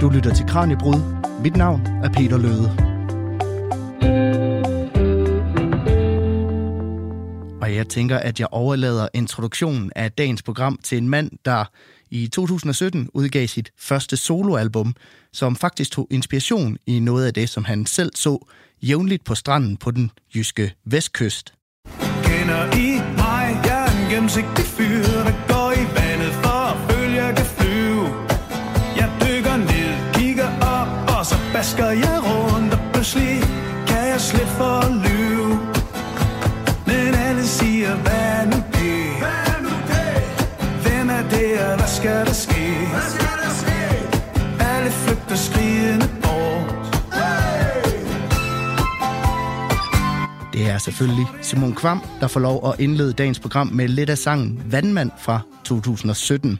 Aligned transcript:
Du 0.00 0.08
lytter 0.08 0.34
til 0.34 0.46
Kranjebrud. 0.46 1.00
Mit 1.42 1.56
navn 1.56 1.86
er 1.86 2.08
Peter 2.08 2.38
Løde. 2.38 2.70
Og 7.60 7.74
jeg 7.74 7.88
tænker, 7.88 8.16
at 8.16 8.40
jeg 8.40 8.48
overlader 8.50 9.08
introduktionen 9.14 9.92
af 9.96 10.12
dagens 10.12 10.42
program 10.42 10.78
til 10.82 10.98
en 10.98 11.08
mand, 11.08 11.30
der 11.44 11.64
i 12.10 12.28
2017 12.28 13.08
udgav 13.14 13.46
sit 13.46 13.72
første 13.78 14.16
soloalbum, 14.16 14.94
som 15.32 15.56
faktisk 15.56 15.90
tog 15.90 16.08
inspiration 16.10 16.76
i 16.86 17.00
noget 17.00 17.26
af 17.26 17.34
det, 17.34 17.48
som 17.48 17.64
han 17.64 17.86
selv 17.86 18.12
så 18.14 18.46
jævnligt 18.82 19.24
på 19.24 19.34
stranden 19.34 19.76
på 19.76 19.90
den 19.90 20.10
jyske 20.34 20.74
vestkyst. 20.84 21.54
Kender 22.22 22.76
I 22.76 23.00
mig? 23.16 23.60
Jeg 23.64 23.86
er 23.86 24.04
en 24.04 24.10
gennemsigtig 24.10 24.64
fyr, 24.64 25.02
der 25.02 25.48
går 25.48 25.57
basker 31.58 31.90
jeg 31.90 32.18
rundt, 32.22 32.72
og 32.74 32.80
pludselig 32.92 33.42
kan 33.86 34.08
jeg 34.12 34.20
slippe 34.20 34.48
for 34.58 35.07
er 50.78 50.82
selvfølgelig 50.82 51.26
Simon 51.42 51.74
Kvam, 51.74 52.02
der 52.20 52.26
får 52.26 52.40
lov 52.40 52.68
at 52.68 52.80
indlede 52.80 53.12
dagens 53.12 53.40
program 53.40 53.66
med 53.66 53.88
lidt 53.88 54.10
af 54.10 54.18
sangen 54.18 54.62
Vandmand 54.70 55.10
fra 55.18 55.40
2017. 55.64 56.58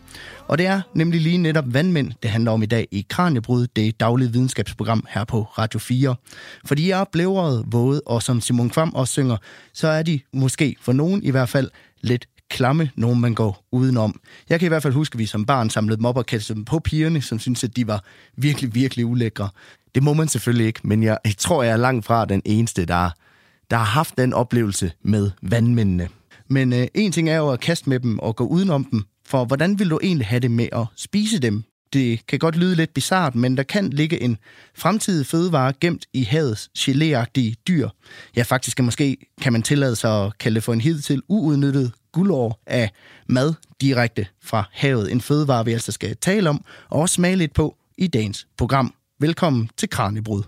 Og 0.49 0.59
det 0.59 0.67
er 0.67 0.81
nemlig 0.95 1.21
lige 1.21 1.39
netop 1.39 1.65
vandmænd, 1.67 2.13
det 2.23 2.31
handler 2.31 2.51
om 2.51 2.63
i 2.63 2.67
dag 2.67 2.89
i 2.91 3.07
Kranjebrud, 3.09 3.67
det 3.67 4.01
daglige 4.01 4.33
videnskabsprogram 4.33 5.07
her 5.09 5.25
på 5.25 5.43
Radio 5.43 5.79
4. 5.79 6.17
For 6.65 6.75
de 6.75 6.93
er 6.93 7.05
blævrede, 7.13 7.65
våde, 7.67 8.01
og 8.07 8.23
som 8.23 8.41
Simon 8.41 8.71
Kvam 8.71 8.95
også 8.95 9.13
synger, 9.13 9.37
så 9.73 9.89
er 9.89 10.03
de 10.03 10.21
måske 10.33 10.77
for 10.81 10.93
nogen 10.93 11.23
i 11.23 11.31
hvert 11.31 11.49
fald 11.49 11.71
lidt 12.01 12.29
klamme, 12.51 12.91
nogen 12.97 13.21
man 13.21 13.35
går 13.35 13.65
udenom. 13.73 14.21
Jeg 14.49 14.61
kan 14.61 14.67
i 14.67 14.69
hvert 14.69 14.83
fald 14.83 14.95
huske, 14.95 15.15
at 15.15 15.19
vi 15.19 15.27
som 15.27 15.47
barn 15.47 15.71
samlede 15.71 15.97
dem 15.97 16.05
op 16.05 16.17
og 16.17 16.27
kaldte 16.27 16.55
dem 16.55 16.65
på 16.65 16.79
pigerne, 16.79 17.23
som 17.23 17.39
syntes, 17.39 17.65
at 17.65 17.77
de 17.77 17.87
var 17.87 18.05
virkelig, 18.37 18.75
virkelig 18.75 19.07
ulækre. 19.07 19.49
Det 19.95 20.03
må 20.03 20.13
man 20.13 20.29
selvfølgelig 20.29 20.67
ikke, 20.67 20.81
men 20.85 21.03
jeg, 21.03 21.19
jeg 21.25 21.35
tror, 21.39 21.63
jeg 21.63 21.73
er 21.73 21.77
langt 21.77 22.07
fra 22.07 22.25
den 22.25 22.43
eneste, 22.45 22.85
der 22.85 23.11
der 23.71 23.77
har 23.77 23.85
haft 23.85 24.19
den 24.19 24.33
oplevelse 24.33 24.93
med 25.03 25.31
vandmændene. 25.43 26.09
Men 26.49 26.73
øh, 26.73 26.87
en 26.95 27.13
ting 27.13 27.29
er 27.29 27.37
jo 27.37 27.51
at 27.51 27.61
kaste 27.61 27.89
med 27.89 28.01
dem 28.01 28.19
og 28.19 28.37
gå 28.37 28.45
udenom 28.45 28.85
dem, 28.85 29.05
for 29.27 29.45
hvordan 29.45 29.79
vil 29.79 29.91
du 29.91 30.01
egentlig 30.03 30.27
have 30.27 30.41
det 30.41 30.51
med 30.51 30.69
at 30.73 30.87
spise 30.97 31.39
dem? 31.39 31.65
Det 31.93 32.27
kan 32.27 32.39
godt 32.39 32.57
lyde 32.57 32.75
lidt 32.75 32.95
bizart, 32.95 33.35
men 33.35 33.57
der 33.57 33.63
kan 33.63 33.91
ligge 33.91 34.23
en 34.23 34.39
fremtidig 34.75 35.27
fødevare 35.27 35.73
gemt 35.81 36.07
i 36.13 36.23
havets 36.23 36.71
geléagtige 36.79 37.55
dyr. 37.69 37.89
Ja, 38.37 38.43
faktisk 38.43 38.81
er 38.81 38.85
måske 38.85 39.17
kan 39.41 39.53
man 39.53 39.63
tillade 39.63 39.97
sig 39.97 40.25
at 40.25 40.39
kalde 40.39 40.55
det 40.55 40.65
for 40.65 40.73
en 40.73 40.81
hidtil 40.81 41.23
uudnyttet 41.29 41.93
guldår 42.13 42.63
af 42.67 42.91
mad 43.27 43.55
direkte 43.81 44.27
fra 44.45 44.65
havet. 44.73 45.13
En 45.13 45.21
fødevare, 45.21 45.65
vi 45.65 45.73
altså 45.73 45.93
skal 45.93 46.17
tale 46.17 46.51
om 46.51 46.65
og 46.89 47.01
også 47.01 47.15
smage 47.15 47.37
lidt 47.37 47.55
på 47.55 47.77
i 47.99 48.07
dagens 48.07 48.47
program. 48.59 48.95
Velkommen 49.21 49.71
til 49.77 49.91
Kranjebrud. 49.91 50.43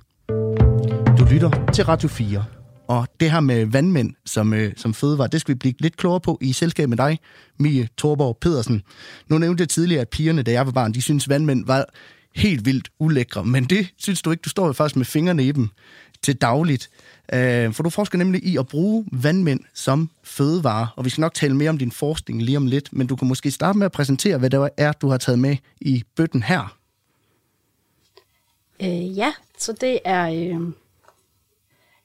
Du 1.19 1.25
lytter 1.25 1.71
til 1.75 1.85
Radio 1.85 2.09
4. 2.09 2.60
Og 2.91 3.09
det 3.21 3.31
her 3.31 3.41
med 3.41 3.67
vandmænd 3.67 4.15
som, 4.27 4.53
øh, 4.53 4.73
som 4.77 4.95
fødevare, 4.95 5.29
det 5.29 5.41
skal 5.41 5.55
vi 5.55 5.59
blive 5.59 5.75
lidt 5.79 5.97
klogere 5.97 6.21
på 6.21 6.39
i 6.41 6.53
selskab 6.53 6.89
med 6.89 6.97
dig, 6.97 7.19
Mie 7.59 7.89
Torborg 7.99 8.39
Pedersen. 8.41 8.83
Nu 9.29 9.39
nævnte 9.39 9.61
jeg 9.61 9.69
tidligere, 9.69 10.01
at 10.01 10.09
pigerne, 10.09 10.43
da 10.43 10.51
jeg 10.51 10.67
var 10.67 10.73
barn, 10.73 10.95
de 10.95 11.03
synes 11.03 11.29
vandmænd 11.29 11.67
var 11.67 11.85
helt 12.35 12.65
vildt 12.65 12.91
ulækre. 12.99 13.45
Men 13.45 13.65
det 13.65 13.89
synes 13.97 14.23
du 14.23 14.31
ikke. 14.31 14.41
Du 14.41 14.49
står 14.49 14.67
jo 14.67 14.73
faktisk 14.73 14.97
med 14.97 15.05
fingrene 15.05 15.45
i 15.45 15.53
dem 15.53 15.69
til 16.23 16.37
dagligt. 16.37 16.91
Øh, 17.33 17.73
for 17.73 17.83
du 17.83 17.91
forsker 17.91 18.19
nemlig 18.19 18.45
i 18.45 18.57
at 18.57 18.69
bruge 18.69 19.07
vandmænd 19.13 19.61
som 19.75 20.11
fødevare, 20.23 20.89
og 20.97 21.05
vi 21.05 21.11
skal 21.11 21.21
nok 21.23 21.35
tale 21.35 21.57
mere 21.57 21.71
om 21.71 21.79
din 21.79 21.93
forskning 21.93 22.43
lige 22.43 22.57
om 22.57 22.67
lidt, 22.67 22.93
men 22.93 23.07
du 23.07 23.17
kan 23.17 23.29
måske 23.29 23.51
starte 23.51 23.79
med 23.79 23.87
at 23.87 23.93
præsentere, 23.93 24.39
hvad 24.39 24.51
det 24.51 24.69
er, 24.77 24.93
du 24.93 25.09
har 25.09 25.19
taget 25.19 25.39
med 25.39 25.57
i 25.81 26.05
bøtten 26.17 26.43
her. 26.43 26.77
Øh, 28.83 29.19
ja, 29.19 29.33
så 29.59 29.73
det 29.81 29.99
er 30.05 30.29
øh, 30.29 30.73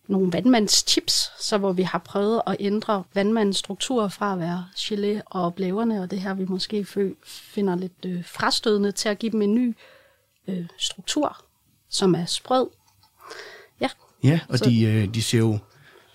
nogle 0.08 0.34
vandmandschips, 0.34 1.32
så 1.40 1.58
hvor 1.58 1.72
vi 1.74 1.84
har 1.84 2.00
prøvet 2.00 2.42
at 2.48 2.56
ændre 2.60 3.04
vandmandens 3.14 3.58
struktur 3.58 4.08
fra 4.08 4.34
at 4.34 4.40
være 4.40 4.66
gelé 4.78 5.22
og 5.26 5.56
blæverne, 5.56 6.02
og 6.02 6.12
det 6.12 6.20
her 6.22 6.34
vi 6.34 6.46
måske 6.46 6.86
finder 7.26 7.76
lidt 7.76 8.06
øh, 8.06 8.26
frastødende 8.26 8.92
til 8.92 9.10
at 9.10 9.20
give 9.20 9.32
dem 9.32 9.42
en 9.42 9.54
ny 9.56 9.76
øh, 10.48 10.66
struktur, 10.80 11.38
som 11.90 12.16
er 12.16 12.26
sprød. 12.26 12.68
Ja, 13.82 13.88
Ja, 14.24 14.40
og 14.50 14.58
Så- 14.60 14.66
de, 14.66 14.84
øh, 14.84 15.08
de 15.14 15.22
ser 15.22 15.38
jo 15.38 15.58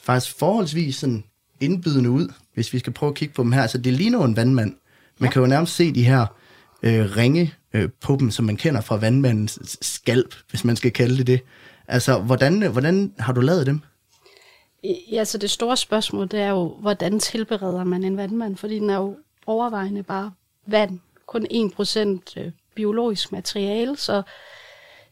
faktisk 0.03 0.39
forholdsvis 0.39 0.97
sådan 0.97 1.25
indbydende 1.61 2.11
ud, 2.11 2.29
hvis 2.55 2.73
vi 2.73 2.79
skal 2.79 2.93
prøve 2.93 3.11
at 3.11 3.17
kigge 3.17 3.35
på 3.35 3.43
dem 3.43 3.53
her. 3.53 3.67
Så 3.67 3.79
det 3.79 3.93
ligner 3.93 4.19
jo 4.19 4.25
en 4.25 4.37
vandmand. 4.37 4.75
Man 5.19 5.29
Ja. 5.29 5.33
kan 5.33 5.43
jo 5.43 5.49
nærmest 5.49 5.75
se 5.77 5.93
de 5.95 6.05
her 6.05 6.27
øh, 6.83 7.17
ringe 7.17 7.55
øh, 7.73 7.89
på 8.01 8.17
dem, 8.21 8.31
som 8.31 8.45
man 8.45 8.57
kender 8.57 8.81
fra 8.81 8.97
vandmandens 8.97 9.79
skalp, 9.83 10.35
hvis 10.51 10.65
man 10.65 10.77
skal 10.77 10.93
kalde 10.93 11.17
det 11.19 11.27
det. 11.27 11.41
Altså, 11.91 12.21
hvordan, 12.21 12.73
hvordan 12.73 13.15
har 13.19 13.33
du 13.33 13.41
lavet 13.41 13.67
dem? 13.67 13.81
Ja, 15.13 15.25
så 15.25 15.39
det 15.39 15.51
store 15.51 15.77
spørgsmål, 15.77 16.29
det 16.29 16.41
er 16.41 16.51
jo, 16.51 16.69
hvordan 16.69 17.19
tilbereder 17.19 17.85
man 17.85 18.05
en 18.05 18.17
vandmand? 18.17 18.57
Fordi 18.57 18.79
den 18.79 18.91
er 18.91 18.97
jo 18.97 19.17
overvejende 19.47 20.03
bare 20.03 20.33
vand. 20.67 21.01
Kun 21.27 21.47
1% 21.53 22.41
øh, 22.41 22.53
biologisk 22.75 23.33
materiale, 23.33 23.97
så 23.97 24.23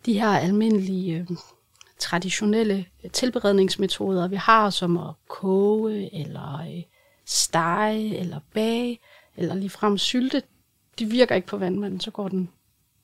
de 0.07 0.21
her 0.21 0.29
almindelige 0.29 1.17
øh, 1.17 1.37
traditionelle 1.99 2.87
øh, 3.05 3.11
tilberedningsmetoder, 3.11 4.29
vi 4.29 4.37
har, 4.37 4.71
som 4.71 4.97
at 4.97 5.15
koge, 5.29 6.21
eller 6.21 6.83
stege, 7.27 8.19
eller 8.19 8.41
bage, 8.55 8.99
eller 9.37 9.55
ligefrem 9.55 9.99
sylte, 9.99 10.43
de 10.99 11.07
virker 11.07 11.35
ikke 11.35 11.49
på 11.49 11.57
vandmanden, 11.57 12.01
så 12.01 12.11
går 12.11 12.29
den 12.29 12.51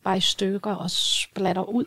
bare 0.04 0.16
i 0.16 0.20
stykker 0.20 0.74
og 0.74 0.90
splatter 0.90 1.62
ud. 1.62 1.84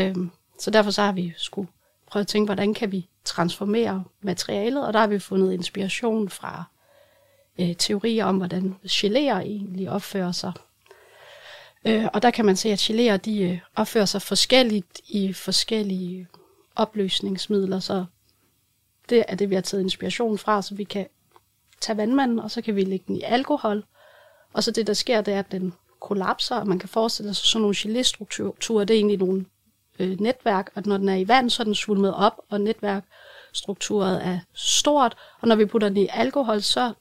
Øhm, 0.00 0.30
så 0.62 0.70
derfor 0.70 0.90
så 0.90 1.02
har 1.02 1.12
vi 1.12 1.32
skulle 1.36 1.68
prøve 2.06 2.20
at 2.20 2.26
tænke, 2.26 2.46
hvordan 2.46 2.74
kan 2.74 2.92
vi 2.92 3.08
transformere 3.24 4.04
materialet, 4.20 4.86
og 4.86 4.92
der 4.92 4.98
har 4.98 5.06
vi 5.06 5.18
fundet 5.18 5.52
inspiration 5.52 6.28
fra 6.28 6.64
øh, 7.60 7.76
teorier 7.76 8.24
om, 8.24 8.36
hvordan 8.36 8.76
geléer 8.88 9.38
egentlig 9.38 9.90
opfører 9.90 10.32
sig. 10.32 10.52
Øh, 11.84 12.06
og 12.12 12.22
der 12.22 12.30
kan 12.30 12.44
man 12.44 12.56
se, 12.56 12.68
at 12.72 12.90
geléer 12.90 13.16
de 13.16 13.42
øh, 13.42 13.58
opfører 13.76 14.04
sig 14.04 14.22
forskelligt 14.22 15.00
i 15.08 15.32
forskellige 15.32 16.28
opløsningsmidler, 16.76 17.80
så 17.80 18.04
det 19.08 19.24
er 19.28 19.36
det, 19.36 19.50
vi 19.50 19.54
har 19.54 19.62
taget 19.62 19.82
inspiration 19.82 20.38
fra, 20.38 20.62
så 20.62 20.74
vi 20.74 20.84
kan 20.84 21.06
tage 21.80 21.96
vandmanden, 21.96 22.38
og 22.38 22.50
så 22.50 22.62
kan 22.62 22.76
vi 22.76 22.84
lægge 22.84 23.04
den 23.08 23.16
i 23.16 23.22
alkohol, 23.22 23.84
og 24.52 24.64
så 24.64 24.70
det, 24.70 24.86
der 24.86 24.94
sker, 24.94 25.20
det 25.20 25.34
er, 25.34 25.38
at 25.38 25.52
den 25.52 25.74
kollapser, 26.00 26.56
og 26.56 26.68
man 26.68 26.78
kan 26.78 26.88
forestille 26.88 27.34
sig 27.34 27.46
sådan 27.46 27.62
nogle 27.62 27.76
geléstrukturer, 27.76 28.84
det 28.84 28.94
er 28.94 28.98
egentlig 28.98 29.18
nogle 29.18 29.44
øh, 29.98 30.20
netværk, 30.20 30.70
og 30.74 30.82
når 30.86 30.96
den 30.96 31.08
er 31.08 31.16
i 31.16 31.28
vand, 31.28 31.50
så 31.50 31.62
er 31.62 31.64
den 31.64 31.74
svulmet 31.74 32.14
op, 32.14 32.40
og 32.50 32.60
netværkstrukturet 32.60 34.26
er 34.26 34.38
stort, 34.54 35.14
og 35.40 35.48
når 35.48 35.56
vi 35.56 35.64
putter 35.64 35.88
den 35.88 35.96
i 35.96 36.08
alkohol, 36.12 36.62
så 36.62 36.92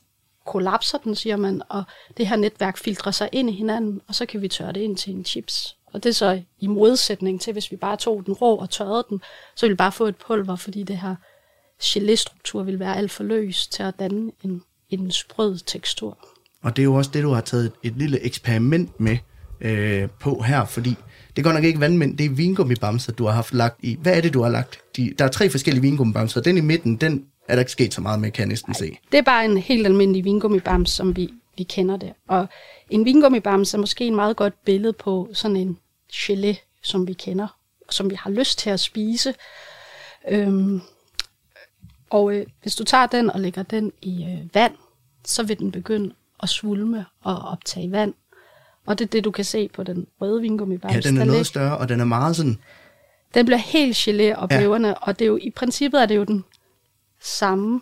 kollapser 0.45 0.97
den, 0.97 1.15
siger 1.15 1.35
man, 1.35 1.61
og 1.69 1.83
det 2.17 2.27
her 2.27 2.35
netværk 2.35 2.77
filtrer 2.77 3.11
sig 3.11 3.29
ind 3.31 3.49
i 3.49 3.53
hinanden, 3.53 4.01
og 4.07 4.15
så 4.15 4.25
kan 4.25 4.41
vi 4.41 4.47
tørre 4.47 4.71
det 4.71 4.81
ind 4.81 4.97
til 4.97 5.13
en 5.13 5.25
chips. 5.25 5.77
Og 5.93 6.03
det 6.03 6.09
er 6.09 6.13
så 6.13 6.41
i 6.59 6.67
modsætning 6.67 7.41
til, 7.41 7.53
hvis 7.53 7.71
vi 7.71 7.75
bare 7.75 7.97
tog 7.97 8.25
den 8.25 8.33
rå 8.33 8.55
og 8.55 8.69
tørrede 8.69 9.05
den, 9.09 9.21
så 9.55 9.65
ville 9.65 9.73
vi 9.73 9.77
bare 9.77 9.91
få 9.91 10.05
et 10.05 10.15
pulver, 10.15 10.55
fordi 10.55 10.83
det 10.83 10.97
her 10.97 11.15
geléstruktur 11.83 12.63
vil 12.63 12.79
være 12.79 12.97
alt 12.97 13.11
for 13.11 13.23
løs 13.23 13.67
til 13.67 13.83
at 13.83 13.99
danne 13.99 14.31
en, 14.43 14.63
en 14.89 15.11
sprød 15.11 15.57
tekstur. 15.57 16.17
Og 16.63 16.75
det 16.75 16.81
er 16.81 16.83
jo 16.83 16.95
også 16.95 17.11
det, 17.13 17.23
du 17.23 17.29
har 17.29 17.41
taget 17.41 17.71
et 17.83 17.97
lille 17.97 18.19
eksperiment 18.19 18.99
med 18.99 19.17
øh, 19.61 20.09
på 20.19 20.41
her, 20.41 20.65
fordi 20.65 20.95
det 21.35 21.43
går 21.43 21.51
nok 21.51 21.63
ikke 21.63 21.79
vandmænd, 21.79 22.17
det 22.17 22.25
er 22.25 22.29
vingummibamser, 22.29 23.11
du 23.11 23.25
har 23.25 23.31
haft 23.31 23.53
lagt 23.53 23.79
i. 23.83 23.97
Hvad 24.01 24.17
er 24.17 24.21
det, 24.21 24.33
du 24.33 24.41
har 24.41 24.49
lagt? 24.49 24.79
De, 24.97 25.13
der 25.19 25.25
er 25.25 25.29
tre 25.29 25.49
forskellige 25.49 25.81
vingummibamser. 25.81 26.41
Den 26.41 26.57
i 26.57 26.61
midten, 26.61 26.95
den 26.95 27.25
er 27.47 27.55
der 27.55 27.59
ikke 27.59 27.71
sket 27.71 27.93
så 27.93 28.01
meget 28.01 28.19
med, 28.19 28.31
kan 28.31 28.41
jeg 28.41 28.47
næsten 28.47 28.73
se. 28.73 28.97
Det 29.11 29.17
er 29.17 29.21
bare 29.21 29.45
en 29.45 29.57
helt 29.57 29.85
almindelig 29.85 30.25
vingummibams, 30.25 30.89
som 30.89 31.15
vi, 31.15 31.29
vi 31.57 31.63
kender 31.63 31.97
det. 31.97 32.13
Og 32.27 32.47
en 32.89 33.05
vingummibams 33.05 33.73
er 33.73 33.77
måske 33.77 34.05
en 34.05 34.15
meget 34.15 34.35
godt 34.35 34.53
billede 34.65 34.93
på 34.93 35.29
sådan 35.33 35.57
en 35.57 35.77
gelé, 36.13 36.55
som 36.83 37.07
vi 37.07 37.13
kender, 37.13 37.47
som 37.89 38.09
vi 38.09 38.15
har 38.15 38.29
lyst 38.29 38.59
til 38.59 38.69
at 38.69 38.79
spise. 38.79 39.33
Øhm, 40.29 40.81
og 42.09 42.33
øh, 42.33 42.45
hvis 42.61 42.75
du 42.75 42.83
tager 42.83 43.05
den 43.05 43.29
og 43.29 43.39
lægger 43.39 43.63
den 43.63 43.91
i 44.01 44.23
øh, 44.23 44.55
vand, 44.55 44.73
så 45.25 45.43
vil 45.43 45.59
den 45.59 45.71
begynde 45.71 46.13
at 46.43 46.49
svulme 46.49 47.05
og 47.23 47.37
optage 47.37 47.91
vand. 47.91 48.13
Og 48.85 48.99
det 48.99 49.05
er 49.05 49.09
det, 49.09 49.23
du 49.23 49.31
kan 49.31 49.45
se 49.45 49.69
på 49.73 49.83
den 49.83 50.07
røde 50.21 50.41
vingummibams. 50.41 50.95
Ja, 50.95 50.99
den 50.99 51.17
er 51.17 51.25
noget 51.25 51.47
større, 51.47 51.77
og 51.77 51.89
den 51.89 51.99
er 51.99 52.05
meget 52.05 52.35
sådan... 52.35 52.57
Den 53.33 53.45
bliver 53.45 53.57
helt 53.57 53.97
gelé 53.97 54.35
og 54.37 54.47
Ja. 54.51 54.93
og 55.01 55.19
det 55.19 55.25
er 55.25 55.29
jo, 55.29 55.37
i 55.41 55.49
princippet 55.49 56.01
er 56.01 56.05
det 56.05 56.15
jo 56.15 56.23
den 56.23 56.43
samme, 57.19 57.81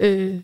øh, 0.00 0.40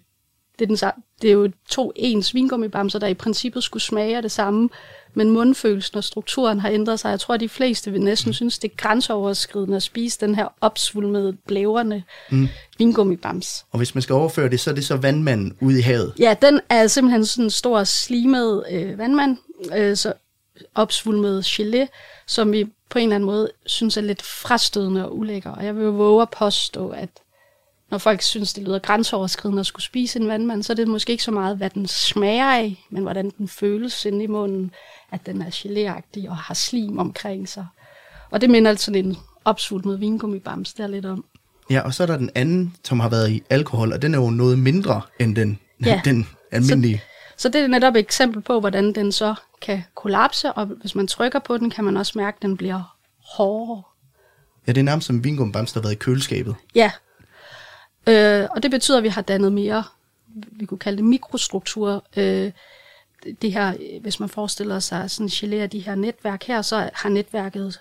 det 0.60 0.64
er, 0.70 0.76
den, 0.76 0.88
sa- 0.88 1.18
det 1.22 1.30
er 1.30 1.34
jo 1.34 1.50
to 1.68 1.92
ens 1.96 2.34
vingummibamser, 2.34 2.98
der 2.98 3.06
i 3.06 3.14
princippet 3.14 3.64
skulle 3.64 3.82
smage 3.82 4.16
af 4.16 4.22
det 4.22 4.30
samme, 4.30 4.68
men 5.14 5.30
mundfølelsen 5.30 5.96
og 5.96 6.04
strukturen 6.04 6.60
har 6.60 6.70
ændret 6.70 7.00
sig. 7.00 7.10
Jeg 7.10 7.20
tror, 7.20 7.34
at 7.34 7.40
de 7.40 7.48
fleste 7.48 7.90
vil 7.90 8.00
næsten 8.00 8.32
synes, 8.32 8.58
det 8.58 8.70
er 8.70 8.76
grænseoverskridende 8.76 9.76
at 9.76 9.82
spise 9.82 10.20
den 10.20 10.34
her 10.34 10.48
opsvulmede, 10.60 11.36
blæverne 11.46 12.02
mm. 12.30 12.48
vingummibams. 12.78 13.64
Og 13.70 13.78
hvis 13.78 13.94
man 13.94 14.02
skal 14.02 14.14
overføre 14.14 14.48
det, 14.48 14.60
så 14.60 14.70
er 14.70 14.74
det 14.74 14.84
så 14.84 14.96
vandmanden 14.96 15.56
ude 15.60 15.78
i 15.78 15.82
havet. 15.82 16.14
Ja, 16.18 16.34
den 16.42 16.60
er 16.68 16.86
simpelthen 16.86 17.26
sådan 17.26 17.44
en 17.44 17.50
stor 17.50 17.84
slimet 17.84 18.64
øh, 18.70 18.98
vandmand, 18.98 19.36
øh, 19.76 19.96
så 19.96 20.12
opsvulmet 20.74 21.46
gelé, 21.46 21.86
som 22.26 22.52
vi 22.52 22.66
på 22.90 22.98
en 22.98 23.02
eller 23.02 23.14
anden 23.14 23.26
måde 23.26 23.50
synes 23.66 23.96
er 23.96 24.00
lidt 24.00 24.22
frastødende 24.22 25.04
og 25.04 25.18
ulækker. 25.18 25.50
Og 25.50 25.64
jeg 25.64 25.76
vil 25.76 25.84
jo 25.84 25.90
våge 25.90 26.22
at 26.22 26.30
påstå, 26.30 26.88
at 26.88 27.08
når 27.90 27.98
folk 27.98 28.22
synes, 28.22 28.52
det 28.52 28.64
lyder 28.64 28.78
grænseoverskridende 28.78 29.60
at 29.60 29.66
skulle 29.66 29.84
spise 29.84 30.18
en 30.20 30.28
vandmand, 30.28 30.62
så 30.62 30.72
er 30.72 30.74
det 30.74 30.88
måske 30.88 31.12
ikke 31.12 31.24
så 31.24 31.30
meget, 31.30 31.56
hvad 31.56 31.70
den 31.70 31.86
smager 31.86 32.50
af, 32.50 32.86
men 32.90 33.02
hvordan 33.02 33.30
den 33.38 33.48
føles 33.48 34.04
inde 34.04 34.24
i 34.24 34.26
munden, 34.26 34.70
at 35.12 35.26
den 35.26 35.42
er 35.42 35.50
geléagtig 35.50 36.30
og 36.30 36.36
har 36.36 36.54
slim 36.54 36.98
omkring 36.98 37.48
sig. 37.48 37.66
Og 38.30 38.40
det 38.40 38.50
minder 38.50 38.70
altså 38.70 38.84
sådan 38.84 39.04
en 39.06 39.16
opsvulmet 39.44 40.00
vingummibams 40.00 40.74
der 40.74 40.86
lidt 40.86 41.06
om. 41.06 41.24
Ja, 41.70 41.80
og 41.80 41.94
så 41.94 42.02
er 42.02 42.06
der 42.06 42.16
den 42.16 42.30
anden, 42.34 42.74
som 42.84 43.00
har 43.00 43.08
været 43.08 43.30
i 43.30 43.42
alkohol, 43.50 43.92
og 43.92 44.02
den 44.02 44.14
er 44.14 44.18
jo 44.18 44.30
noget 44.30 44.58
mindre 44.58 45.00
end 45.18 45.36
den, 45.36 45.58
Ja. 45.86 46.00
den 46.10 46.28
almindelige. 46.50 47.02
Så 47.36 47.48
det 47.48 47.60
er 47.60 47.66
netop 47.66 47.94
et 47.94 48.00
eksempel 48.00 48.42
på, 48.42 48.60
hvordan 48.60 48.92
den 48.92 49.12
så 49.12 49.34
kan 49.62 49.84
kollapse, 49.94 50.52
og 50.52 50.66
hvis 50.66 50.94
man 50.94 51.06
trykker 51.06 51.38
på 51.38 51.58
den, 51.58 51.70
kan 51.70 51.84
man 51.84 51.96
også 51.96 52.12
mærke, 52.16 52.36
at 52.36 52.42
den 52.42 52.56
bliver 52.56 52.96
hårdere. 53.36 53.82
Ja, 54.66 54.72
det 54.72 54.80
er 54.80 54.84
nærmest 54.84 55.06
som 55.06 55.24
vingummibams, 55.24 55.72
der 55.72 55.80
har 55.80 55.82
været 55.82 55.92
i 55.94 55.98
køleskabet. 55.98 56.54
Ja. 56.74 56.90
Øh, 58.10 58.48
og 58.50 58.62
det 58.62 58.70
betyder, 58.70 58.98
at 58.98 59.04
vi 59.04 59.08
har 59.08 59.22
dannet 59.22 59.52
mere, 59.52 59.84
vi 60.52 60.66
kunne 60.66 60.78
kalde 60.78 60.96
det 60.96 61.04
mikrostrukturer. 61.04 62.00
Øh, 62.16 62.52
det- 63.42 63.52
her, 63.52 63.98
hvis 64.00 64.20
man 64.20 64.28
forestiller 64.28 64.78
sig 64.78 65.10
sådan 65.10 65.28
gelé 65.28 65.54
af 65.54 65.70
de 65.70 65.78
her 65.80 65.94
netværk 65.94 66.44
her, 66.44 66.62
så 66.62 66.90
har 66.94 67.08
netværket 67.08 67.80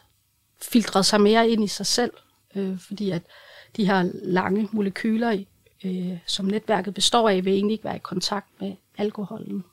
filtreret 0.62 1.06
sig 1.06 1.22
mere 1.22 1.50
ind 1.50 1.64
i 1.64 1.68
sig 1.68 1.86
selv, 1.86 2.12
øh, 2.56 2.80
fordi 2.80 3.10
at 3.12 3.22
de 3.78 3.86
her 3.86 4.10
lange 4.14 4.70
molekyler, 4.72 5.44
øh, 5.86 6.18
som 6.26 6.46
netværket 6.46 6.94
består 6.94 7.30
af, 7.30 7.46
vil 7.46 7.54
egentlig 7.54 7.74
ikke 7.74 7.84
være 7.86 7.96
i 7.96 8.00
kontakt 8.04 8.48
med 8.60 8.74
alkoholen. 8.98 9.64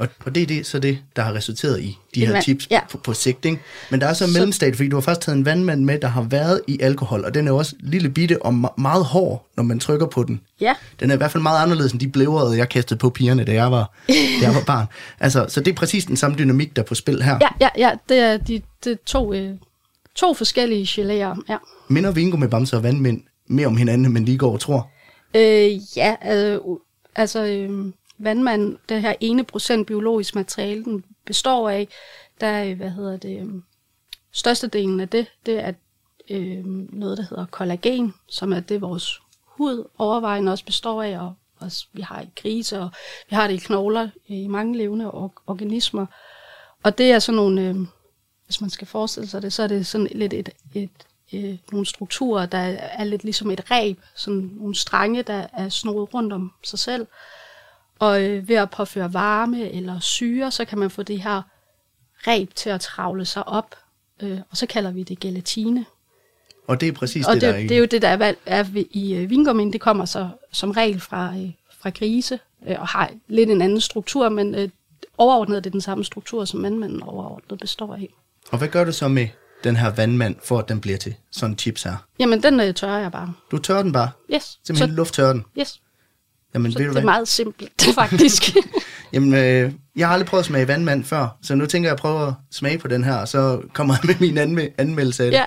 Og, 0.00 0.08
og 0.24 0.34
det 0.34 0.42
er 0.42 0.46
det, 0.46 0.66
så 0.66 0.78
det, 0.78 0.98
der 1.16 1.22
har 1.22 1.32
resulteret 1.34 1.80
i 1.80 1.98
de 2.14 2.26
her 2.26 2.40
chips 2.40 2.68
ja. 2.70 2.80
på, 2.90 2.98
på 2.98 3.12
sigt. 3.12 3.44
Ikke? 3.44 3.58
Men 3.90 4.00
der 4.00 4.06
er 4.06 4.12
så 4.12 4.24
en 4.24 4.32
mellemstat, 4.32 4.76
fordi 4.76 4.88
du 4.88 4.96
har 4.96 5.00
faktisk 5.00 5.26
taget 5.26 5.36
en 5.38 5.44
vandmand 5.44 5.84
med, 5.84 5.98
der 5.98 6.08
har 6.08 6.22
været 6.22 6.60
i 6.68 6.78
alkohol, 6.80 7.24
og 7.24 7.34
den 7.34 7.48
er 7.48 7.52
også 7.52 7.74
lille 7.80 8.10
bitte 8.10 8.42
og 8.42 8.52
me- 8.52 8.74
meget 8.82 9.04
hård, 9.04 9.46
når 9.56 9.62
man 9.62 9.78
trykker 9.80 10.06
på 10.06 10.22
den. 10.22 10.40
Ja, 10.60 10.74
Den 11.00 11.10
er 11.10 11.14
i 11.14 11.16
hvert 11.16 11.30
fald 11.30 11.42
meget 11.42 11.62
anderledes 11.62 11.92
end 11.92 12.00
de 12.00 12.08
blævrede, 12.08 12.56
jeg 12.58 12.68
kastede 12.68 12.98
på 12.98 13.10
pigerne, 13.10 13.44
da 13.44 13.52
jeg 13.52 13.70
var, 13.72 13.94
da 14.08 14.14
jeg 14.42 14.54
var 14.54 14.62
barn. 14.66 14.86
Altså, 15.20 15.46
så 15.48 15.60
det 15.60 15.70
er 15.70 15.74
præcis 15.76 16.04
den 16.04 16.16
samme 16.16 16.38
dynamik, 16.38 16.76
der 16.76 16.82
er 16.82 16.86
på 16.86 16.94
spil 16.94 17.22
her. 17.22 17.38
ja, 17.40 17.48
ja, 17.60 17.68
ja 17.78 17.90
det 18.08 18.18
er 18.18 18.36
de, 18.36 18.62
er 18.86 18.94
to, 19.06 19.34
øh, 19.34 19.50
to 20.14 20.34
forskellige 20.34 20.84
geléer. 20.84 21.40
Ja. 21.48 21.56
Minder 21.88 22.10
Vingo 22.10 22.36
med 22.36 22.48
Bamse 22.48 22.76
og 22.76 22.82
vandmænd 22.82 23.22
mere 23.48 23.66
om 23.66 23.76
hinanden, 23.76 24.04
end 24.04 24.12
man 24.14 24.24
lige 24.24 24.38
går 24.38 24.52
og 24.52 24.60
tror. 24.60 24.90
Øh, 25.34 25.96
ja, 25.96 26.14
øh, 26.34 26.60
altså 27.16 27.44
øh, 27.44 27.92
vandmand, 28.20 28.76
det 28.88 29.02
her 29.02 29.14
ene 29.20 29.44
procent 29.44 29.86
biologisk 29.86 30.34
materiale, 30.34 30.84
den 30.84 31.04
består 31.24 31.70
af, 31.70 31.88
der 32.40 32.46
er, 32.46 32.64
øh, 32.64 32.76
hvad 32.76 32.90
hedder 32.90 33.16
det, 33.16 33.40
øhm, 33.40 33.64
størstedelen 34.32 35.00
af 35.00 35.08
det, 35.08 35.26
det 35.46 35.58
er 35.58 35.72
øh, 36.30 36.64
noget, 36.92 37.18
der 37.18 37.24
hedder 37.30 37.46
kollagen, 37.46 38.14
som 38.28 38.52
er 38.52 38.60
det, 38.60 38.80
vores 38.80 39.20
hud 39.44 39.88
overvejende 39.98 40.52
også 40.52 40.64
består 40.64 41.02
af, 41.02 41.18
og 41.18 41.34
også, 41.60 41.86
vi 41.92 42.02
har 42.02 42.20
i 42.20 42.28
grise, 42.36 42.80
og 42.80 42.90
vi 43.30 43.36
har 43.36 43.46
det 43.46 43.54
i 43.54 43.58
knogler 43.58 44.02
øh, 44.02 44.36
i 44.36 44.46
mange 44.46 44.78
levende 44.78 45.10
or- 45.10 45.42
organismer. 45.46 46.06
Og 46.82 46.98
det 46.98 47.12
er 47.12 47.18
sådan 47.18 47.36
nogle, 47.36 47.68
øh, 47.68 47.76
hvis 48.44 48.60
man 48.60 48.70
skal 48.70 48.86
forestille 48.86 49.28
sig 49.28 49.42
det, 49.42 49.52
så 49.52 49.62
er 49.62 49.66
det 49.66 49.86
sådan 49.86 50.08
lidt 50.10 50.32
et, 50.32 50.48
et, 50.74 50.90
øh, 51.32 51.58
nogle 51.72 51.86
strukturer, 51.86 52.46
der 52.46 52.58
er 52.78 53.04
lidt 53.04 53.24
ligesom 53.24 53.50
et 53.50 53.70
reb, 53.70 53.98
sådan 54.14 54.50
nogle 54.54 54.74
strenge, 54.74 55.22
der 55.22 55.46
er 55.52 55.68
snoet 55.68 56.14
rundt 56.14 56.32
om 56.32 56.52
sig 56.62 56.78
selv. 56.78 57.06
Og 58.00 58.22
øh, 58.22 58.48
ved 58.48 58.56
at 58.56 58.70
påføre 58.70 59.14
varme 59.14 59.70
eller 59.72 60.00
syre, 60.00 60.50
så 60.50 60.64
kan 60.64 60.78
man 60.78 60.90
få 60.90 61.02
det 61.02 61.22
her 61.22 61.42
reb 62.26 62.54
til 62.54 62.70
at 62.70 62.80
travle 62.80 63.24
sig 63.24 63.48
op, 63.48 63.74
øh, 64.22 64.38
og 64.50 64.56
så 64.56 64.66
kalder 64.66 64.90
vi 64.90 65.02
det 65.02 65.20
gelatine. 65.20 65.84
Og 66.66 66.80
det 66.80 66.88
er 66.88 66.92
præcis 66.92 67.26
Og 67.26 67.34
det, 67.34 67.42
det, 67.42 67.48
der 67.48 67.54
er 67.54 67.62
det 67.62 67.72
er 67.72 67.78
jo 67.78 67.84
det, 67.84 68.02
der 68.02 68.08
er, 68.08 68.34
er 68.46 68.64
i 68.90 69.14
øh, 69.14 69.30
vingummin. 69.30 69.72
Det 69.72 69.80
kommer 69.80 70.04
så 70.04 70.28
som 70.52 70.70
regel 70.70 71.00
fra, 71.00 71.34
øh, 71.36 71.50
fra 71.80 71.90
grise, 71.90 72.38
øh, 72.68 72.76
og 72.80 72.88
har 72.88 73.10
lidt 73.28 73.50
en 73.50 73.62
anden 73.62 73.80
struktur, 73.80 74.28
men 74.28 74.54
øh, 74.54 74.68
overordnet 75.18 75.56
er 75.56 75.60
det 75.60 75.72
den 75.72 75.80
samme 75.80 76.04
struktur, 76.04 76.44
som 76.44 76.62
vandmanden 76.62 77.02
overordnet 77.02 77.60
består 77.60 77.94
af. 77.94 78.08
Og 78.50 78.58
hvad 78.58 78.68
gør 78.68 78.84
du 78.84 78.92
så 78.92 79.08
med 79.08 79.28
den 79.64 79.76
her 79.76 79.94
vandmand, 79.94 80.36
for 80.44 80.58
at 80.58 80.68
den 80.68 80.80
bliver 80.80 80.98
til 80.98 81.14
sådan 81.30 81.58
chips 81.58 81.82
her? 81.82 81.96
Jamen, 82.18 82.42
den 82.42 82.60
øh, 82.60 82.74
tørrer 82.74 82.98
jeg 82.98 83.12
bare. 83.12 83.32
Du 83.50 83.58
tørrer 83.58 83.82
den 83.82 83.92
bare. 83.92 84.10
Yes. 84.34 84.58
Simpelthen 84.64 84.90
så, 84.90 84.96
lufttørrer 84.96 85.32
den. 85.32 85.44
yes. 85.58 85.80
Jamen, 86.54 86.72
Så 86.72 86.78
ved 86.78 86.88
det 86.88 86.96
er 86.96 87.04
meget 87.04 87.28
simpelt, 87.28 87.82
faktisk. 87.94 88.42
Jamen, 89.12 89.34
øh, 89.34 89.72
jeg 89.96 90.06
har 90.06 90.12
aldrig 90.14 90.26
prøvet 90.26 90.42
at 90.42 90.46
smage 90.46 90.68
vandmand 90.68 91.04
før, 91.04 91.36
så 91.42 91.54
nu 91.54 91.66
tænker 91.66 91.88
jeg 91.88 91.92
at 91.94 91.98
prøve 92.00 92.28
at 92.28 92.34
smage 92.50 92.78
på 92.78 92.88
den 92.88 93.04
her, 93.04 93.14
og 93.16 93.28
så 93.28 93.60
kommer 93.72 93.94
jeg 93.94 94.00
med 94.04 94.14
min 94.20 94.38
anme- 94.38 94.74
anmeldelse 94.78 95.24
af 95.24 95.30
det. 95.30 95.38
ja, 95.38 95.44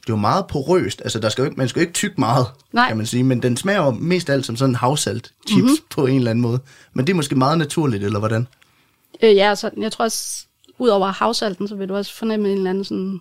Det 0.00 0.12
er 0.12 0.16
jo 0.16 0.20
meget 0.20 0.46
porøst, 0.46 1.00
altså 1.02 1.18
der 1.20 1.28
skal 1.28 1.42
jo 1.42 1.46
ikke, 1.46 1.56
man 1.58 1.68
skal 1.68 1.80
jo 1.80 1.82
ikke 1.82 1.92
tykke 1.92 2.14
meget, 2.20 2.46
Nej. 2.72 2.88
kan 2.88 2.96
man 2.96 3.06
sige, 3.06 3.24
men 3.24 3.42
den 3.42 3.56
smager 3.56 3.84
jo 3.84 3.90
mest 3.90 4.30
alt 4.30 4.46
som 4.46 4.56
sådan 4.56 4.74
havsalt 4.74 5.32
chips 5.48 5.56
Mhm. 5.56 5.62
mm-hmm. 5.62 5.76
på 5.90 6.06
en 6.06 6.16
eller 6.16 6.30
anden 6.30 6.42
måde. 6.42 6.60
Men 6.92 7.06
det 7.06 7.12
er 7.12 7.16
måske 7.16 7.34
meget 7.34 7.58
naturligt, 7.58 8.04
eller 8.04 8.18
hvordan? 8.18 8.46
øh, 9.22 9.36
ja 9.36 9.54
så 9.54 9.70
jeg 9.76 9.92
tror 9.92 10.04
også, 10.04 10.46
ud 10.78 10.88
over 10.88 11.06
havsalten, 11.12 11.68
så 11.68 11.74
vil 11.76 11.88
du 11.88 11.96
også 11.96 12.14
fornemme 12.14 12.48
en 12.48 12.56
eller 12.56 12.70
anden 12.70 12.84
sådan 12.84 13.20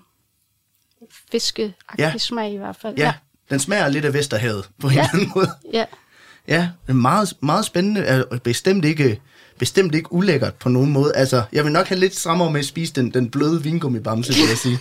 fiskeagtig 1.31 1.75
ja. 2.00 2.18
smag 2.18 2.54
i 2.54 2.57
hvert 2.57 2.75
fald. 2.75 2.98
Ja, 2.98 3.04
ja. 3.06 3.13
Den 3.49 3.59
smager 3.59 3.88
lidt 3.89 4.05
af 4.05 4.13
Vesterhavet 4.13 4.69
på 4.79 4.88
en 4.88 4.94
Ja. 4.94 4.99
eller 4.99 5.13
anden 5.13 5.31
måde. 5.35 5.49
ja. 5.73 5.85
Ja, 6.47 6.69
meget, 6.94 7.33
meget 7.41 7.65
spændende, 7.65 8.01
er 8.01 8.23
bestemt 8.44 8.85
ikke, 8.85 9.19
bestemt 9.59 9.95
ikke 9.95 10.13
ulækkert 10.13 10.53
på 10.53 10.69
nogen 10.69 10.91
måde. 10.91 11.11
Altså, 11.15 11.44
jeg 11.53 11.63
vil 11.63 11.71
nok 11.71 11.88
have 11.88 11.99
lidt 11.99 12.15
strammere 12.15 12.51
med 12.51 12.59
at 12.59 12.65
spise 12.65 12.94
den, 12.94 13.13
den 13.13 13.29
bløde 13.29 13.63
vingummibamse, 13.63 14.33
vil 14.33 14.41
jeg 14.49 14.57
sige. 14.57 14.79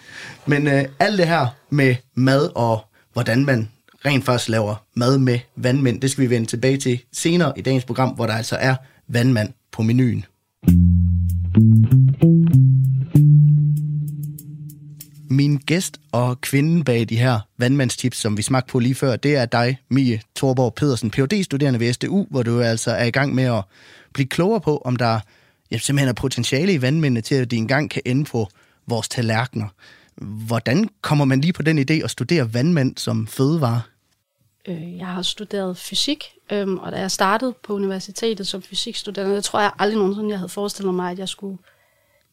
Men 0.46 0.66
øh, 0.66 0.84
alt 0.98 1.18
det 1.18 1.26
her 1.28 1.46
med 1.70 1.94
mad 2.14 2.50
og 2.54 2.84
hvordan 3.12 3.44
man 3.44 3.68
rent 4.06 4.24
faktisk 4.24 4.48
laver 4.48 4.74
mad 4.96 5.18
med 5.18 5.38
vandmænd, 5.56 6.00
det 6.00 6.10
skal 6.10 6.24
vi 6.24 6.30
vende 6.30 6.46
tilbage 6.46 6.76
til 6.76 7.00
senere 7.12 7.52
i 7.56 7.62
dagens 7.62 7.84
program, 7.84 8.08
hvor 8.08 8.26
der 8.26 8.34
altså 8.34 8.56
er 8.56 8.74
vandmand 9.08 9.52
på 9.72 9.82
menuen. 9.82 10.24
Min 15.32 15.56
gæst 15.56 16.00
og 16.12 16.40
kvinden 16.40 16.84
bag 16.84 17.08
de 17.08 17.16
her 17.16 17.40
vandmandstips, 17.58 18.18
som 18.18 18.36
vi 18.36 18.42
smagte 18.42 18.70
på 18.72 18.78
lige 18.78 18.94
før, 18.94 19.16
det 19.16 19.36
er 19.36 19.46
dig, 19.46 19.78
Mie 19.88 20.20
Torborg 20.36 20.74
Pedersen, 20.74 21.10
phd 21.10 21.44
studerende 21.44 21.80
ved 21.80 21.92
SDU, 21.92 22.26
hvor 22.30 22.42
du 22.42 22.60
altså 22.60 22.90
er 22.90 23.04
i 23.04 23.10
gang 23.10 23.34
med 23.34 23.44
at 23.44 23.64
blive 24.14 24.28
klogere 24.28 24.60
på, 24.60 24.78
om 24.84 24.96
der 24.96 25.20
ja, 25.70 25.78
simpelthen 25.78 26.08
er 26.08 26.12
potentiale 26.12 26.72
i 26.72 26.82
vandmændene 26.82 27.20
til, 27.20 27.34
at 27.34 27.50
de 27.50 27.56
engang 27.56 27.90
kan 27.90 28.02
ende 28.04 28.24
på 28.24 28.48
vores 28.86 29.08
tallerkener. 29.08 29.68
Hvordan 30.46 30.88
kommer 31.00 31.24
man 31.24 31.40
lige 31.40 31.52
på 31.52 31.62
den 31.62 31.78
idé 31.78 32.04
at 32.04 32.10
studere 32.10 32.54
vandmænd 32.54 32.96
som 32.96 33.26
fødevare? 33.26 33.82
Øh, 34.68 34.96
jeg 34.96 35.06
har 35.06 35.22
studeret 35.22 35.76
fysik, 35.76 36.24
øhm, 36.52 36.78
og 36.78 36.92
da 36.92 36.96
jeg 36.96 37.10
startede 37.10 37.54
på 37.64 37.74
universitetet 37.74 38.46
som 38.46 38.62
fysikstuderende, 38.62 39.34
jeg 39.34 39.44
tror 39.44 39.60
jeg 39.60 39.72
aldrig 39.78 39.98
nogensinde, 39.98 40.30
jeg 40.30 40.38
havde 40.38 40.48
forestillet 40.48 40.94
mig, 40.94 41.10
at 41.10 41.18
jeg 41.18 41.28
skulle 41.28 41.58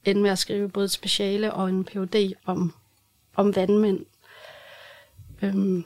ende 0.05 0.21
med 0.21 0.29
at 0.29 0.39
skrive 0.39 0.69
både 0.69 0.85
et 0.85 0.91
speciale 0.91 1.53
og 1.53 1.69
en 1.69 1.83
Ph.D. 1.83 2.33
om, 2.45 2.73
om 3.35 3.55
vandmænd. 3.55 4.05
Øhm, 5.41 5.83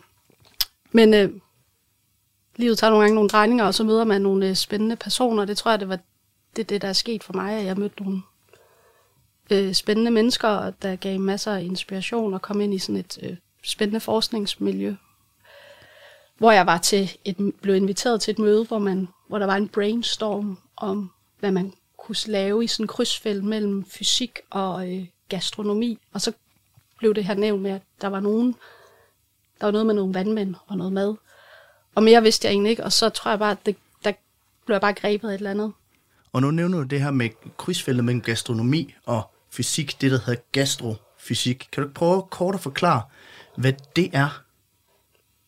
men 0.91 1.13
øh, 1.13 1.29
livet 2.55 2.77
tager 2.77 2.91
nogle 2.91 3.03
gange 3.03 3.15
nogle 3.15 3.29
drejninger, 3.29 3.65
og 3.65 3.73
så 3.73 3.83
møder 3.83 4.03
man 4.03 4.21
nogle 4.21 4.49
øh, 4.49 4.55
spændende 4.55 4.95
personer. 4.95 5.45
Det 5.45 5.57
tror 5.57 5.71
jeg, 5.71 5.79
det 5.79 5.89
var 5.89 5.99
det, 6.55 6.69
det, 6.69 6.81
der 6.81 6.87
er 6.87 6.93
sket 6.93 7.23
for 7.23 7.33
mig, 7.33 7.53
at 7.53 7.65
jeg 7.65 7.77
mødte 7.77 8.03
nogle 8.03 8.21
øh, 9.51 9.73
spændende 9.73 10.11
mennesker, 10.11 10.69
der 10.69 10.95
gav 10.95 11.19
masser 11.19 11.53
af 11.53 11.61
inspiration 11.61 12.33
og 12.33 12.41
kom 12.41 12.61
ind 12.61 12.73
i 12.73 12.79
sådan 12.79 12.99
et 12.99 13.19
øh, 13.23 13.37
spændende 13.63 13.99
forskningsmiljø, 13.99 14.95
hvor 16.37 16.51
jeg 16.51 16.65
var 16.65 16.77
til 16.77 17.17
et, 17.25 17.53
blev 17.61 17.75
inviteret 17.75 18.21
til 18.21 18.31
et 18.31 18.39
møde, 18.39 18.65
hvor, 18.65 18.79
man, 18.79 19.07
hvor 19.27 19.39
der 19.39 19.45
var 19.45 19.55
en 19.55 19.69
brainstorm 19.69 20.57
om, 20.75 21.11
hvad 21.39 21.51
man 21.51 21.73
kunne 21.97 22.15
lave 22.27 22.63
i 22.63 22.67
sådan 22.67 22.83
en 22.83 22.87
krydsfelt 22.87 23.43
mellem 23.43 23.85
fysik 23.85 24.39
og 24.49 24.93
øh, 24.93 25.05
gastronomi. 25.29 25.97
Og 26.13 26.21
så 26.21 26.31
blev 27.03 27.15
det 27.15 27.25
her 27.25 27.33
nævnt 27.33 27.61
med, 27.61 27.71
at 27.71 27.81
der 28.01 28.07
var 28.07 28.19
nogen, 28.19 28.55
der 29.59 29.67
var 29.67 29.71
noget 29.71 29.85
med 29.85 29.93
nogle 29.93 30.13
vandmænd 30.13 30.55
og 30.67 30.77
noget 30.77 30.93
mad. 30.93 31.15
Og 31.95 32.03
mere 32.03 32.21
vidste 32.23 32.47
jeg 32.47 32.51
egentlig 32.51 32.69
ikke, 32.69 32.83
og 32.83 32.91
så 32.91 33.09
tror 33.09 33.31
jeg 33.31 33.39
bare, 33.39 33.51
at 33.51 33.65
det, 33.65 33.75
der 34.03 34.11
blev 34.65 34.73
jeg 34.73 34.81
bare 34.81 34.93
grebet 34.93 35.29
af 35.29 35.33
et 35.33 35.37
eller 35.37 35.51
andet. 35.51 35.73
Og 36.33 36.41
nu 36.41 36.51
nævner 36.51 36.77
du 36.77 36.83
det 36.83 37.01
her 37.01 37.11
med 37.11 37.29
krydsfeltet 37.57 38.05
mellem 38.05 38.21
gastronomi 38.21 38.93
og 39.05 39.21
fysik, 39.51 40.01
det 40.01 40.11
der 40.11 40.19
hedder 40.25 40.41
gastrofysik. 40.51 41.67
Kan 41.71 41.83
du 41.83 41.89
prøve 41.89 42.23
kort 42.31 42.55
at 42.55 42.61
forklare, 42.61 43.01
hvad 43.57 43.73
det 43.95 44.09
er? 44.13 44.43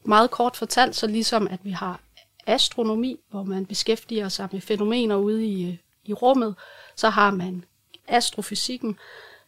meget 0.07 0.31
kort 0.31 0.57
fortalt, 0.57 0.95
så 0.95 1.07
ligesom 1.07 1.47
at 1.47 1.59
vi 1.63 1.71
har 1.71 1.99
astronomi, 2.47 3.19
hvor 3.29 3.43
man 3.43 3.65
beskæftiger 3.65 4.29
sig 4.29 4.49
med 4.51 4.61
fænomener 4.61 5.15
ude 5.15 5.45
i, 5.45 5.69
øh, 5.69 5.77
i 6.03 6.13
rummet, 6.13 6.55
så 6.95 7.09
har 7.09 7.31
man 7.31 7.63
astrofysikken 8.07 8.97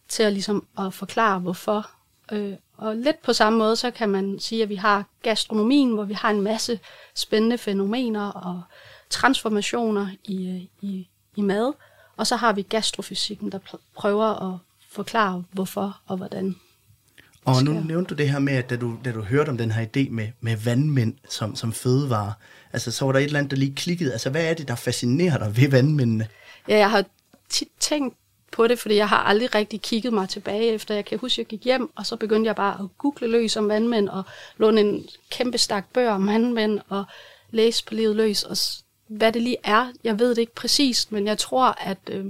til 0.08 0.24
at, 0.24 0.34
ligesom 0.34 0.68
at 0.80 0.94
forklare, 0.94 1.40
hvorfor. 1.40 1.97
Øh, 2.32 2.54
og 2.78 2.96
lidt 2.96 3.22
på 3.22 3.34
samme 3.34 3.60
måde, 3.60 3.76
så 3.76 3.92
kan 3.92 4.10
man 4.10 4.40
sige, 4.40 4.64
at 4.64 4.70
vi 4.70 4.76
har 4.76 5.06
gastronomien, 5.22 5.94
hvor 5.94 6.04
vi 6.04 6.14
har 6.14 6.30
en 6.30 6.42
masse 6.42 6.80
spændende 7.16 7.58
fænomener 7.58 8.30
og 8.30 8.62
transformationer 9.10 10.08
i, 10.24 10.50
øh, 10.50 10.90
i, 10.90 11.08
i 11.36 11.42
mad. 11.42 11.74
Og 12.18 12.28
så 12.28 12.36
har 12.36 12.54
vi 12.54 12.62
gastrofysikken, 12.62 13.52
der 13.52 13.60
prøver 13.96 14.54
at 14.54 14.60
forklare, 14.90 15.44
hvorfor 15.52 16.02
og 16.08 16.18
hvordan. 16.18 16.56
Og 17.46 17.64
nu 17.64 17.72
nævnte 17.72 18.10
du 18.10 18.18
det 18.18 18.30
her 18.30 18.40
med, 18.40 18.54
at 18.54 18.70
da 18.70 18.76
du, 18.76 18.98
da 19.06 19.12
du 19.12 19.22
hørte 19.22 19.50
om 19.50 19.58
den 19.58 19.72
her 19.72 19.86
idé 19.86 20.10
med, 20.10 20.28
med 20.42 20.58
vandmænd 20.58 21.14
som, 21.30 21.56
som 21.56 21.74
fødevare, 21.74 22.34
altså 22.74 22.92
så 22.92 23.06
var 23.06 23.12
der 23.12 23.20
et 23.20 23.24
eller 23.24 23.40
andet, 23.40 23.52
der 23.52 23.58
lige 23.58 23.76
klikkede. 23.76 24.12
Altså 24.12 24.30
hvad 24.30 24.46
er 24.46 24.54
det, 24.54 24.68
der 24.68 24.76
fascinerer 24.76 25.38
dig 25.38 25.58
ved 25.58 25.70
vandmændene? 25.70 26.28
Ja, 26.68 26.78
jeg 26.78 26.92
har 26.92 27.06
tit 27.50 27.68
tænkt 27.80 28.18
på 28.58 28.68
det, 28.68 28.80
fordi 28.80 28.96
jeg 28.96 29.10
har 29.10 29.18
aldrig 29.18 29.56
rigtig 29.56 29.82
kigget 29.82 30.14
mig 30.14 30.30
tilbage 30.30 30.66
efter. 30.66 30.96
Jeg 30.96 31.06
kan 31.06 31.20
huske, 31.20 31.34
at 31.34 31.38
jeg 31.38 31.46
gik 31.46 31.64
hjem, 31.66 31.92
og 31.96 32.06
så 32.06 32.16
begyndte 32.16 32.48
jeg 32.48 32.56
bare 32.56 32.80
at 32.80 32.98
google 32.98 33.28
løs 33.28 33.58
om 33.58 33.70
vandmænd, 33.70 34.10
og 34.10 34.24
låne 34.58 34.82
en 34.82 35.06
kæmpe 35.30 35.58
stak 35.58 35.86
bøger 35.94 36.12
om 36.12 36.28
vandmænd, 36.28 36.80
og 36.90 37.04
læse 37.52 37.86
på 37.86 37.94
livet 37.94 38.16
løs, 38.16 38.44
og 38.44 38.58
hvad 39.08 39.32
det 39.32 39.42
lige 39.42 39.58
er, 39.64 39.92
jeg 40.04 40.20
ved 40.20 40.30
det 40.30 40.38
ikke 40.38 40.56
præcist, 40.56 41.12
men 41.12 41.28
jeg 41.28 41.38
tror, 41.38 41.66
at 41.80 41.98
øh, 42.12 42.26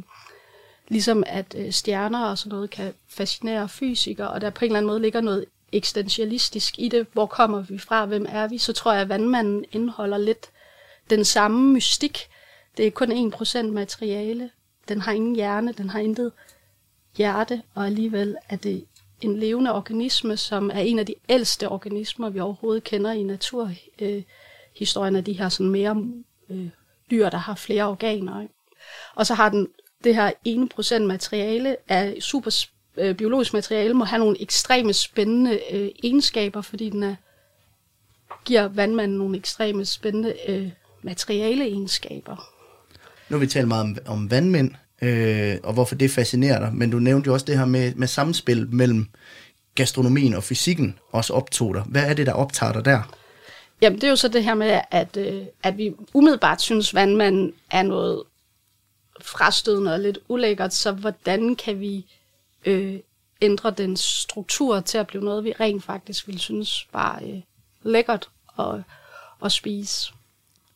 ligesom 0.88 1.24
at 1.27 1.55
øh, 1.57 1.72
stjerner 1.72 2.25
og 2.25 2.38
sådan 2.38 2.50
noget 2.50 2.69
kan 2.69 2.93
fascinere 3.10 3.69
fysikere, 3.69 4.29
og 4.29 4.41
der 4.41 4.50
på 4.50 4.65
en 4.65 4.72
eller 4.72 4.77
anden 4.77 4.88
måde 4.88 5.01
ligger 5.01 5.22
noget 5.22 5.46
eksistentialistisk 5.72 6.79
i 6.79 6.89
det. 6.89 7.07
Hvor 7.13 7.25
kommer 7.25 7.62
vi 7.62 7.77
fra? 7.77 8.05
Hvem 8.05 8.25
er 8.29 8.48
vi? 8.48 8.57
Så 8.57 8.74
tror 8.74 8.93
jeg, 8.93 9.01
at 9.01 9.10
vandmanden 9.10 9.65
indeholder 9.72 10.17
lidt 10.17 10.50
den 11.10 11.25
samme 11.25 11.74
mystik. 11.74 12.27
Det 12.77 12.88
er 12.88 12.91
kun 12.91 13.34
1% 13.34 13.62
materiale. 13.62 14.50
Den 14.89 15.01
har 15.01 15.12
ingen 15.12 15.36
hjerne, 15.36 15.72
den 15.72 15.89
har 15.89 16.00
intet 16.00 16.32
hjerte, 17.17 17.62
og 17.75 17.86
alligevel 17.86 18.38
er 18.50 18.56
det 18.56 18.86
en 19.22 19.38
levende 19.39 19.74
organisme, 19.74 20.38
som 20.38 20.70
er 20.74 20.79
en 20.79 21.00
af 21.00 21.06
de 21.06 21.15
ældste 21.29 21.70
organismer, 21.70 22.29
vi 22.29 22.39
overhovedet 22.39 22.84
kender 22.84 23.12
i 23.12 23.24
naturhistorien 23.24 25.15
øh, 25.15 25.17
af 25.17 25.24
de 25.24 25.34
her 25.34 25.50
sådan 25.50 25.70
mere 25.72 26.03
øh, 26.50 26.70
dyr, 27.12 27.29
der 27.29 27.38
har 27.38 27.56
flere 27.56 27.84
organer. 27.84 28.41
Ikke? 28.41 28.53
Og 29.15 29.25
så 29.25 29.34
har 29.34 29.50
den 29.50 29.67
det 30.03 30.15
her 30.15 30.32
1% 31.00 31.00
materiale 31.00 31.77
af 31.88 32.17
super 32.20 32.65
øh, 32.98 33.15
biologisk 33.15 33.53
materiale, 33.53 33.94
må 33.94 34.03
have 34.03 34.20
nogle 34.20 34.41
ekstreme 34.41 34.94
spændende 34.94 35.60
øh, 35.72 35.89
egenskaber, 36.03 36.62
fordi 36.62 36.89
den 36.89 37.03
er, 37.03 37.15
giver 38.46 38.67
vandmanden 38.67 39.17
nogle 39.17 39.38
ekstreme 39.38 39.86
spændende 39.86 40.36
øh, 40.48 40.72
materiale 41.01 41.63
egenskaber. 41.63 42.56
Nu 43.29 43.38
har 43.38 43.39
vi 43.39 43.48
talt 43.48 43.67
meget 43.67 43.81
om, 43.81 43.98
om 44.05 44.31
vandmænd, 44.31 44.72
øh, 45.01 45.55
og 45.63 45.74
hvorfor 45.74 45.96
det 45.96 46.12
fascinerer 46.12 46.60
dig, 46.60 46.74
men 46.74 46.89
du 46.89 47.00
nævnte 47.00 47.27
jo 47.27 47.34
også 47.34 47.46
det 47.46 47.57
her 47.57 47.65
med, 47.65 47.96
med 47.96 48.07
samspil 48.07 48.67
mellem 48.69 49.07
gastronomien 49.75 50.34
og 50.34 50.43
fysikken 50.43 51.00
også 51.12 51.34
optog 51.34 51.75
dig. 51.75 51.84
Hvad 51.88 52.03
er 52.10 52.13
det, 52.13 52.25
der 52.25 52.34
optager 52.34 52.74
dig 52.74 52.86
der? 52.86 53.15
Jamen, 53.81 53.96
det 53.96 54.03
er 54.03 54.10
jo 54.10 54.15
så 54.15 54.27
det 54.27 54.43
her 54.43 54.55
med, 54.55 54.81
at, 54.91 55.17
øh, 55.17 55.41
at 55.63 55.77
vi 55.77 55.93
umiddelbart 56.13 56.62
synes, 56.62 56.93
vandmanden 56.93 57.53
er 57.72 57.84
noget 57.84 58.24
frastødende 59.22 59.93
og 59.93 60.00
lidt 60.00 60.19
ulækkert, 60.27 60.74
så 60.74 60.91
hvordan 60.91 61.55
kan 61.55 61.79
vi 61.79 62.05
øh, 62.65 63.00
ændre 63.41 63.72
den 63.72 63.98
struktur 63.98 64.79
til 64.79 64.98
at 64.98 65.07
blive 65.07 65.24
noget, 65.24 65.43
vi 65.43 65.53
rent 65.60 65.84
faktisk 65.84 66.27
vil 66.27 66.39
synes 66.39 66.88
var 66.93 67.22
øh, 67.25 67.41
lækkert 67.84 68.29
at, 68.60 68.75
at 69.46 69.51
spise. 69.51 70.13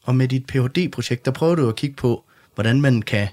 Og 0.04 0.16
med 0.16 0.28
dit 0.28 0.46
Ph.D.-projekt, 0.48 1.26
der 1.26 1.32
prøver 1.32 1.56
du 1.56 1.70
at 1.70 1.76
kigge 1.76 1.96
på, 1.96 2.24
hvordan 2.56 2.82
man 2.82 3.02
kan 3.02 3.28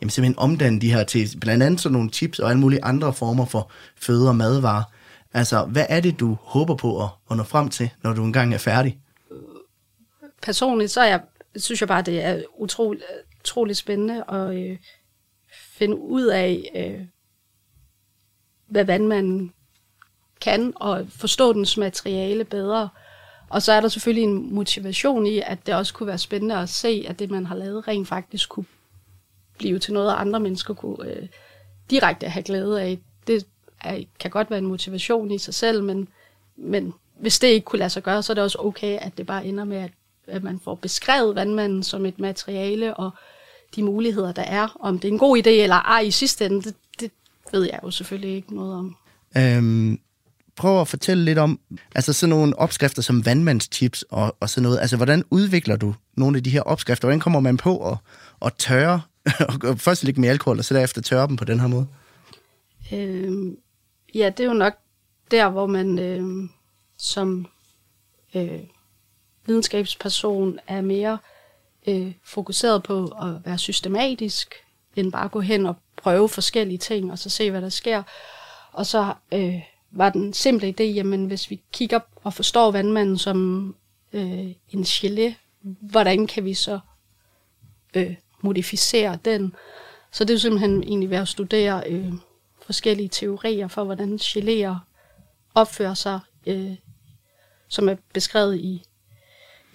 jamen, 0.00 0.10
simpelthen 0.10 0.38
omdanne 0.38 0.80
de 0.80 0.92
her 0.92 1.04
til 1.04 1.36
blandt 1.40 1.62
andet 1.62 1.80
sådan 1.80 1.92
nogle 1.92 2.10
chips 2.10 2.38
og 2.38 2.50
alle 2.50 2.60
mulige 2.60 2.84
andre 2.84 3.12
former 3.12 3.44
for 3.44 3.70
føde- 3.96 4.28
og 4.28 4.36
madvarer. 4.36 4.82
Altså, 5.34 5.64
hvad 5.64 5.86
er 5.88 6.00
det, 6.00 6.20
du 6.20 6.36
håber 6.40 6.74
på 6.74 7.02
at, 7.02 7.08
at 7.30 7.36
nå 7.36 7.42
frem 7.42 7.68
til, 7.68 7.90
når 8.02 8.12
du 8.12 8.24
engang 8.24 8.54
er 8.54 8.58
færdig? 8.58 8.98
Personligt, 10.42 10.90
så 10.90 11.00
er 11.00 11.06
jeg, 11.06 11.20
synes 11.56 11.80
jeg 11.80 11.88
bare, 11.88 12.02
det 12.02 12.24
er 12.24 12.42
utroligt, 12.58 13.04
utroligt 13.40 13.78
spændende 13.78 14.24
at 14.28 14.54
øh, 14.54 14.78
finde 15.72 15.96
ud 15.96 16.26
af, 16.26 16.70
øh, 16.76 17.06
hvad 18.66 18.84
vandmanden 18.84 19.52
kan, 20.40 20.72
og 20.76 21.06
forstå 21.08 21.52
dens 21.52 21.76
materiale 21.76 22.44
bedre. 22.44 22.88
Og 23.54 23.62
så 23.62 23.72
er 23.72 23.80
der 23.80 23.88
selvfølgelig 23.88 24.24
en 24.24 24.54
motivation 24.54 25.26
i, 25.26 25.40
at 25.46 25.66
det 25.66 25.74
også 25.74 25.94
kunne 25.94 26.06
være 26.06 26.18
spændende 26.18 26.56
at 26.56 26.68
se, 26.68 27.04
at 27.08 27.18
det, 27.18 27.30
man 27.30 27.46
har 27.46 27.54
lavet, 27.54 27.88
rent 27.88 28.08
faktisk 28.08 28.48
kunne 28.48 28.66
blive 29.58 29.78
til 29.78 29.94
noget, 29.94 30.14
andre 30.18 30.40
mennesker 30.40 30.74
kunne 30.74 31.10
øh, 31.10 31.28
direkte 31.90 32.28
have 32.28 32.42
glæde 32.42 32.82
af. 32.82 32.98
Det 33.26 33.46
er, 33.80 34.00
kan 34.18 34.30
godt 34.30 34.50
være 34.50 34.58
en 34.58 34.66
motivation 34.66 35.30
i 35.30 35.38
sig 35.38 35.54
selv, 35.54 35.82
men, 35.82 36.08
men 36.56 36.94
hvis 37.20 37.38
det 37.38 37.48
ikke 37.48 37.64
kunne 37.64 37.78
lade 37.78 37.90
sig 37.90 38.02
gøre, 38.02 38.22
så 38.22 38.32
er 38.32 38.34
det 38.34 38.44
også 38.44 38.58
okay, 38.58 38.98
at 38.98 39.18
det 39.18 39.26
bare 39.26 39.46
ender 39.46 39.64
med, 39.64 39.76
at, 39.76 39.92
at 40.26 40.42
man 40.42 40.60
får 40.64 40.74
beskrevet 40.74 41.34
vandmanden 41.34 41.82
som 41.82 42.06
et 42.06 42.18
materiale, 42.18 42.94
og 42.94 43.10
de 43.76 43.82
muligheder, 43.82 44.32
der 44.32 44.42
er. 44.42 44.76
Om 44.80 44.98
det 44.98 45.08
er 45.08 45.12
en 45.12 45.18
god 45.18 45.38
idé 45.38 45.50
eller 45.50 45.76
ej 45.76 46.00
i 46.00 46.10
sidste 46.10 46.46
ende, 46.46 46.62
det, 46.62 46.74
det 47.00 47.10
ved 47.52 47.62
jeg 47.62 47.80
jo 47.82 47.90
selvfølgelig 47.90 48.36
ikke 48.36 48.54
noget 48.54 48.74
om. 48.74 48.96
Øhm, 49.36 50.00
prøve 50.56 50.80
at 50.80 50.88
fortælle 50.88 51.24
lidt 51.24 51.38
om, 51.38 51.60
altså 51.94 52.12
sådan 52.12 52.30
nogle 52.30 52.58
opskrifter 52.58 53.02
som 53.02 53.26
vandmandstips 53.26 54.02
og, 54.02 54.36
og 54.40 54.50
sådan 54.50 54.62
noget. 54.62 54.80
Altså, 54.80 54.96
hvordan 54.96 55.24
udvikler 55.30 55.76
du 55.76 55.94
nogle 56.16 56.36
af 56.36 56.44
de 56.44 56.50
her 56.50 56.62
opskrifter? 56.62 57.06
Hvordan 57.06 57.20
kommer 57.20 57.40
man 57.40 57.56
på 57.56 57.90
at, 57.90 57.98
at 58.46 58.52
tørre, 58.58 59.02
og 59.62 59.80
først 59.80 60.04
ligge 60.04 60.20
med 60.20 60.28
alkohol, 60.28 60.58
og 60.58 60.64
så 60.64 60.74
derefter 60.74 61.02
tørre 61.02 61.26
dem 61.26 61.36
på 61.36 61.44
den 61.44 61.60
her 61.60 61.66
måde? 61.66 61.86
Øhm, 62.92 63.56
ja, 64.14 64.30
det 64.36 64.40
er 64.40 64.48
jo 64.48 64.54
nok 64.54 64.74
der, 65.30 65.48
hvor 65.48 65.66
man 65.66 65.98
øh, 65.98 66.48
som 66.98 67.46
øh, 68.34 68.60
videnskabsperson 69.46 70.58
er 70.66 70.80
mere 70.80 71.18
øh, 71.86 72.12
fokuseret 72.24 72.82
på 72.82 73.04
at 73.04 73.46
være 73.46 73.58
systematisk, 73.58 74.54
end 74.96 75.12
bare 75.12 75.28
gå 75.28 75.40
hen 75.40 75.66
og 75.66 75.76
prøve 75.96 76.28
forskellige 76.28 76.78
ting, 76.78 77.12
og 77.12 77.18
så 77.18 77.30
se, 77.30 77.50
hvad 77.50 77.62
der 77.62 77.68
sker. 77.68 78.02
Og 78.72 78.86
så 78.86 79.14
øh, 79.32 79.60
var 79.96 80.10
den 80.10 80.32
simple 80.32 80.74
idé, 80.80 80.82
jamen 80.82 81.26
hvis 81.26 81.50
vi 81.50 81.60
kigger 81.72 82.00
og 82.16 82.34
forstår 82.34 82.70
vandmanden 82.70 83.18
som 83.18 83.74
øh, 84.12 84.52
en 84.70 84.82
gelé, 84.82 85.32
hvordan 85.62 86.26
kan 86.26 86.44
vi 86.44 86.54
så 86.54 86.78
øh, 87.94 88.14
modificere 88.40 89.18
den? 89.24 89.54
Så 90.12 90.24
det 90.24 90.34
er 90.34 90.38
simpelthen 90.38 90.82
egentlig 90.82 91.10
ved 91.10 91.16
at 91.16 91.28
studere 91.28 91.82
øh, 91.86 92.12
forskellige 92.66 93.08
teorier 93.08 93.68
for, 93.68 93.84
hvordan 93.84 94.18
geléer 94.22 94.74
opfører 95.54 95.94
sig, 95.94 96.20
øh, 96.46 96.72
som 97.68 97.88
er 97.88 97.96
beskrevet 98.12 98.56
i 98.56 98.82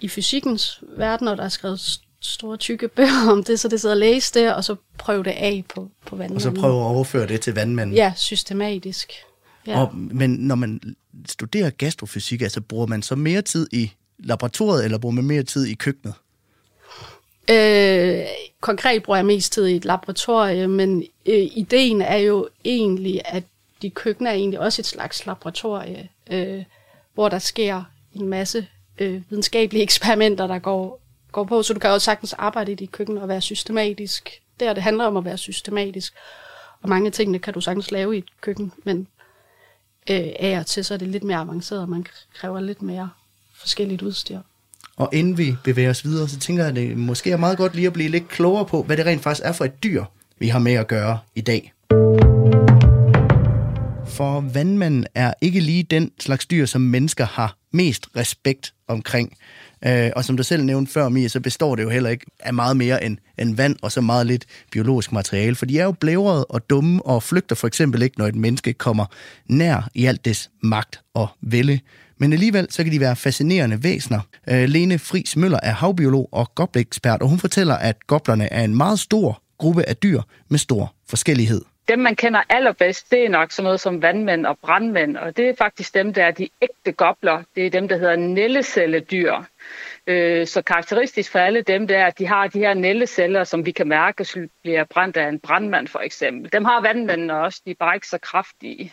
i 0.00 0.08
fysikkens 0.08 0.82
verden, 0.96 1.28
og 1.28 1.36
der 1.36 1.44
er 1.44 1.48
skrevet 1.48 2.00
store 2.20 2.56
tykke 2.56 2.88
bøger 2.88 3.30
om 3.30 3.44
det, 3.44 3.60
så 3.60 3.68
det 3.68 3.80
sidder 3.80 3.94
og 3.94 3.98
læse 3.98 4.34
det, 4.34 4.54
og 4.54 4.64
så 4.64 4.76
prøve 4.98 5.24
det 5.24 5.30
af 5.30 5.64
på, 5.74 5.90
på 6.06 6.16
vandmanden. 6.16 6.36
Og 6.36 6.40
så 6.40 6.60
prøve 6.60 6.80
at 6.80 6.86
overføre 6.86 7.26
det 7.26 7.40
til 7.40 7.54
vandmanden. 7.54 7.96
Ja, 7.96 8.12
systematisk. 8.16 9.12
Ja. 9.66 9.80
Og, 9.80 9.96
men 9.96 10.30
når 10.30 10.54
man 10.54 10.96
studerer 11.26 11.70
gastrofysik, 11.70 12.42
altså 12.42 12.60
bruger 12.60 12.86
man 12.86 13.02
så 13.02 13.16
mere 13.16 13.42
tid 13.42 13.68
i 13.72 13.92
laboratoriet, 14.18 14.84
eller 14.84 14.98
bruger 14.98 15.14
man 15.14 15.24
mere 15.24 15.42
tid 15.42 15.66
i 15.66 15.74
køkkenet? 15.74 16.14
Øh, 17.50 18.26
konkret 18.60 19.02
bruger 19.02 19.16
jeg 19.16 19.26
mest 19.26 19.52
tid 19.52 19.66
i 19.66 19.76
et 19.76 19.84
laboratorie, 19.84 20.68
men 20.68 21.04
øh, 21.26 21.48
ideen 21.52 22.02
er 22.02 22.16
jo 22.16 22.48
egentlig, 22.64 23.20
at 23.24 23.44
de 23.82 23.90
køkkener 23.90 24.30
er 24.30 24.34
egentlig 24.34 24.60
også 24.60 24.82
et 24.82 24.86
slags 24.86 25.26
laboratorie, 25.26 26.08
øh, 26.30 26.64
hvor 27.14 27.28
der 27.28 27.38
sker 27.38 27.82
en 28.14 28.28
masse 28.28 28.66
øh, 28.98 29.22
videnskabelige 29.30 29.82
eksperimenter, 29.88 30.46
der 30.46 30.58
går, 30.58 31.00
går 31.32 31.44
på, 31.44 31.62
så 31.62 31.74
du 31.74 31.80
kan 31.80 31.90
også 31.90 32.04
sagtens 32.04 32.32
arbejde 32.32 32.72
i 32.72 32.74
dit 32.74 32.92
køkken 32.92 33.18
og 33.18 33.28
være 33.28 33.40
systematisk. 33.40 34.40
Der 34.60 34.72
det 34.72 34.82
handler 34.82 35.04
om 35.04 35.16
at 35.16 35.24
være 35.24 35.38
systematisk. 35.38 36.14
Og 36.82 36.88
mange 36.88 37.06
af 37.06 37.12
tingene 37.12 37.38
kan 37.38 37.54
du 37.54 37.60
sagtens 37.60 37.90
lave 37.90 38.14
i 38.14 38.18
et 38.18 38.24
køkken, 38.40 38.72
men 38.84 39.06
øh, 40.10 40.26
af 40.38 40.58
og 40.58 40.66
til 40.66 40.84
så 40.84 40.94
er 40.94 40.98
det 40.98 41.08
lidt 41.08 41.24
mere 41.24 41.38
avanceret, 41.38 41.82
og 41.82 41.88
man 41.88 42.06
kræver 42.34 42.60
lidt 42.60 42.82
mere 42.82 43.10
forskelligt 43.54 44.02
udstyr. 44.02 44.38
Og 44.96 45.08
inden 45.12 45.38
vi 45.38 45.56
bevæger 45.64 45.90
os 45.90 46.04
videre, 46.04 46.28
så 46.28 46.38
tænker 46.38 46.62
jeg, 46.62 46.70
at 46.70 46.76
det 46.76 46.96
måske 46.96 47.30
er 47.30 47.36
meget 47.36 47.58
godt 47.58 47.74
lige 47.74 47.86
at 47.86 47.92
blive 47.92 48.08
lidt 48.08 48.28
klogere 48.28 48.66
på, 48.66 48.82
hvad 48.82 48.96
det 48.96 49.06
rent 49.06 49.22
faktisk 49.22 49.46
er 49.46 49.52
for 49.52 49.64
et 49.64 49.82
dyr, 49.82 50.04
vi 50.38 50.48
har 50.48 50.58
med 50.58 50.72
at 50.72 50.88
gøre 50.88 51.18
i 51.34 51.40
dag. 51.40 51.72
For 54.06 54.40
vandmanden 54.40 55.06
er 55.14 55.34
ikke 55.40 55.60
lige 55.60 55.82
den 55.82 56.12
slags 56.20 56.46
dyr, 56.46 56.66
som 56.66 56.80
mennesker 56.80 57.24
har 57.24 57.56
mest 57.72 58.06
respekt 58.16 58.74
omkring. 58.88 59.36
Øh, 59.86 60.10
og 60.16 60.24
som 60.24 60.36
du 60.36 60.42
selv 60.42 60.64
nævnte 60.64 60.92
før, 60.92 61.08
Mia, 61.08 61.28
så 61.28 61.40
består 61.40 61.76
det 61.76 61.82
jo 61.82 61.88
heller 61.88 62.10
ikke 62.10 62.26
af 62.40 62.54
meget 62.54 62.76
mere 62.76 63.04
end, 63.04 63.18
end 63.38 63.56
vand 63.56 63.76
og 63.82 63.92
så 63.92 64.00
meget 64.00 64.26
lidt 64.26 64.44
biologisk 64.72 65.12
materiale. 65.12 65.56
For 65.56 65.66
de 65.66 65.78
er 65.78 65.84
jo 65.84 65.92
blævrede 65.92 66.44
og 66.44 66.70
dumme 66.70 67.06
og 67.06 67.22
flygter 67.22 67.56
for 67.56 67.66
eksempel 67.66 68.02
ikke, 68.02 68.18
når 68.18 68.26
et 68.26 68.34
menneske 68.34 68.72
kommer 68.72 69.06
nær 69.46 69.88
i 69.94 70.06
alt 70.06 70.24
dets 70.24 70.50
magt 70.62 71.00
og 71.14 71.28
vælde. 71.42 71.80
Men 72.18 72.32
alligevel 72.32 72.66
så 72.70 72.84
kan 72.84 72.92
de 72.92 73.00
være 73.00 73.16
fascinerende 73.16 73.82
væsener. 73.82 74.20
Øh, 74.48 74.68
Lene 74.68 74.98
Fris 74.98 75.36
Møller 75.36 75.60
er 75.62 75.72
havbiolog 75.72 76.28
og 76.32 76.54
gobleekspert, 76.54 77.22
og 77.22 77.28
hun 77.28 77.38
fortæller, 77.38 77.74
at 77.74 78.06
goblerne 78.06 78.52
er 78.52 78.64
en 78.64 78.76
meget 78.76 78.98
stor 78.98 79.42
gruppe 79.58 79.88
af 79.88 79.96
dyr 79.96 80.22
med 80.48 80.58
stor 80.58 80.94
forskellighed. 81.08 81.62
Dem, 81.90 81.98
man 81.98 82.16
kender 82.16 82.42
allerbedst, 82.48 83.10
det 83.10 83.24
er 83.24 83.28
nok 83.28 83.52
sådan 83.52 83.64
noget 83.64 83.80
som 83.80 84.02
vandmænd 84.02 84.46
og 84.46 84.58
brandmænd, 84.58 85.16
og 85.16 85.36
det 85.36 85.48
er 85.48 85.54
faktisk 85.58 85.94
dem, 85.94 86.14
der 86.14 86.24
er 86.24 86.30
de 86.30 86.48
ægte 86.62 86.92
gobler. 86.92 87.42
Det 87.54 87.66
er 87.66 87.70
dem, 87.70 87.88
der 87.88 87.96
hedder 87.96 88.16
nællecelledyr. 88.16 89.34
Øh, 90.06 90.46
så 90.46 90.62
karakteristisk 90.62 91.32
for 91.32 91.38
alle 91.38 91.62
dem, 91.62 91.86
det 91.86 91.96
er, 91.96 92.06
at 92.06 92.18
de 92.18 92.26
har 92.26 92.46
de 92.46 92.58
her 92.58 92.74
nælleceller, 92.74 93.44
som 93.44 93.66
vi 93.66 93.70
kan 93.70 93.88
mærke, 93.88 94.48
bliver 94.62 94.84
brændt 94.84 95.16
af 95.16 95.28
en 95.28 95.40
brandmand 95.40 95.88
for 95.88 95.98
eksempel. 95.98 96.52
Dem 96.52 96.64
har 96.64 96.80
vandmændene 96.80 97.40
også, 97.40 97.62
de 97.64 97.70
er 97.70 97.74
bare 97.78 97.94
ikke 97.94 98.08
så 98.08 98.18
kraftige. 98.18 98.92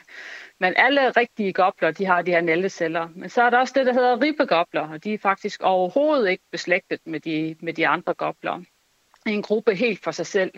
Men 0.59 0.73
alle 0.77 1.09
rigtige 1.09 1.53
gobler, 1.53 1.91
de 1.91 2.05
har 2.05 2.21
de 2.21 2.31
her 2.31 2.41
nælleceller. 2.41 3.07
Men 3.15 3.29
så 3.29 3.41
er 3.43 3.49
der 3.49 3.57
også 3.57 3.73
det, 3.77 3.85
der 3.85 3.93
hedder 3.93 4.21
ribbegobler, 4.21 4.89
og 4.89 5.03
de 5.03 5.13
er 5.13 5.17
faktisk 5.21 5.61
overhovedet 5.61 6.29
ikke 6.29 6.43
beslægtet 6.51 6.99
med 7.05 7.19
de, 7.19 7.55
med 7.61 7.73
de 7.73 7.87
andre 7.87 8.13
gobler. 8.13 8.61
En 9.25 9.41
gruppe 9.41 9.75
helt 9.75 10.03
for 10.03 10.11
sig 10.11 10.25
selv. 10.25 10.51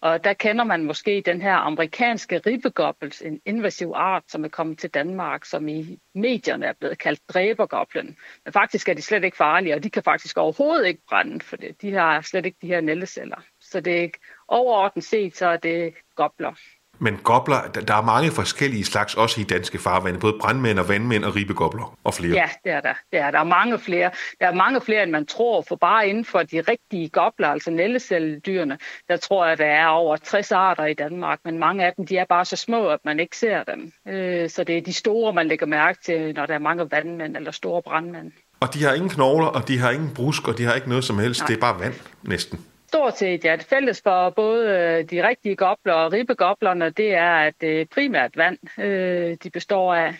Og 0.00 0.24
der 0.24 0.32
kender 0.32 0.64
man 0.64 0.84
måske 0.84 1.22
den 1.26 1.42
her 1.42 1.54
amerikanske 1.54 2.38
ribbegobbels, 2.46 3.22
en 3.22 3.40
invasiv 3.44 3.92
art, 3.94 4.22
som 4.28 4.44
er 4.44 4.48
kommet 4.48 4.78
til 4.78 4.90
Danmark, 4.90 5.44
som 5.44 5.68
i 5.68 5.98
medierne 6.14 6.66
er 6.66 6.72
blevet 6.72 6.98
kaldt 6.98 7.28
dræbergoblen. 7.28 8.16
Men 8.44 8.52
faktisk 8.52 8.88
er 8.88 8.94
de 8.94 9.02
slet 9.02 9.24
ikke 9.24 9.36
farlige, 9.36 9.74
og 9.74 9.82
de 9.82 9.90
kan 9.90 10.02
faktisk 10.02 10.38
overhovedet 10.38 10.86
ikke 10.86 11.02
brænde, 11.08 11.40
for 11.40 11.56
de 11.56 11.92
har 11.92 12.20
slet 12.20 12.46
ikke 12.46 12.58
de 12.62 12.66
her 12.66 12.80
nældeceller. 12.80 13.42
Så 13.60 13.80
det 13.80 14.04
er 14.04 14.08
overordnet 14.48 15.04
set, 15.04 15.36
så 15.36 15.46
er 15.46 15.56
det 15.56 15.94
gobler. 16.14 16.54
Men 16.98 17.16
gobler, 17.16 17.62
der 17.88 17.94
er 17.94 18.02
mange 18.02 18.30
forskellige 18.30 18.84
slags, 18.84 19.14
også 19.14 19.40
i 19.40 19.44
danske 19.44 19.78
farvande, 19.78 20.18
både 20.18 20.34
brandmænd 20.40 20.78
og 20.78 20.88
vandmænd 20.88 21.24
og 21.24 21.36
ribegobler 21.36 21.98
og 22.04 22.14
flere. 22.14 22.34
Ja, 22.34 22.48
det 22.64 22.72
er 22.72 22.80
der. 22.80 22.94
Det 23.12 23.20
er 23.20 23.30
der. 23.30 23.38
er 23.38 23.44
mange 23.44 23.78
flere. 23.78 24.10
Der 24.40 24.46
er 24.46 24.54
mange 24.54 24.80
flere, 24.80 25.02
end 25.02 25.10
man 25.10 25.26
tror, 25.26 25.64
for 25.68 25.76
bare 25.76 26.08
inden 26.08 26.24
for 26.24 26.42
de 26.42 26.60
rigtige 26.60 27.08
gobler, 27.08 27.48
altså 27.48 27.70
nællecelledyrene, 27.70 28.78
der 29.08 29.16
tror 29.16 29.46
jeg, 29.46 29.58
der 29.58 29.66
er 29.66 29.86
over 29.86 30.16
60 30.16 30.52
arter 30.52 30.84
i 30.84 30.94
Danmark, 30.94 31.38
men 31.44 31.58
mange 31.58 31.84
af 31.86 31.92
dem, 31.96 32.06
de 32.06 32.16
er 32.16 32.24
bare 32.24 32.44
så 32.44 32.56
små, 32.56 32.88
at 32.88 33.00
man 33.04 33.20
ikke 33.20 33.36
ser 33.36 33.64
dem. 33.64 33.92
Øh, 34.08 34.50
så 34.50 34.64
det 34.64 34.78
er 34.78 34.82
de 34.82 34.92
store, 34.92 35.32
man 35.32 35.48
lægger 35.48 35.66
mærke 35.66 35.98
til, 36.04 36.34
når 36.34 36.46
der 36.46 36.54
er 36.54 36.58
mange 36.58 36.90
vandmænd 36.90 37.36
eller 37.36 37.50
store 37.50 37.82
brandmænd. 37.82 38.32
Og 38.60 38.74
de 38.74 38.84
har 38.84 38.92
ingen 38.92 39.10
knogler, 39.10 39.46
og 39.46 39.68
de 39.68 39.78
har 39.78 39.90
ingen 39.90 40.14
brusk, 40.14 40.48
og 40.48 40.58
de 40.58 40.64
har 40.64 40.74
ikke 40.74 40.88
noget 40.88 41.04
som 41.04 41.18
helst. 41.18 41.40
Nej. 41.40 41.46
Det 41.46 41.56
er 41.56 41.60
bare 41.60 41.80
vand, 41.80 41.94
næsten. 42.22 42.60
Stort 42.96 43.18
set, 43.18 43.44
ja. 43.44 43.56
Det 43.56 43.64
fælles 43.64 44.02
for 44.02 44.30
både 44.30 44.68
øh, 44.68 45.10
de 45.10 45.28
rigtige 45.28 45.56
gobler 45.56 45.92
og 45.92 46.12
ribbegoblerne, 46.12 46.90
det 46.90 47.14
er, 47.14 47.30
at 47.30 47.54
det 47.60 47.80
er 47.80 47.84
primært 47.94 48.36
vand, 48.36 48.58
øh, 48.80 49.36
de 49.42 49.50
består 49.50 49.94
af. 49.94 50.14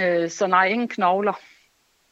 Øh, 0.00 0.30
så 0.30 0.46
nej, 0.46 0.66
ingen 0.66 0.88
knogler. 0.88 1.32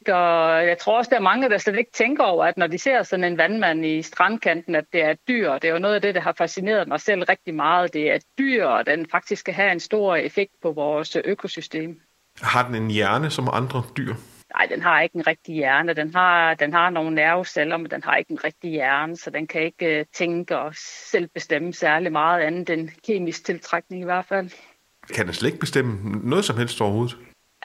Og 0.07 0.67
jeg 0.67 0.77
tror 0.77 0.97
også, 0.97 1.09
der 1.09 1.15
er 1.15 1.21
mange, 1.21 1.49
der 1.49 1.57
slet 1.57 1.77
ikke 1.77 1.91
tænker 1.91 2.23
over, 2.23 2.45
at 2.45 2.57
når 2.57 2.67
de 2.67 2.77
ser 2.77 3.03
sådan 3.03 3.23
en 3.23 3.37
vandmand 3.37 3.85
i 3.85 4.01
strandkanten, 4.01 4.75
at 4.75 4.85
det 4.93 5.03
er 5.03 5.09
et 5.09 5.19
dyr. 5.27 5.53
Det 5.53 5.67
er 5.67 5.73
jo 5.73 5.79
noget 5.79 5.95
af 5.95 6.01
det, 6.01 6.15
der 6.15 6.21
har 6.21 6.33
fascineret 6.37 6.87
mig 6.87 6.99
selv 6.99 7.23
rigtig 7.23 7.55
meget. 7.55 7.93
Det 7.93 8.11
er 8.11 8.15
et 8.15 8.25
dyr, 8.37 8.65
og 8.65 8.85
den 8.85 9.07
faktisk 9.11 9.39
skal 9.39 9.53
have 9.53 9.71
en 9.71 9.79
stor 9.79 10.15
effekt 10.15 10.51
på 10.61 10.71
vores 10.71 11.17
økosystem. 11.25 12.01
Har 12.41 12.67
den 12.67 12.75
en 12.75 12.91
hjerne 12.91 13.29
som 13.29 13.49
andre 13.53 13.83
dyr? 13.97 14.13
Nej, 14.55 14.65
den 14.65 14.81
har 14.81 15.01
ikke 15.01 15.15
en 15.15 15.27
rigtig 15.27 15.55
hjerne. 15.55 15.93
Den 15.93 16.15
har, 16.15 16.53
den 16.53 16.73
har 16.73 16.89
nogle 16.89 17.15
nerveceller, 17.15 17.77
men 17.77 17.91
den 17.91 18.03
har 18.03 18.15
ikke 18.15 18.31
en 18.31 18.43
rigtig 18.43 18.71
hjerne, 18.71 19.17
så 19.17 19.29
den 19.29 19.47
kan 19.47 19.61
ikke 19.61 19.99
øh, 19.99 20.05
tænke 20.13 20.57
og 20.57 20.71
selv 21.11 21.27
bestemme 21.27 21.73
særlig 21.73 22.11
meget 22.11 22.41
andet 22.41 22.69
end 22.69 22.89
kemisk 23.07 23.45
tiltrækning 23.45 24.01
i 24.01 24.05
hvert 24.05 24.25
fald. 24.25 24.49
Kan 25.15 25.25
den 25.25 25.33
slet 25.33 25.47
ikke 25.47 25.59
bestemme 25.59 26.19
noget 26.29 26.45
som 26.45 26.57
helst 26.57 26.81
overhovedet? 26.81 27.17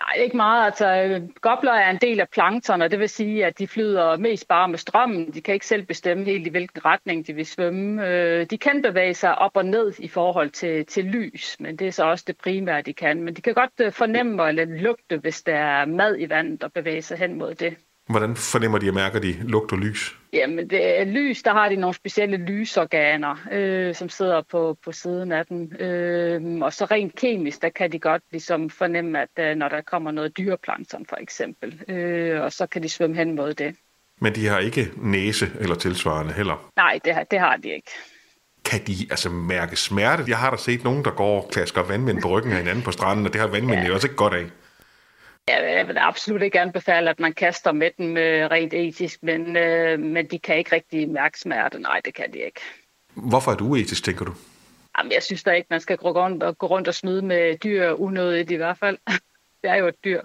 Nej, 0.02 0.24
ikke 0.24 0.36
meget. 0.36 0.64
Altså, 0.66 0.86
øh, 1.02 1.28
gobler 1.40 1.72
er 1.72 1.90
en 1.90 1.98
del 2.00 2.20
af 2.20 2.28
plankton, 2.28 2.82
og 2.82 2.90
det 2.90 2.98
vil 2.98 3.08
sige, 3.08 3.46
at 3.46 3.58
de 3.58 3.68
flyder 3.68 4.16
mest 4.16 4.48
bare 4.48 4.68
med 4.68 4.78
strømmen. 4.78 5.34
De 5.34 5.40
kan 5.40 5.54
ikke 5.54 5.66
selv 5.66 5.86
bestemme 5.86 6.24
helt 6.24 6.46
i 6.46 6.50
hvilken 6.50 6.84
retning 6.84 7.26
de 7.26 7.32
vil 7.32 7.46
svømme. 7.46 8.08
Øh, 8.08 8.46
de 8.50 8.58
kan 8.58 8.82
bevæge 8.82 9.14
sig 9.14 9.38
op 9.38 9.50
og 9.54 9.64
ned 9.64 9.92
i 9.98 10.08
forhold 10.08 10.50
til, 10.50 10.86
til 10.86 11.04
lys, 11.04 11.56
men 11.60 11.76
det 11.76 11.86
er 11.86 11.90
så 11.92 12.04
også 12.04 12.24
det 12.26 12.36
primære, 12.36 12.82
de 12.82 12.92
kan. 12.92 13.22
Men 13.22 13.34
de 13.34 13.42
kan 13.42 13.54
godt 13.54 13.70
øh, 13.80 13.92
fornemme 13.92 14.48
eller 14.48 14.64
lugte, 14.64 15.16
hvis 15.16 15.42
der 15.42 15.54
er 15.54 15.84
mad 15.84 16.16
i 16.18 16.28
vandet, 16.28 16.64
og 16.64 16.72
bevæge 16.72 17.02
sig 17.02 17.18
hen 17.18 17.38
mod 17.38 17.54
det. 17.54 17.76
Hvordan 18.08 18.36
fornemmer 18.36 18.78
de 18.78 18.90
og 18.90 18.94
mærker 18.94 19.20
de 19.20 19.32
lugt 19.42 19.72
og 19.72 19.78
lys? 19.78 20.21
Jamen, 20.32 20.70
det 20.70 21.00
er 21.00 21.04
lys, 21.04 21.42
der 21.42 21.52
har 21.52 21.68
de 21.68 21.76
nogle 21.76 21.94
specielle 21.94 22.36
lysorganer, 22.36 23.36
øh, 23.52 23.94
som 23.94 24.08
sidder 24.08 24.42
på, 24.50 24.78
på 24.84 24.92
siden 24.92 25.32
af 25.32 25.46
dem. 25.46 25.72
Øh, 25.80 26.60
og 26.62 26.72
så 26.72 26.84
rent 26.84 27.14
kemisk, 27.14 27.62
der 27.62 27.68
kan 27.68 27.92
de 27.92 27.98
godt 27.98 28.22
ligesom 28.30 28.70
fornemme, 28.70 29.20
at 29.20 29.28
øh, 29.38 29.56
når 29.56 29.68
der 29.68 29.80
kommer 29.80 30.10
noget 30.10 30.38
dyreplankton 30.38 31.06
for 31.08 31.16
eksempel, 31.16 31.82
øh, 31.88 32.42
og 32.42 32.52
så 32.52 32.66
kan 32.66 32.82
de 32.82 32.88
svømme 32.88 33.16
hen 33.16 33.34
mod 33.34 33.54
det. 33.54 33.76
Men 34.20 34.34
de 34.34 34.46
har 34.46 34.58
ikke 34.58 34.90
næse 34.96 35.50
eller 35.60 35.74
tilsvarende 35.74 36.32
heller? 36.32 36.70
Nej, 36.76 36.98
det 37.04 37.14
har, 37.14 37.24
det 37.24 37.38
har 37.38 37.56
de 37.56 37.74
ikke. 37.74 37.90
Kan 38.64 38.80
de 38.86 38.92
altså 39.10 39.30
mærke 39.30 39.76
smerte? 39.76 40.24
Jeg 40.28 40.38
har 40.38 40.50
da 40.50 40.56
set 40.56 40.84
nogen, 40.84 41.04
der 41.04 41.10
går 41.10 41.42
og 41.42 41.48
klasker 41.50 41.82
vandmænd 41.82 42.22
på 42.22 42.28
ryggen 42.28 42.52
af 42.52 42.58
hinanden 42.58 42.84
på 42.84 42.90
stranden, 42.90 43.26
og 43.26 43.32
det 43.32 43.40
har 43.40 43.48
vandmændene 43.48 43.88
ja. 43.88 43.94
også 43.94 44.06
ikke 44.06 44.16
godt 44.16 44.34
af. 44.34 44.46
Jeg 45.48 45.84
vil 45.88 45.98
absolut 45.98 46.42
ikke 46.42 46.60
anbefale, 46.60 47.10
at 47.10 47.20
man 47.20 47.32
kaster 47.32 47.72
med 47.72 47.90
den 47.98 48.16
øh, 48.16 48.50
rent 48.50 48.74
etisk, 48.74 49.22
men, 49.22 49.56
øh, 49.56 50.00
men 50.00 50.26
de 50.26 50.38
kan 50.38 50.56
ikke 50.56 50.72
rigtig 50.72 51.08
mærke 51.08 51.40
smerte. 51.40 51.78
Nej, 51.78 52.00
det 52.04 52.14
kan 52.14 52.32
de 52.32 52.38
ikke. 52.38 52.60
Hvorfor 53.14 53.50
er 53.50 53.56
det 53.56 53.64
uetisk, 53.64 54.04
tænker 54.04 54.24
du? 54.24 54.32
Jamen, 54.98 55.12
jeg 55.12 55.22
synes 55.22 55.42
da 55.42 55.50
ikke, 55.50 55.66
man 55.70 55.80
skal 55.80 55.96
gå 55.96 56.10
rundt, 56.10 56.42
og, 56.42 56.58
gå 56.58 56.66
rundt 56.66 56.88
og 56.88 56.94
snyde 56.94 57.22
med 57.22 57.58
dyr 57.58 57.90
unødigt 57.90 58.50
i 58.50 58.54
hvert 58.54 58.78
fald. 58.78 58.98
Det 59.62 59.70
er 59.70 59.74
jo 59.74 59.86
et 59.86 60.04
dyr, 60.04 60.20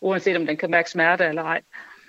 uanset 0.00 0.36
om 0.36 0.46
den 0.46 0.56
kan 0.56 0.70
mærke 0.70 0.90
smerte 0.90 1.24
eller 1.24 1.42
ej. 1.42 1.60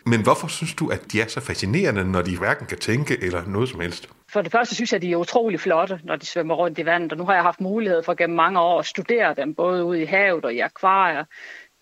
Men 0.05 0.23
hvorfor 0.23 0.47
synes 0.47 0.73
du, 0.73 0.89
at 0.89 1.11
de 1.11 1.21
er 1.21 1.27
så 1.27 1.41
fascinerende, 1.41 2.11
når 2.11 2.21
de 2.21 2.37
hverken 2.37 2.67
kan 2.67 2.77
tænke 2.77 3.23
eller 3.23 3.45
noget 3.45 3.69
som 3.69 3.79
helst? 3.79 4.09
For 4.29 4.41
det 4.41 4.51
første 4.51 4.75
synes 4.75 4.91
jeg, 4.91 4.95
at 4.95 5.01
de 5.01 5.11
er 5.11 5.15
utrolig 5.15 5.59
flotte, 5.59 5.99
når 6.03 6.15
de 6.15 6.25
svømmer 6.25 6.55
rundt 6.55 6.79
i 6.79 6.85
vandet, 6.85 7.11
og 7.11 7.17
nu 7.17 7.25
har 7.25 7.33
jeg 7.33 7.43
haft 7.43 7.61
mulighed 7.61 8.03
for 8.03 8.13
gennem 8.13 8.35
mange 8.35 8.59
år 8.59 8.79
at 8.79 8.85
studere 8.85 9.33
dem, 9.33 9.55
både 9.55 9.83
ude 9.83 10.01
i 10.01 10.05
havet 10.05 10.45
og 10.45 10.53
i 10.53 10.59
akvarier 10.59 11.25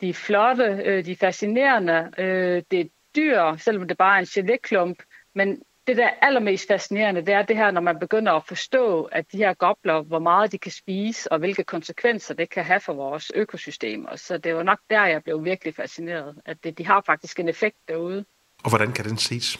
de 0.01 0.09
er 0.09 0.13
flotte, 0.13 0.81
øh, 0.85 1.05
de 1.05 1.11
er 1.11 1.15
fascinerende, 1.15 2.11
øh, 2.17 2.63
det 2.71 2.79
er 2.79 2.85
dyr, 3.15 3.55
selvom 3.57 3.87
det 3.87 3.97
bare 3.97 4.15
er 4.15 4.19
en 4.19 4.25
geléklump, 4.25 5.03
men 5.35 5.61
det 5.87 5.97
der 5.97 6.05
er 6.05 6.13
allermest 6.21 6.67
fascinerende, 6.67 7.21
det 7.21 7.33
er 7.33 7.41
det 7.41 7.57
her, 7.57 7.71
når 7.71 7.81
man 7.81 7.99
begynder 7.99 8.31
at 8.31 8.43
forstå, 8.47 9.03
at 9.03 9.31
de 9.31 9.37
her 9.37 9.53
gobler, 9.53 10.01
hvor 10.01 10.19
meget 10.19 10.51
de 10.51 10.57
kan 10.57 10.71
spise, 10.71 11.31
og 11.31 11.39
hvilke 11.39 11.63
konsekvenser 11.63 12.33
det 12.33 12.49
kan 12.49 12.65
have 12.65 12.79
for 12.79 12.93
vores 12.93 13.31
økosystemer. 13.35 14.15
Så 14.15 14.37
det 14.37 14.55
var 14.55 14.63
nok 14.63 14.79
der, 14.89 15.05
jeg 15.05 15.23
blev 15.23 15.45
virkelig 15.45 15.75
fascineret, 15.75 16.35
at 16.45 16.63
det, 16.63 16.77
de 16.77 16.85
har 16.85 17.03
faktisk 17.05 17.39
en 17.39 17.49
effekt 17.49 17.77
derude. 17.87 18.25
Og 18.63 18.69
hvordan 18.69 18.91
kan 18.91 19.05
den 19.05 19.17
ses? 19.17 19.59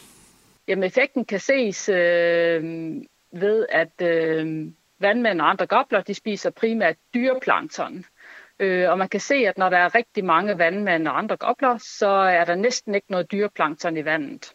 Jamen, 0.67 0.83
effekten 0.83 1.25
kan 1.25 1.39
ses 1.39 1.89
øh, 1.89 2.63
ved, 3.31 3.65
at 3.69 4.01
øh, 4.01 4.67
vandmænd 4.99 5.41
og 5.41 5.49
andre 5.49 5.67
gobler, 5.67 6.01
de 6.01 6.13
spiser 6.13 6.49
primært 6.49 6.95
dyreplankton. 7.13 8.05
Øh, 8.59 8.89
og 8.89 8.97
man 8.97 9.09
kan 9.09 9.19
se, 9.19 9.35
at 9.35 9.57
når 9.57 9.69
der 9.69 9.77
er 9.77 9.95
rigtig 9.95 10.25
mange 10.25 10.57
vandmænd 10.57 11.07
og 11.07 11.17
andre 11.17 11.37
gobler, 11.37 11.77
så 11.77 12.07
er 12.07 12.45
der 12.45 12.55
næsten 12.55 12.95
ikke 12.95 13.11
noget 13.11 13.31
dyreplankton 13.31 13.97
i 13.97 14.05
vandet. 14.05 14.53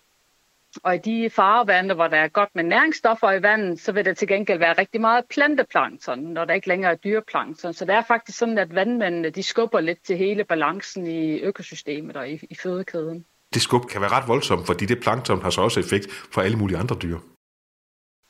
Og 0.83 0.95
i 0.95 0.99
de 0.99 1.31
farvande, 1.31 1.95
hvor 1.95 2.09
der 2.09 2.17
er 2.17 2.29
godt 2.29 2.49
med 2.55 2.65
næringsstoffer 2.65 3.33
i 3.33 3.43
vandet, 3.43 3.81
så 3.81 3.93
vil 3.93 4.05
der 4.05 4.15
til 4.15 4.29
gengæld 4.29 4.59
være 4.59 4.73
rigtig 4.73 5.01
meget 5.01 5.25
planteplankton, 5.31 6.19
når 6.19 6.45
der 6.45 6.55
ikke 6.55 6.69
længere 6.69 6.93
er 6.93 6.97
dyreplankton. 6.97 7.73
Så 7.73 7.85
det 7.85 7.95
er 7.95 8.03
faktisk 8.09 8.39
sådan, 8.39 8.59
at 8.59 8.75
vandmændene 8.75 9.31
de 9.31 9.43
skubber 9.43 9.81
lidt 9.81 10.05
til 10.05 10.17
hele 10.17 10.45
balancen 10.45 11.07
i 11.07 11.41
økosystemet 11.41 12.17
og 12.17 12.29
i, 12.29 12.41
i 12.51 12.55
fødekæden. 12.55 13.25
Det 13.55 13.63
skub 13.63 13.87
kan 13.87 14.01
være 14.01 14.11
ret 14.11 14.29
voldsomt, 14.29 14.67
fordi 14.67 14.87
det 14.87 15.01
plankton 15.01 15.43
har 15.43 15.51
så 15.51 15.61
også 15.61 15.81
effekt 15.81 16.13
for 16.33 16.41
alle 16.41 16.57
mulige 16.57 16.79
andre 16.79 16.97
dyr. 17.03 17.19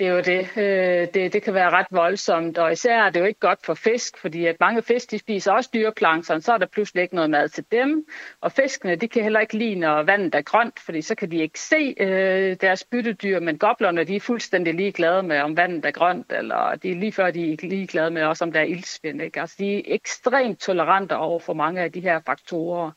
Det 0.01 0.07
er 0.07 0.13
jo 0.13 0.21
det. 0.21 0.57
Øh, 0.57 1.09
det. 1.15 1.33
Det 1.33 1.43
kan 1.43 1.55
være 1.55 1.71
ret 1.71 1.87
voldsomt, 1.91 2.59
og 2.59 2.73
især 2.73 3.03
er 3.03 3.11
det 3.11 3.21
jo 3.21 3.25
ikke 3.25 3.41
godt 3.41 3.59
for 3.67 3.75
fisk, 3.75 4.19
fordi 4.19 4.47
at 4.47 4.57
mange 4.61 4.83
fisk 4.83 5.11
de 5.11 5.19
spiser 5.19 5.53
også 5.53 5.71
dyreplankton, 5.75 6.41
så 6.41 6.53
er 6.53 6.59
der 6.59 6.67
pludselig 6.67 7.03
ikke 7.03 7.15
noget 7.15 7.31
mad 7.31 7.49
til 7.49 7.65
dem. 7.73 8.07
Og 8.41 8.53
fiskene 8.53 8.97
de 8.97 9.09
kan 9.09 9.23
heller 9.23 9.41
ikke 9.41 9.59
lide, 9.59 9.75
når 9.75 10.03
vandet 10.03 10.35
er 10.35 10.43
grønt, 10.43 10.81
fordi 10.81 11.03
så 11.03 11.15
kan 11.15 11.31
de 11.31 11.37
ikke 11.37 11.61
se 11.61 11.95
øh, 12.01 12.57
deres 12.61 12.85
byttedyr, 12.85 13.41
men 13.41 13.59
goblerne 13.59 14.05
de 14.05 14.17
er 14.17 14.21
fuldstændig 14.21 14.75
ligeglade 14.75 15.23
med, 15.23 15.41
om 15.41 15.57
vandet 15.57 15.85
er 15.85 15.91
grønt, 15.91 16.33
eller 16.33 16.75
de 16.83 16.91
er 16.91 16.95
lige 16.95 17.13
før 17.13 17.31
de 17.31 17.53
er 17.53 17.57
ligeglade 17.63 18.11
med 18.11 18.23
også, 18.23 18.45
om 18.45 18.53
der 18.53 18.61
er 18.61 18.65
ildsvind. 18.65 19.23
Ikke? 19.23 19.41
Altså, 19.41 19.57
de 19.59 19.77
er 19.77 19.83
ekstremt 19.87 20.61
tolerante 20.61 21.17
over 21.17 21.39
for 21.39 21.55
mange 21.55 21.81
af 21.81 21.93
de 21.93 22.01
her 22.01 22.21
faktorer. 22.27 22.91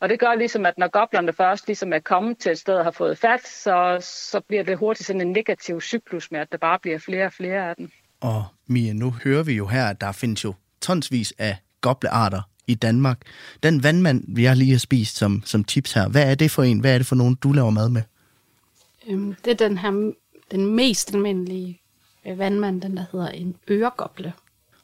Og 0.00 0.08
det 0.08 0.20
gør 0.20 0.34
ligesom, 0.34 0.66
at 0.66 0.78
når 0.78 0.88
goblerne 0.88 1.32
først 1.32 1.66
ligesom 1.66 1.92
er 1.92 1.98
kommet 1.98 2.38
til 2.38 2.52
et 2.52 2.58
sted 2.58 2.74
og 2.74 2.84
har 2.84 2.90
fået 2.90 3.18
fat, 3.18 3.46
så, 3.46 3.96
så 4.00 4.40
bliver 4.40 4.62
det 4.62 4.78
hurtigt 4.78 5.06
sådan 5.06 5.20
en 5.20 5.32
negativ 5.32 5.80
cyklus 5.80 6.30
med, 6.30 6.41
at 6.42 6.52
der 6.52 6.58
bare 6.58 6.78
bliver 6.78 6.98
flere 6.98 7.26
og 7.26 7.32
flere 7.32 7.70
af 7.70 7.76
dem. 7.76 7.90
Og 8.20 8.44
Mia, 8.66 8.92
nu 8.92 9.10
hører 9.24 9.42
vi 9.42 9.52
jo 9.52 9.66
her, 9.66 9.86
at 9.86 10.00
der 10.00 10.12
findes 10.12 10.44
jo 10.44 10.54
tonsvis 10.80 11.32
af 11.38 11.56
goblearter 11.80 12.42
i 12.66 12.74
Danmark. 12.74 13.18
Den 13.62 13.82
vandmand, 13.82 14.24
vi 14.28 14.44
har 14.44 14.54
lige 14.54 14.70
har 14.70 14.78
spist 14.78 15.16
som, 15.16 15.42
som 15.44 15.64
tips 15.64 15.92
her, 15.92 16.08
hvad 16.08 16.30
er 16.30 16.34
det 16.34 16.50
for 16.50 16.62
en? 16.62 16.80
Hvad 16.80 16.94
er 16.94 16.98
det 16.98 17.06
for 17.06 17.16
nogen, 17.16 17.34
du 17.34 17.52
laver 17.52 17.70
mad 17.70 17.88
med? 17.88 18.02
Øhm, 19.08 19.34
det 19.44 19.50
er 19.50 19.68
den 19.68 19.78
her, 19.78 20.12
den 20.50 20.66
mest 20.66 21.14
almindelige 21.14 21.80
øh, 22.26 22.38
vandmand, 22.38 22.82
den 22.82 22.96
der 22.96 23.04
hedder 23.12 23.28
en 23.28 23.56
øregoble. 23.70 24.32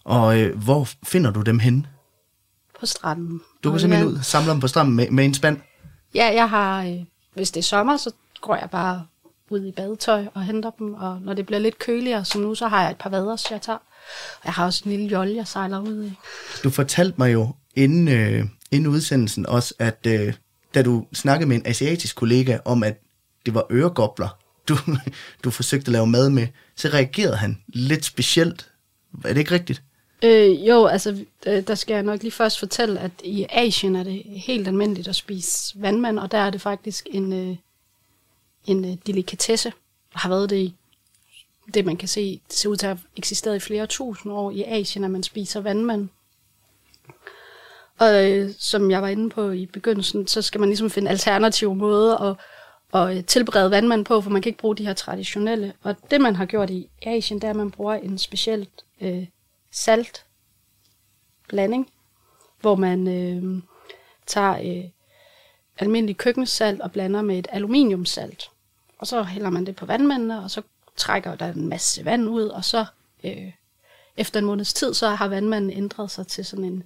Og 0.05 0.40
øh, 0.40 0.59
hvor 0.59 0.88
finder 1.05 1.31
du 1.31 1.42
dem 1.42 1.59
henne? 1.59 1.87
På 2.81 2.87
stranden. 2.87 3.40
Du 3.64 3.71
kan 3.71 3.81
simpelthen 3.81 4.09
ud 4.09 4.18
samle 4.23 4.51
dem 4.51 4.61
på 4.61 4.68
stranden 4.68 4.94
med, 4.94 5.11
med 5.11 5.25
en 5.25 5.35
spand? 5.35 5.61
Ja, 6.14 6.31
jeg 6.35 6.51
har, 6.51 6.85
øh, 6.85 7.05
hvis 7.35 7.51
det 7.51 7.61
er 7.61 7.64
sommer, 7.64 7.97
så 7.97 8.11
går 8.40 8.57
jeg 8.57 8.71
bare 8.71 9.07
ud 9.52 9.64
i 9.64 9.72
badetøj 9.72 10.26
og 10.34 10.42
henter 10.42 10.70
dem, 10.70 10.94
og 10.94 11.20
når 11.22 11.34
det 11.34 11.46
bliver 11.46 11.58
lidt 11.58 11.78
køligere, 11.78 12.24
som 12.24 12.40
nu, 12.40 12.54
så 12.54 12.68
har 12.68 12.82
jeg 12.82 12.90
et 12.90 12.96
par 12.96 13.11
vader, 13.11 13.37
så 13.37 13.48
jeg 13.50 13.62
tager. 13.62 13.78
Og 14.34 14.44
jeg 14.44 14.52
har 14.52 14.66
også 14.66 14.82
en 14.84 14.90
lille 14.90 15.06
jolle, 15.06 15.37
jeg 15.37 15.46
sejler 15.46 15.80
ud 15.80 16.04
i. 16.04 16.12
Du 16.64 16.70
fortalte 16.70 17.14
mig 17.18 17.32
jo 17.32 17.54
inden, 17.74 18.08
øh, 18.08 18.44
inden 18.70 18.87
udsendelsen 18.87 19.46
også, 19.46 19.74
at 19.78 20.06
øh, 20.06 20.34
da 20.74 20.82
du 20.82 21.06
snakkede 21.14 21.48
med 21.48 21.56
en 21.56 21.66
asiatisk 21.66 22.16
kollega 22.16 22.58
om, 22.64 22.82
at 22.82 23.00
det 23.46 23.54
var 23.54 23.66
øregobler, 23.70 24.38
du, 24.68 24.76
du 25.44 25.50
forsøgte 25.50 25.88
at 25.88 25.92
lave 25.92 26.06
mad 26.06 26.30
med, 26.30 26.46
så 26.76 26.88
reagerede 26.88 27.37
han 27.37 27.58
lidt 27.68 28.04
specielt. 28.04 28.70
Er 29.24 29.28
det 29.28 29.38
ikke 29.38 29.54
rigtigt? 29.54 29.82
Øh, 30.24 30.68
jo, 30.68 30.87
altså, 30.87 31.24
øh, 31.46 31.66
der 31.66 31.74
skal 31.74 31.94
jeg 31.94 32.02
nok 32.02 32.22
lige 32.22 32.32
først 32.32 32.58
fortælle, 32.58 33.00
at 33.00 33.11
i 33.24 33.46
Asien 33.50 33.96
er 33.96 34.02
det 34.02 34.22
helt 34.26 34.68
almindeligt 34.68 35.08
at 35.08 35.16
spise 35.16 35.82
vandmand, 35.82 36.18
og 36.18 36.32
der 36.32 36.38
er 36.38 36.50
det 36.50 36.61
faktisk 36.61 37.06
en, 37.11 37.32
øh, 37.32 37.56
en 38.68 38.85
øh, 38.85 38.96
delikatesse, 39.07 39.72
og 40.14 40.20
har 40.20 40.28
været 40.28 40.50
det 40.50 40.57
i 40.57 40.74
det, 41.74 41.87
man 41.87 41.96
kan 41.96 42.09
se, 42.09 42.40
det 42.48 42.57
ser 42.57 42.68
ud 42.68 42.76
til 42.76 42.87
at 42.87 42.96
have 42.96 43.09
eksisteret 43.16 43.57
i 43.57 43.61
flere 43.61 43.87
tusind 43.87 44.33
år 44.33 44.50
i 44.50 44.62
Asien, 44.62 45.04
at 45.04 45.11
man 45.11 45.22
spiser 45.22 45.61
vandmand. 45.61 46.09
Og 47.98 48.31
øh, 48.31 48.50
som 48.59 48.90
jeg 48.90 49.02
var 49.02 49.09
inde 49.09 49.31
på 49.31 49.50
i 49.50 49.66
begyndelsen, 49.66 50.26
så 50.26 50.42
skal 50.42 50.61
man 50.61 50.68
ligesom 50.68 50.90
finde 50.90 51.11
alternative 51.11 51.74
måder 51.74 52.16
at, 52.16 52.37
at 52.94 53.16
øh, 53.16 53.24
tilberede 53.24 53.70
vandmand 53.70 54.04
på, 54.04 54.20
for 54.20 54.31
man 54.31 54.42
kan 54.42 54.50
ikke 54.50 54.61
bruge 54.61 54.76
de 54.76 54.87
her 54.87 54.94
traditionelle. 54.94 55.72
Og 55.83 55.96
det, 56.11 56.20
man 56.20 56.37
har 56.37 56.46
gjort 56.46 56.70
i 56.70 56.88
Asien, 57.02 57.40
det 57.40 57.46
er, 57.46 57.50
at 57.50 57.57
man 57.57 57.70
bruger 57.70 57.94
en 57.94 58.18
specielt 58.18 58.85
øh, 59.00 59.26
salt 59.72 60.24
blanding, 61.48 61.90
hvor 62.61 62.74
man 62.74 63.09
øh, 63.09 63.62
tager 64.26 64.59
øh, 64.59 64.85
almindelig 65.78 66.16
køkkensalt 66.16 66.81
og 66.81 66.92
blander 66.92 67.22
med 67.22 67.38
et 67.38 67.48
aluminiumsalt. 67.50 68.50
Og 68.98 69.06
så 69.06 69.22
hælder 69.22 69.50
man 69.50 69.66
det 69.66 69.76
på 69.76 69.87
vandmændene, 69.87 70.42
og 70.42 70.50
så 70.50 70.62
trækker 70.96 71.34
der 71.34 71.52
en 71.52 71.68
masse 71.68 72.04
vand 72.04 72.28
ud, 72.28 72.42
og 72.42 72.64
så 72.64 72.87
øh, 73.24 73.52
efter 74.16 74.40
en 74.40 74.46
måneds 74.46 74.74
tid, 74.74 74.94
så 74.94 75.08
har 75.08 75.28
vandmanden 75.28 75.70
ændret 75.70 76.11
sig 76.11 76.26
til 76.26 76.44
sådan 76.44 76.64
en 76.64 76.84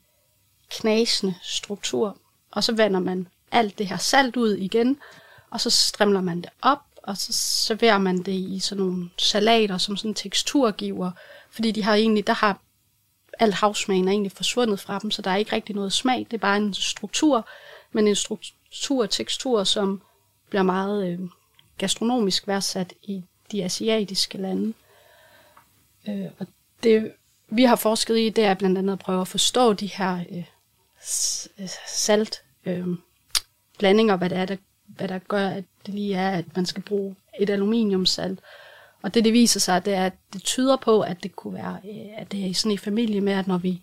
knasende 0.71 1.35
struktur. 1.43 2.17
Og 2.51 2.65
så 2.65 2.73
vander 2.73 3.01
man 3.01 3.29
alt 3.53 3.79
det 3.79 3.87
her 3.87 3.97
salt 3.97 4.37
ud 4.37 4.57
igen, 4.57 4.99
og 5.51 5.61
så 5.61 5.71
strimler 5.71 6.21
man 6.21 6.41
det 6.41 6.51
op, 6.63 6.83
og 7.03 7.17
så 7.17 7.33
serverer 7.33 7.99
man 7.99 8.19
det 8.19 8.33
i 8.33 8.59
sådan 8.59 8.85
nogle 8.85 9.11
salater, 9.19 9.79
som 9.79 9.97
sådan 9.97 10.15
teksturgiver, 10.15 11.11
fordi 11.51 11.71
de 11.71 11.83
har 11.83 11.95
egentlig, 11.95 12.27
der 12.27 12.33
har 12.33 12.61
alt 13.39 13.55
havsmagen 13.55 14.09
er 14.09 14.13
egentlig 14.13 14.33
forsvundet 14.33 14.81
fra 14.81 14.99
dem, 14.99 15.11
så 15.11 15.23
der 15.23 15.31
er 15.31 15.37
ikke 15.37 15.53
rigtig 15.53 15.75
noget 15.75 15.93
smag, 15.93 16.27
det 16.31 16.33
er 16.33 16.41
bare 16.41 16.57
en 16.57 16.75
struktur, 16.75 17.49
men 17.93 18.09
en 18.09 18.17
struktur 18.17 19.03
og 19.03 19.11
tekstur, 19.11 19.65
som 19.65 20.03
bliver 20.49 20.63
meget 20.63 21.13
øh, 21.13 21.19
gastronomisk 21.83 22.49
værdsat 22.49 22.95
i 23.03 23.25
de 23.53 23.65
asiatiske 23.65 24.39
lande. 24.39 24.73
Øh, 26.09 26.27
og 26.39 26.47
det, 26.83 27.13
vi 27.49 27.65
har 27.65 27.77
forsket 27.77 28.19
i, 28.19 28.29
det 28.29 28.45
er 28.45 28.55
blandt 28.55 28.79
andet 28.79 28.93
at 28.93 28.99
prøve 28.99 29.21
at 29.21 29.29
forstå 29.29 29.73
de 29.73 29.87
her 29.87 30.25
øh, 30.31 30.45
øh, 31.59 31.69
salt 31.89 32.43
øh, 32.65 32.87
blandinger, 33.79 34.17
hvad 34.17 34.31
det 34.31 34.39
er, 34.39 34.45
der, 34.45 34.57
hvad 34.87 35.09
der 35.09 35.19
gør, 35.19 35.49
at 35.49 35.65
det 35.87 35.95
lige 35.95 36.15
er, 36.15 36.31
at 36.31 36.57
man 36.57 36.67
skal 36.67 36.83
bruge 36.83 37.17
et 37.41 37.51
aluminiumsalt. 37.51 38.41
Og 39.03 39.15
det, 39.15 39.25
det 39.25 39.33
viser 39.33 39.61
sig, 39.61 39.85
det 39.85 39.95
er, 39.95 40.07
at 40.07 40.15
det 40.33 40.43
tyder 40.43 40.77
på, 40.77 41.01
at 41.01 41.23
det 41.23 41.37
kunne 41.37 41.55
være, 41.55 41.79
øh, 41.85 42.21
at 42.21 42.33
det 42.33 42.51
er 42.51 42.55
sådan 42.55 42.73
i 42.73 42.77
familie 42.77 43.21
med, 43.21 43.33
at 43.33 43.47
når 43.47 43.59
vi 43.59 43.83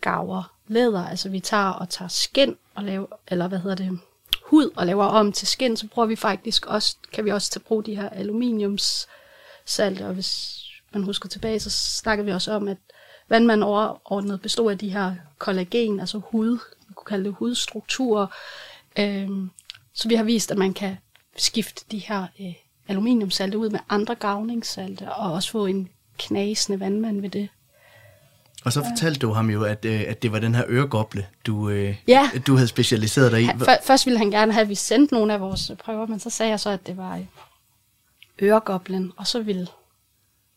gaver 0.00 0.52
læder, 0.68 1.06
altså 1.06 1.28
vi 1.28 1.40
tager 1.40 1.70
og 1.70 1.88
tager 1.88 2.08
skin 2.08 2.56
og 2.74 2.84
laver, 2.84 3.06
eller 3.28 3.48
hvad 3.48 3.58
hedder 3.58 3.76
det, 3.76 3.98
hud 4.46 4.70
og 4.76 4.86
laver 4.86 5.04
om 5.04 5.32
til 5.32 5.48
skin, 5.48 5.76
så 5.76 5.86
bruger 5.86 6.06
vi 6.06 6.16
faktisk 6.16 6.66
også, 6.66 6.96
kan 7.12 7.24
vi 7.24 7.30
også 7.30 7.50
tage 7.50 7.60
brug 7.60 7.86
de 7.86 7.96
her 7.96 8.08
aluminiumssalt, 8.08 10.00
og 10.00 10.14
hvis 10.14 10.60
man 10.92 11.02
husker 11.02 11.28
tilbage, 11.28 11.60
så 11.60 11.70
snakker 11.70 12.24
vi 12.24 12.30
også 12.30 12.52
om, 12.52 12.68
at 12.68 12.76
vandmand 13.28 13.62
overordnet 13.62 14.40
består 14.40 14.70
af 14.70 14.78
de 14.78 14.88
her 14.88 15.14
kollagen, 15.38 16.00
altså 16.00 16.18
hud, 16.18 16.58
vi 16.88 16.94
kunne 16.94 17.06
kalde 17.06 17.24
det 17.24 17.34
hudstrukturer. 17.34 18.26
Øhm, 18.98 19.50
så 19.92 20.08
vi 20.08 20.14
har 20.14 20.24
vist, 20.24 20.50
at 20.50 20.58
man 20.58 20.74
kan 20.74 20.96
skifte 21.36 21.84
de 21.90 21.98
her 21.98 22.26
øh, 22.40 22.54
aluminiumsalte 22.88 23.58
ud 23.58 23.70
med 23.70 23.80
andre 23.88 24.14
gavningssalte, 24.14 25.12
og 25.12 25.32
også 25.32 25.50
få 25.50 25.66
en 25.66 25.88
knasende 26.18 26.80
vandmand 26.80 27.20
ved 27.20 27.30
det. 27.30 27.48
Og 28.64 28.72
så 28.72 28.84
fortalte 28.90 29.20
du 29.20 29.32
ham 29.32 29.50
jo, 29.50 29.64
at, 29.64 29.84
øh, 29.84 30.04
at 30.08 30.22
det 30.22 30.32
var 30.32 30.38
den 30.38 30.54
her 30.54 30.64
øregoble, 30.68 31.26
du, 31.46 31.68
øh, 31.70 31.96
Ja. 32.08 32.30
du 32.46 32.54
havde 32.54 32.68
specialiseret 32.68 33.32
dig 33.32 33.42
i. 33.42 33.46
Før- 33.58 33.82
først 33.84 34.06
ville 34.06 34.18
han 34.18 34.30
gerne 34.30 34.52
have, 34.52 34.62
at 34.62 34.68
vi 34.68 34.74
sendte 34.74 35.14
nogle 35.14 35.32
af 35.34 35.40
vores 35.40 35.70
prøver, 35.84 36.06
men 36.06 36.20
så 36.20 36.30
sagde 36.30 36.50
jeg 36.50 36.60
så, 36.60 36.70
at 36.70 36.86
det 36.86 36.96
var 36.96 37.16
øh, 37.16 37.24
øregoblen, 38.42 39.12
og 39.16 39.26
så 39.26 39.40
ville 39.42 39.66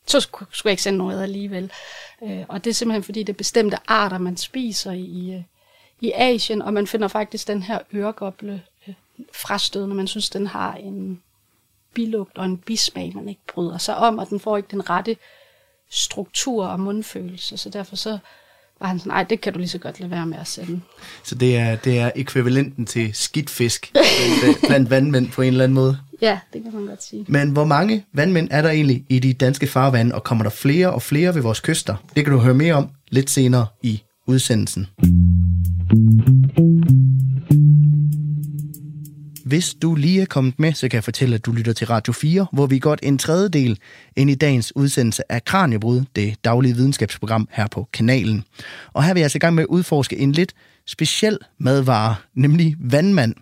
så 0.06 0.20
skulle 0.20 0.48
jeg 0.64 0.70
ikke 0.70 0.82
sende 0.82 0.98
noget 0.98 1.22
alligevel. 1.22 1.70
Øh, 2.22 2.44
og 2.48 2.64
det 2.64 2.70
er 2.70 2.74
simpelthen 2.74 3.02
fordi, 3.02 3.22
det 3.22 3.32
er 3.32 3.36
bestemte 3.36 3.76
arter, 3.86 4.18
man 4.18 4.36
spiser 4.36 4.92
i, 4.92 5.32
øh, 5.34 5.42
i 6.00 6.12
Asien, 6.14 6.62
og 6.62 6.72
man 6.72 6.86
finder 6.86 7.08
faktisk 7.08 7.48
den 7.48 7.62
her 7.62 7.78
øregoble 7.94 8.62
øh, 8.88 8.94
frastødende. 9.34 9.96
Man 9.96 10.06
synes, 10.06 10.30
den 10.30 10.46
har 10.46 10.74
en 10.74 11.22
bilugt 11.94 12.38
og 12.38 12.44
en 12.44 12.58
bismag, 12.58 13.12
man 13.14 13.28
ikke 13.28 13.40
bryder 13.54 13.78
sig 13.78 13.96
om, 13.96 14.18
og 14.18 14.28
den 14.28 14.40
får 14.40 14.56
ikke 14.56 14.68
den 14.70 14.90
rette 14.90 15.16
struktur 15.90 16.66
og 16.66 16.80
mundfølelse, 16.80 17.56
så 17.56 17.70
derfor 17.70 17.96
så 17.96 18.18
var 18.80 18.86
han 18.86 18.98
sådan, 18.98 19.10
nej, 19.10 19.22
det 19.22 19.40
kan 19.40 19.52
du 19.52 19.58
lige 19.58 19.68
så 19.68 19.78
godt 19.78 20.00
lade 20.00 20.10
være 20.10 20.26
med 20.26 20.38
at 20.38 20.48
sende. 20.48 20.80
Så 21.24 21.34
det 21.34 21.56
er, 21.56 21.76
det 21.76 21.98
er 21.98 22.10
ekvivalenten 22.16 22.86
til 22.86 23.10
skidt 23.14 23.50
fisk 23.50 23.92
blandt, 23.92 24.60
blandt 24.66 24.90
vandmænd 24.90 25.30
på 25.30 25.42
en 25.42 25.48
eller 25.48 25.64
anden 25.64 25.74
måde. 25.74 25.98
Ja, 26.22 26.38
det 26.52 26.62
kan 26.62 26.72
man 26.74 26.86
godt 26.86 27.02
sige. 27.02 27.24
Men 27.28 27.50
hvor 27.50 27.64
mange 27.64 28.04
vandmænd 28.12 28.48
er 28.50 28.62
der 28.62 28.70
egentlig 28.70 29.04
i 29.08 29.18
de 29.18 29.32
danske 29.32 29.66
farvande, 29.66 30.14
og 30.14 30.24
kommer 30.24 30.44
der 30.44 30.50
flere 30.50 30.92
og 30.92 31.02
flere 31.02 31.34
ved 31.34 31.42
vores 31.42 31.60
kyster? 31.60 31.96
Det 32.16 32.24
kan 32.24 32.32
du 32.32 32.38
høre 32.38 32.54
mere 32.54 32.74
om 32.74 32.88
lidt 33.10 33.30
senere 33.30 33.66
i 33.82 34.02
udsendelsen. 34.26 34.86
Hvis 39.50 39.74
du 39.74 39.94
lige 39.94 40.20
er 40.20 40.26
kommet 40.26 40.58
med, 40.58 40.72
så 40.72 40.88
kan 40.88 40.94
jeg 40.96 41.04
fortælle, 41.04 41.34
at 41.34 41.46
du 41.46 41.52
lytter 41.52 41.72
til 41.72 41.86
Radio 41.86 42.12
4, 42.12 42.46
hvor 42.52 42.66
vi 42.66 42.76
er 42.76 42.80
godt 42.80 43.00
en 43.02 43.18
tredjedel 43.18 43.78
ind 44.16 44.30
i 44.30 44.34
dagens 44.34 44.76
udsendelse 44.76 45.32
af 45.32 45.44
Kranjebrud, 45.44 46.04
det 46.16 46.44
daglige 46.44 46.74
videnskabsprogram 46.74 47.48
her 47.52 47.66
på 47.66 47.88
kanalen. 47.92 48.44
Og 48.92 49.04
her 49.04 49.14
vil 49.14 49.20
jeg 49.20 49.24
altså 49.24 49.38
i 49.38 49.40
gang 49.40 49.54
med 49.54 49.62
at 49.62 49.66
udforske 49.66 50.18
en 50.18 50.32
lidt 50.32 50.52
speciel 50.86 51.38
madvare, 51.58 52.14
nemlig 52.34 52.76
vandmand. 52.80 53.34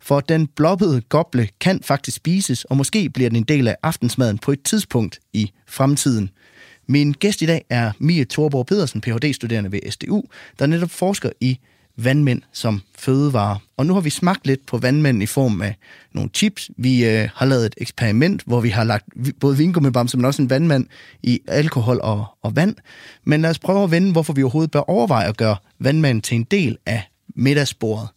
For 0.00 0.20
den 0.20 0.46
bloppede 0.46 1.00
goble 1.00 1.48
kan 1.60 1.80
faktisk 1.82 2.16
spises, 2.16 2.64
og 2.64 2.76
måske 2.76 3.10
bliver 3.10 3.30
den 3.30 3.36
en 3.36 3.44
del 3.44 3.68
af 3.68 3.76
aftensmaden 3.82 4.38
på 4.38 4.52
et 4.52 4.62
tidspunkt 4.62 5.20
i 5.32 5.50
fremtiden. 5.66 6.30
Min 6.86 7.12
gæst 7.12 7.42
i 7.42 7.46
dag 7.46 7.64
er 7.70 7.92
Mie 7.98 8.24
Thorborg 8.24 8.66
Pedersen, 8.66 9.00
Ph.D.-studerende 9.00 9.72
ved 9.72 9.90
SDU, 9.90 10.22
der 10.58 10.66
netop 10.66 10.90
forsker 10.90 11.30
i 11.40 11.58
vandmænd 11.96 12.42
som 12.52 12.82
fødevare. 12.98 13.58
Og 13.76 13.86
nu 13.86 13.94
har 13.94 14.00
vi 14.00 14.10
smagt 14.10 14.46
lidt 14.46 14.66
på 14.66 14.78
vandmænd 14.78 15.22
i 15.22 15.26
form 15.26 15.62
af 15.62 15.76
nogle 16.12 16.30
chips. 16.34 16.70
Vi 16.76 17.06
øh, 17.06 17.28
har 17.34 17.46
lavet 17.46 17.66
et 17.66 17.74
eksperiment, 17.76 18.42
hvor 18.46 18.60
vi 18.60 18.68
har 18.68 18.84
lagt 18.84 19.04
både 19.40 19.56
vingummibamse, 19.56 20.16
men 20.16 20.24
også 20.24 20.42
en 20.42 20.50
vandmand 20.50 20.86
i 21.22 21.40
alkohol 21.48 22.00
og, 22.02 22.26
og 22.42 22.56
vand. 22.56 22.76
Men 23.24 23.42
lad 23.42 23.50
os 23.50 23.58
prøve 23.58 23.84
at 23.84 23.90
vende, 23.90 24.12
hvorfor 24.12 24.32
vi 24.32 24.42
overhovedet 24.42 24.70
bør 24.70 24.80
overveje 24.80 25.28
at 25.28 25.36
gøre 25.36 25.56
vandmanden 25.78 26.22
til 26.22 26.34
en 26.34 26.44
del 26.44 26.78
af 26.86 27.02
middagsbordet. 27.36 28.08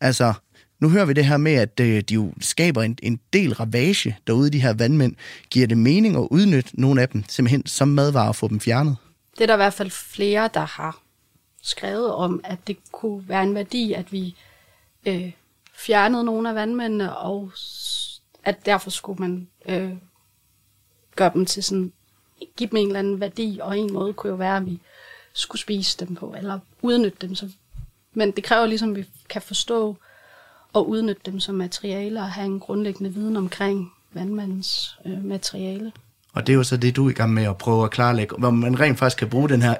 Altså, 0.00 0.32
nu 0.80 0.88
hører 0.88 1.04
vi 1.04 1.12
det 1.12 1.26
her 1.26 1.36
med, 1.36 1.52
at 1.52 1.80
øh, 1.80 2.00
de 2.00 2.14
jo 2.14 2.32
skaber 2.40 2.82
en, 2.82 2.98
en 3.02 3.20
del 3.32 3.54
ravage 3.54 4.16
derude, 4.26 4.50
de 4.50 4.60
her 4.60 4.72
vandmænd. 4.72 5.14
Giver 5.50 5.66
det 5.66 5.78
mening 5.78 6.16
at 6.16 6.28
udnytte 6.30 6.80
nogle 6.80 7.02
af 7.02 7.08
dem 7.08 7.24
simpelthen 7.28 7.66
som 7.66 7.88
madvarer 7.88 8.28
og 8.28 8.36
få 8.36 8.48
dem 8.48 8.60
fjernet? 8.60 8.96
Det 9.38 9.42
er 9.42 9.46
der 9.46 9.54
i 9.54 9.56
hvert 9.56 9.74
fald 9.74 9.90
flere, 9.90 10.50
der 10.54 10.66
har 10.66 11.02
skrevet 11.62 12.12
om, 12.12 12.40
at 12.44 12.58
det 12.66 12.76
kunne 12.92 13.28
være 13.28 13.42
en 13.42 13.54
værdi, 13.54 13.92
at 13.92 14.12
vi 14.12 14.36
øh, 15.06 15.32
fjernede 15.74 16.24
nogle 16.24 16.48
af 16.48 16.54
vandmændene, 16.54 17.16
og 17.16 17.52
at 18.44 18.66
derfor 18.66 18.90
skulle 18.90 19.20
man 19.20 19.48
øh, 19.68 19.92
gøre 21.16 21.30
dem 21.34 21.46
til 21.46 21.62
sådan, 21.62 21.92
give 22.56 22.70
dem 22.70 22.76
en 22.76 22.86
eller 22.86 22.98
anden 22.98 23.20
værdi, 23.20 23.58
og 23.62 23.78
en 23.78 23.92
måde 23.92 24.12
kunne 24.12 24.30
jo 24.30 24.36
være, 24.36 24.56
at 24.56 24.66
vi 24.66 24.80
skulle 25.32 25.60
spise 25.60 26.06
dem 26.06 26.14
på, 26.14 26.34
eller 26.38 26.58
udnytte 26.82 27.26
dem. 27.26 27.34
Så, 27.34 27.50
men 28.12 28.30
det 28.30 28.44
kræver 28.44 28.66
ligesom, 28.66 28.90
at 28.90 28.96
vi 28.96 29.04
kan 29.28 29.42
forstå 29.42 29.96
og 30.72 30.88
udnytte 30.88 31.22
dem 31.26 31.40
som 31.40 31.54
materiale, 31.54 32.20
og 32.20 32.32
have 32.32 32.46
en 32.46 32.60
grundlæggende 32.60 33.14
viden 33.14 33.36
omkring 33.36 33.92
vandmandens 34.12 34.98
øh, 35.06 35.24
materiale. 35.24 35.92
Og 36.32 36.46
det 36.46 36.52
er 36.52 36.56
jo 36.56 36.62
så 36.62 36.76
det, 36.76 36.96
du 36.96 37.06
er 37.06 37.10
i 37.10 37.12
gang 37.12 37.34
med 37.34 37.44
at 37.44 37.58
prøve 37.58 37.84
at 37.84 37.90
klarlægge, 37.90 38.36
hvor 38.36 38.50
man 38.50 38.80
rent 38.80 38.98
faktisk 38.98 39.18
kan 39.18 39.28
bruge 39.28 39.48
den 39.48 39.62
her 39.62 39.74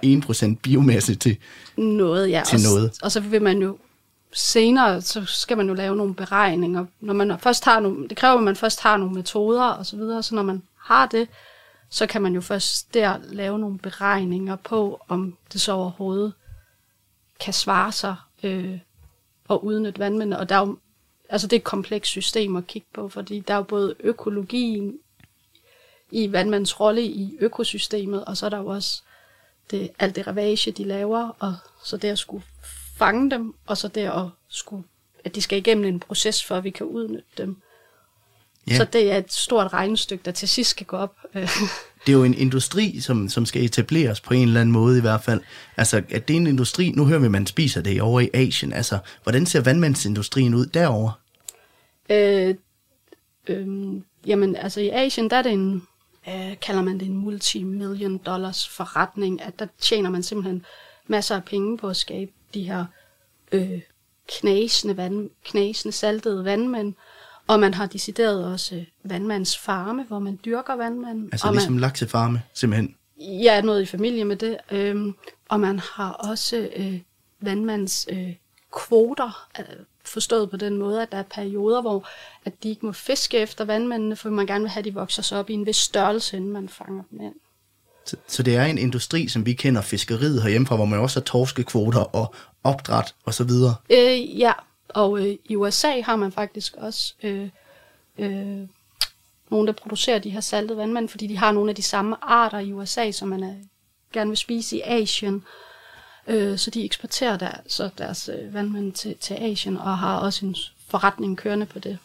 1% 0.54 0.56
biomasse 0.62 1.14
til. 1.14 1.36
noget, 1.76 2.30
ja. 2.30 2.42
Til 2.46 2.56
og, 2.56 2.72
noget. 2.72 2.92
Og 3.02 3.12
så 3.12 3.20
vil 3.20 3.42
man 3.42 3.58
jo 3.58 3.78
senere, 4.32 5.02
så 5.02 5.24
skal 5.24 5.56
man 5.56 5.68
jo 5.68 5.74
lave 5.74 5.96
nogle 5.96 6.14
beregninger. 6.14 6.84
Når 7.00 7.14
man 7.14 7.38
først 7.38 7.64
har 7.64 7.80
nogle, 7.80 8.08
det 8.08 8.16
kræver, 8.16 8.38
at 8.38 8.44
man 8.44 8.56
først 8.56 8.80
har 8.80 8.96
nogle 8.96 9.14
metoder 9.14 9.64
og 9.64 9.86
så 9.86 9.96
videre, 9.96 10.22
så 10.22 10.34
når 10.34 10.42
man 10.42 10.62
har 10.78 11.06
det, 11.06 11.28
så 11.90 12.06
kan 12.06 12.22
man 12.22 12.34
jo 12.34 12.40
først 12.40 12.94
der 12.94 13.16
lave 13.22 13.58
nogle 13.58 13.78
beregninger 13.78 14.56
på, 14.56 15.00
om 15.08 15.36
det 15.52 15.60
så 15.60 15.72
overhovedet 15.72 16.32
kan 17.40 17.52
svare 17.52 17.92
sig 17.92 18.16
øh, 18.42 18.78
at 19.50 19.58
udnytte 19.62 19.98
vandmændene. 19.98 20.38
Og 20.38 20.48
der 20.48 20.54
er 20.54 20.60
jo 20.60 20.78
altså 21.28 21.46
det 21.46 21.56
er 21.56 21.60
et 21.60 21.64
komplekst 21.64 22.10
system 22.10 22.56
at 22.56 22.66
kigge 22.66 22.88
på, 22.94 23.08
fordi 23.08 23.40
der 23.40 23.54
er 23.54 23.58
jo 23.58 23.62
både 23.62 23.94
økologien 24.00 24.94
i 26.12 26.32
vandmands 26.32 26.80
rolle 26.80 27.02
i 27.02 27.36
økosystemet, 27.40 28.24
og 28.24 28.36
så 28.36 28.46
er 28.46 28.50
der 28.50 28.58
jo 28.58 28.66
også 28.66 29.02
det, 29.70 29.90
alt 29.98 30.16
det 30.16 30.26
ravage, 30.26 30.70
de 30.70 30.84
laver, 30.84 31.36
og 31.38 31.54
så 31.84 31.96
det 31.96 32.08
at 32.08 32.18
skulle 32.18 32.44
fange 32.96 33.30
dem, 33.30 33.54
og 33.66 33.76
så 33.76 33.88
det 33.88 34.00
at 34.00 34.24
skulle, 34.48 34.84
at 35.24 35.34
de 35.34 35.42
skal 35.42 35.58
igennem 35.58 35.84
en 35.84 36.00
proces, 36.00 36.44
for 36.44 36.56
at 36.56 36.64
vi 36.64 36.70
kan 36.70 36.86
udnytte 36.86 37.28
dem. 37.38 37.56
Ja. 38.70 38.76
Så 38.76 38.84
det 38.84 39.12
er 39.12 39.16
et 39.16 39.32
stort 39.32 39.72
regnestykke, 39.72 40.22
der 40.24 40.30
til 40.30 40.48
sidst 40.48 40.70
skal 40.70 40.86
gå 40.86 40.96
op. 40.96 41.16
Det 42.06 42.12
er 42.12 42.16
jo 42.16 42.24
en 42.24 42.34
industri, 42.34 43.00
som, 43.00 43.28
som 43.28 43.46
skal 43.46 43.64
etableres 43.64 44.20
på 44.20 44.34
en 44.34 44.48
eller 44.48 44.60
anden 44.60 44.72
måde 44.72 44.98
i 44.98 45.00
hvert 45.00 45.24
fald. 45.24 45.40
Altså, 45.76 45.96
at 46.10 46.28
det 46.28 46.36
er 46.36 46.40
en 46.40 46.46
industri, 46.46 46.90
nu 46.90 47.04
hører 47.04 47.18
vi, 47.18 47.24
at 47.24 47.30
man 47.30 47.46
spiser 47.46 47.80
det 47.80 48.02
over 48.02 48.20
i 48.20 48.30
Asien. 48.34 48.72
Altså, 48.72 48.98
hvordan 49.22 49.46
ser 49.46 49.60
vandmandsindustrien 49.60 50.54
ud 50.54 50.66
derovre? 50.66 51.12
øh, 52.10 52.54
øh, 53.48 53.66
jamen, 54.26 54.56
altså 54.56 54.80
i 54.80 54.88
Asien, 54.88 55.30
der 55.30 55.36
er 55.36 55.42
det 55.42 55.52
en, 55.52 55.82
øh, 56.28 56.60
kalder 56.60 56.82
man 56.82 57.00
det 57.00 57.06
en 57.06 57.16
multimillion 57.16 58.18
dollars 58.18 58.68
forretning, 58.68 59.42
at 59.42 59.58
der 59.58 59.66
tjener 59.80 60.10
man 60.10 60.22
simpelthen 60.22 60.64
masser 61.06 61.36
af 61.36 61.44
penge 61.44 61.78
på 61.78 61.88
at 61.88 61.96
skabe 61.96 62.32
de 62.54 62.62
her 62.62 62.84
øh, 63.52 63.80
knasende, 64.28 64.96
vand, 64.96 65.30
knasende 65.44 65.92
saltede 65.92 66.44
vandmænd, 66.44 66.94
og 67.46 67.60
man 67.60 67.74
har 67.74 67.86
decideret 67.86 68.46
også 68.52 68.74
øh, 68.74 68.84
vandmandsfarme, 69.04 70.04
hvor 70.04 70.18
man 70.18 70.38
dyrker 70.44 70.74
vandmand. 70.74 71.28
Altså 71.32 71.46
og 71.46 71.52
ligesom 71.52 71.72
man, 71.72 71.80
laksefarme, 71.80 72.42
simpelthen. 72.54 72.96
jeg 73.18 73.56
er 73.56 73.62
noget 73.62 73.82
i 73.82 73.86
familie 73.86 74.24
med 74.24 74.36
det. 74.36 74.56
Øhm, 74.70 75.14
og 75.48 75.60
man 75.60 75.78
har 75.78 76.12
også 76.12 76.68
øh, 76.76 77.00
vandmands 77.40 78.06
øh, 78.10 78.34
kvoter, 78.72 79.48
forstået 80.04 80.50
på 80.50 80.56
den 80.56 80.78
måde, 80.78 81.02
at 81.02 81.12
der 81.12 81.18
er 81.18 81.22
perioder, 81.22 81.80
hvor 81.80 82.08
at 82.44 82.62
de 82.62 82.68
ikke 82.68 82.86
må 82.86 82.92
fiske 82.92 83.38
efter 83.38 83.64
vandmændene, 83.64 84.16
for 84.16 84.30
man 84.30 84.46
gerne 84.46 84.62
vil 84.62 84.70
have, 84.70 84.78
at 84.78 84.84
de 84.84 84.94
vokser 84.94 85.22
sig 85.22 85.38
op 85.38 85.50
i 85.50 85.52
en 85.52 85.66
vis 85.66 85.76
størrelse, 85.76 86.36
inden 86.36 86.50
man 86.50 86.68
fanger 86.68 87.02
dem 87.10 87.20
ind. 87.20 87.34
Så, 88.04 88.16
så 88.26 88.42
det 88.42 88.56
er 88.56 88.64
en 88.64 88.78
industri, 88.78 89.28
som 89.28 89.46
vi 89.46 89.52
kender 89.52 89.82
fiskeriet 89.82 90.42
herhjemmefra, 90.42 90.76
hvor 90.76 90.84
man 90.84 90.98
også 90.98 91.20
har 91.20 91.24
torskekvoter 91.24 92.00
og 92.00 92.34
opdræt 92.64 93.14
og 93.24 93.34
så 93.34 93.44
videre. 93.44 93.74
Øh, 93.90 94.40
ja, 94.40 94.52
og 94.88 95.18
øh, 95.18 95.36
i 95.44 95.56
USA 95.56 96.00
har 96.00 96.16
man 96.16 96.32
faktisk 96.32 96.74
også 96.76 97.14
øh, 97.22 97.48
øh, 98.18 98.68
nogen, 99.50 99.66
der 99.66 99.72
producerer 99.72 100.18
de 100.18 100.30
her 100.30 100.40
saltede 100.40 100.78
vandmænd, 100.78 101.08
fordi 101.08 101.26
de 101.26 101.36
har 101.36 101.52
nogle 101.52 101.70
af 101.70 101.76
de 101.76 101.82
samme 101.82 102.16
arter 102.22 102.58
i 102.58 102.72
USA, 102.72 103.10
som 103.10 103.28
man 103.28 103.42
er, 103.42 103.54
gerne 104.12 104.30
vil 104.30 104.36
spise 104.36 104.76
i 104.76 104.80
Asien. 104.84 105.34
Øh, 105.34 105.42
så 106.56 106.70
de 106.74 106.84
eksporterer 106.84 107.36
der, 107.36 107.52
så 107.66 107.90
deres 107.98 108.30
øh, 108.32 108.54
vandmænd 108.54 108.92
til, 108.92 109.16
til 109.20 109.34
Asien, 109.34 109.76
og 109.76 109.98
har 109.98 110.16
også 110.16 110.46
en 110.46 110.56
forretning 110.88 111.38
kørende 111.38 111.66
på 111.66 111.78
det. 111.78 111.98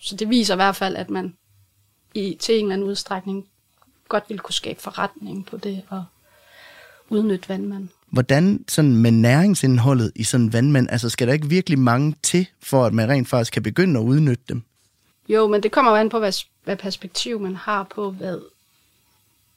Så 0.00 0.16
det 0.16 0.30
viser 0.30 0.54
i 0.54 0.56
hvert 0.56 0.76
fald, 0.76 0.96
at 0.96 1.10
man 1.10 1.36
i, 2.14 2.36
til 2.40 2.54
en 2.54 2.64
eller 2.64 2.74
anden 2.74 2.88
udstrækning 2.88 3.46
godt 4.08 4.24
vil 4.28 4.38
kunne 4.38 4.54
skabe 4.54 4.82
forretning 4.82 5.46
på 5.46 5.56
det 5.56 5.82
og 5.88 6.04
udnytte 7.08 7.48
vandmand. 7.48 7.88
Hvordan 8.10 8.64
sådan 8.68 8.96
med 8.96 9.10
næringsindholdet 9.10 10.12
i 10.14 10.24
sådan 10.24 10.46
en 10.46 10.52
vandmand, 10.52 10.88
altså 10.90 11.08
skal 11.08 11.26
der 11.26 11.32
ikke 11.32 11.48
virkelig 11.48 11.78
mange 11.78 12.14
til, 12.22 12.46
for 12.60 12.84
at 12.84 12.94
man 12.94 13.08
rent 13.08 13.28
faktisk 13.28 13.52
kan 13.52 13.62
begynde 13.62 14.00
at 14.00 14.04
udnytte 14.04 14.44
dem? 14.48 14.62
Jo, 15.28 15.46
men 15.46 15.62
det 15.62 15.72
kommer 15.72 15.90
jo 15.90 15.96
an 15.96 16.08
på, 16.08 16.18
hvad, 16.18 16.32
hvad 16.64 16.76
perspektiv 16.76 17.40
man 17.40 17.56
har 17.56 17.82
på, 17.82 18.10
hvad 18.10 18.38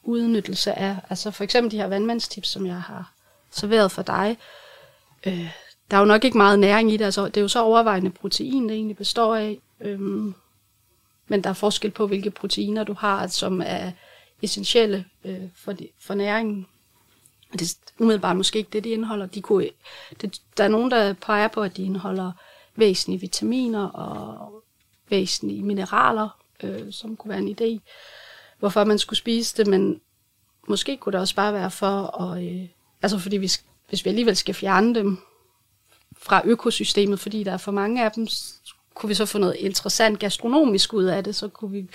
udnyttelse 0.04 0.72
er. 0.72 0.96
Altså 1.10 1.32
for 1.32 1.44
eksempel 1.44 1.72
de 1.72 1.78
her 1.78 1.88
vandmandstips, 1.88 2.50
som 2.50 2.66
jeg 2.66 2.82
har 2.82 3.12
serveret 3.52 3.92
for 3.92 4.02
dig. 4.02 4.38
Øh, 5.28 5.50
der 5.92 5.98
er 5.98 6.02
jo 6.02 6.06
nok 6.06 6.26
ikke 6.26 6.38
meget 6.38 6.60
næring 6.60 6.92
i 6.92 6.98
det. 6.98 7.06
Altså, 7.06 7.26
det 7.26 7.38
er 7.38 7.42
jo 7.42 7.48
så 7.48 7.62
overvejende 7.62 8.10
protein, 8.10 8.70
det 8.70 8.76
egentlig 8.76 8.98
består 8.98 9.36
af. 9.36 9.60
Øhm, 9.82 10.34
men 11.28 11.44
der 11.44 11.50
er 11.50 11.54
forskel 11.54 11.92
på, 11.92 12.08
hvilke 12.08 12.32
proteiner 12.32 12.84
du 12.84 12.94
har, 12.94 13.28
som 13.28 13.62
er 13.66 13.92
essentielle 14.42 15.06
øh, 15.26 15.42
for, 15.56 15.74
de, 15.74 15.88
for 16.00 16.14
næringen. 16.14 16.68
Og 17.54 17.60
det 17.60 17.72
er 17.72 17.76
umiddelbart 18.00 18.38
måske 18.38 18.60
ikke 18.60 18.70
det, 18.74 18.84
de 18.84 18.90
indeholder. 18.90 19.26
De 19.26 19.42
kunne, 19.42 19.70
det, 20.22 20.42
der 20.58 20.64
er 20.64 20.68
nogen, 20.68 20.92
der 20.92 21.14
peger 21.14 21.48
på, 21.48 21.62
at 21.62 21.78
de 21.78 21.84
indeholder 21.84 22.32
væsentlige 22.76 23.22
vitaminer 23.22 23.88
og 23.88 24.64
væsentlige 25.10 25.64
mineraler, 25.64 26.30
øh, 26.64 26.94
som 26.94 27.16
kunne 27.16 27.30
være 27.30 27.40
en 27.40 27.58
idé, 27.62 27.80
hvorfor 28.60 28.84
man 28.84 29.00
skulle 29.00 29.20
spise 29.20 29.58
det, 29.58 29.68
men 29.68 30.02
måske 30.68 30.98
kunne 30.98 31.14
det 31.14 31.20
også 31.20 31.36
bare 31.36 31.54
være 31.54 31.72
for 31.72 32.22
at, 32.22 32.44
øh, 32.44 32.68
altså 33.02 33.20
fordi 33.20 33.38
vi, 33.38 33.52
hvis 33.90 34.06
vi 34.06 34.10
alligevel 34.10 34.36
skal 34.36 34.56
fjerne 34.56 34.96
dem 34.96 35.18
fra 36.18 36.42
økosystemet, 36.46 37.20
fordi 37.20 37.44
der 37.44 37.52
er 37.52 37.58
for 37.58 37.72
mange 37.72 38.06
af 38.06 38.12
dem, 38.12 38.28
kunne 38.94 39.08
vi 39.08 39.14
så 39.14 39.26
få 39.26 39.38
noget 39.38 39.56
interessant 39.56 40.20
gastronomisk 40.20 40.94
ud 40.94 41.04
af 41.04 41.24
det, 41.24 41.36
så 41.36 41.48
kunne, 41.48 41.72
vi, 41.72 41.90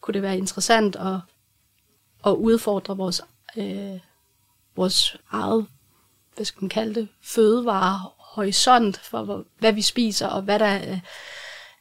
kunne 0.00 0.14
det 0.14 0.22
være 0.22 0.38
interessant 0.38 0.96
at, 0.96 1.16
at 2.26 2.32
udfordre 2.32 2.96
vores, 2.96 3.20
øh, 3.56 3.98
vores 4.76 5.16
eget, 5.30 5.66
hvad 6.34 6.44
skal 6.44 6.62
man 6.62 6.68
kalde 6.68 6.94
det, 6.94 7.08
fødevare 7.22 8.10
horisont 8.18 8.98
for, 8.98 9.44
hvad 9.58 9.72
vi 9.72 9.82
spiser, 9.82 10.26
og 10.26 10.42
hvad 10.42 10.58
der 10.58 10.66
er, 10.66 10.98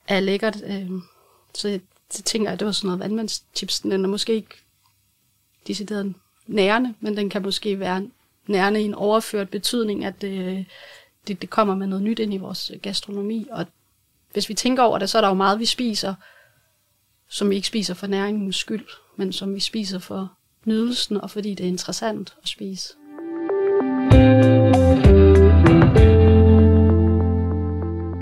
er 0.08 0.20
lækkert. 0.20 0.64
Øh, 0.66 0.90
så 1.56 1.68
jeg, 1.68 1.82
så 2.10 2.24
tænker 2.24 2.52
at 2.52 2.60
det 2.60 2.66
var 2.66 2.72
sådan 2.72 2.88
noget 2.88 3.00
vandmandschips, 3.00 3.80
Den 3.80 4.06
er 4.06 4.10
måske 4.10 4.34
ikke 4.34 4.56
decideret 5.68 6.14
nærende, 6.48 6.94
men 7.00 7.18
den 7.18 7.30
kan 7.30 7.42
måske 7.42 7.80
være 7.80 8.10
nærende 8.48 8.82
i 8.82 8.86
en 8.86 8.94
overført 8.94 9.50
betydning, 9.50 10.06
at 10.06 10.22
det, 10.22 10.66
det, 11.28 11.42
det 11.42 11.50
kommer 11.50 11.76
med 11.76 11.88
noget 11.88 12.04
nyt 12.04 12.20
ind 12.20 12.34
i 12.34 12.38
vores 12.38 12.72
gastronomi. 12.82 13.48
Og 13.52 13.66
hvis 14.34 14.50
vi 14.50 14.54
tænker 14.54 14.84
over 14.84 14.98
det, 15.00 15.10
så 15.10 15.18
er 15.18 15.22
der 15.22 15.28
jo 15.28 15.34
meget, 15.34 15.60
vi 15.60 15.66
spiser, 15.66 16.14
som 17.30 17.50
vi 17.50 17.56
ikke 17.56 17.68
spiser 17.68 17.94
for 17.94 18.08
næringens 18.08 18.56
skyld, 18.56 18.86
men 19.18 19.34
som 19.34 19.56
vi 19.56 19.60
spiser 19.60 20.00
for 20.00 20.34
nydelsen, 20.66 21.22
og 21.22 21.32
fordi 21.32 21.54
det 21.54 21.64
er 21.64 21.68
interessant 21.68 22.36
at 22.44 22.50
spise. 22.50 22.94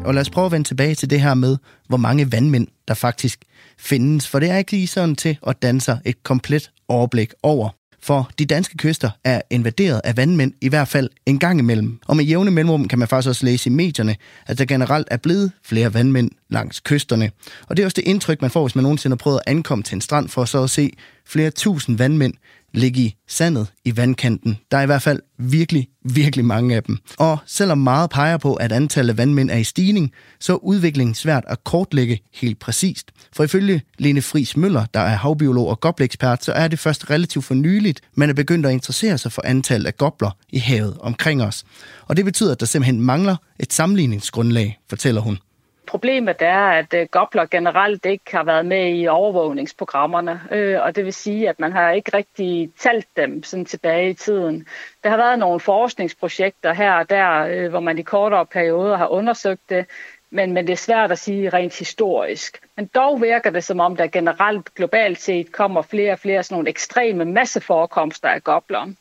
Og 0.05 0.13
lad 0.13 0.21
os 0.21 0.29
prøve 0.29 0.45
at 0.45 0.51
vende 0.51 0.67
tilbage 0.67 0.95
til 0.95 1.09
det 1.09 1.21
her 1.21 1.33
med, 1.33 1.57
hvor 1.87 1.97
mange 1.97 2.31
vandmænd 2.31 2.67
der 2.87 2.93
faktisk 2.93 3.45
findes. 3.77 4.27
For 4.27 4.39
det 4.39 4.49
er 4.49 4.57
ikke 4.57 4.71
lige 4.71 4.87
sådan 4.87 5.15
til 5.15 5.37
at 5.47 5.61
danse 5.61 5.99
et 6.05 6.23
komplet 6.23 6.71
overblik 6.87 7.33
over. 7.43 7.69
For 8.03 8.31
de 8.39 8.45
danske 8.45 8.77
kyster 8.77 9.09
er 9.23 9.41
invaderet 9.49 10.01
af 10.03 10.17
vandmænd 10.17 10.53
i 10.61 10.69
hvert 10.69 10.87
fald 10.87 11.09
en 11.25 11.39
gang 11.39 11.59
imellem. 11.59 11.99
Og 12.07 12.15
med 12.15 12.25
jævne 12.25 12.51
mellemrum 12.51 12.87
kan 12.87 12.99
man 12.99 13.07
faktisk 13.07 13.29
også 13.29 13.45
læse 13.45 13.69
i 13.69 13.73
medierne, 13.73 14.15
at 14.47 14.57
der 14.57 14.65
generelt 14.65 15.07
er 15.11 15.17
blevet 15.17 15.51
flere 15.63 15.93
vandmænd 15.93 16.31
langs 16.49 16.79
kysterne. 16.79 17.31
Og 17.67 17.77
det 17.77 17.83
er 17.83 17.87
også 17.87 17.95
det 17.95 18.07
indtryk, 18.07 18.41
man 18.41 18.51
får, 18.51 18.61
hvis 18.63 18.75
man 18.75 18.83
nogensinde 18.83 19.13
har 19.13 19.17
prøvet 19.17 19.39
at 19.45 19.51
ankomme 19.51 19.83
til 19.83 19.95
en 19.95 20.01
strand 20.01 20.29
for 20.29 20.45
så 20.45 20.63
at 20.63 20.69
se 20.69 20.93
flere 21.25 21.51
tusind 21.51 21.97
vandmænd 21.97 22.33
ligge 22.73 23.01
i 23.01 23.15
sandet 23.27 23.67
i 23.85 23.97
vandkanten. 23.97 24.57
Der 24.71 24.77
er 24.77 24.81
i 24.81 24.85
hvert 24.85 25.01
fald 25.01 25.19
virkelig, 25.39 25.87
virkelig 26.05 26.45
mange 26.45 26.75
af 26.75 26.83
dem. 26.83 26.97
Og 27.17 27.37
selvom 27.45 27.77
meget 27.77 28.09
peger 28.09 28.37
på, 28.37 28.53
at 28.53 28.71
antallet 28.71 29.13
af 29.13 29.17
vandmænd 29.17 29.51
er 29.51 29.57
i 29.57 29.63
stigning, 29.63 30.11
så 30.39 30.53
er 30.53 30.57
udviklingen 30.57 31.15
svært 31.15 31.43
at 31.47 31.63
kortlægge 31.63 32.19
helt 32.33 32.59
præcist. 32.59 33.11
For 33.33 33.43
ifølge 33.43 33.81
Lene 33.99 34.21
Friis 34.21 34.57
Møller, 34.57 34.85
der 34.93 34.99
er 34.99 35.15
havbiolog 35.15 35.67
og 35.67 35.79
gobleekspert, 35.79 36.43
så 36.43 36.51
er 36.51 36.67
det 36.67 36.79
først 36.79 37.09
relativt 37.09 37.45
for 37.45 37.53
nyligt, 37.53 38.01
man 38.15 38.29
er 38.29 38.33
begyndt 38.33 38.65
at 38.65 38.71
interessere 38.71 39.17
sig 39.17 39.31
for 39.31 39.41
antallet 39.45 39.87
af 39.87 39.97
gobler 39.97 40.37
i 40.49 40.59
havet 40.59 40.97
omkring 40.99 41.43
os. 41.43 41.63
Og 42.05 42.17
det 42.17 42.25
betyder, 42.25 42.51
at 42.51 42.59
der 42.59 42.65
simpelthen 42.65 43.01
mangler 43.01 43.35
et 43.59 43.73
sammenligningsgrundlag, 43.73 44.79
fortæller 44.89 45.21
hun. 45.21 45.37
Problemet 45.87 46.35
er, 46.39 46.59
at 46.59 46.93
øh, 46.93 47.07
gobler 47.11 47.45
generelt 47.45 48.05
ikke 48.05 48.31
har 48.31 48.43
været 48.43 48.65
med 48.65 48.95
i 48.95 49.07
overvågningsprogrammerne, 49.07 50.41
øh, 50.51 50.81
og 50.81 50.95
det 50.95 51.05
vil 51.05 51.13
sige, 51.13 51.49
at 51.49 51.59
man 51.59 51.71
har 51.71 51.91
ikke 51.91 52.17
rigtig 52.17 52.71
talt 52.79 53.07
dem 53.17 53.43
sådan 53.43 53.65
tilbage 53.65 54.09
i 54.09 54.13
tiden. 54.13 54.67
Der 55.03 55.09
har 55.09 55.17
været 55.17 55.39
nogle 55.39 55.59
forskningsprojekter 55.59 56.73
her 56.73 56.93
og 56.93 57.09
der, 57.09 57.29
øh, 57.31 57.69
hvor 57.69 57.79
man 57.79 57.97
i 57.97 58.01
kortere 58.01 58.45
perioder 58.45 58.97
har 58.97 59.07
undersøgt 59.07 59.69
det, 59.69 59.85
men, 60.31 60.53
men 60.53 60.67
det 60.67 60.73
er 60.73 60.77
svært 60.77 61.11
at 61.11 61.19
sige 61.19 61.49
rent 61.49 61.79
historisk. 61.79 62.61
Men 62.77 62.89
dog 62.95 63.21
virker 63.21 63.49
det 63.49 63.63
som 63.63 63.79
om, 63.79 63.95
der 63.95 64.07
generelt 64.07 64.75
globalt 64.75 65.21
set 65.21 65.51
kommer 65.51 65.81
flere 65.81 66.11
og 66.11 66.19
flere 66.19 66.43
sådan 66.43 66.55
nogle 66.55 66.69
ekstreme 66.69 67.25
masseforekomster 67.25 68.29
af 68.29 68.43
gobler. 68.43 68.93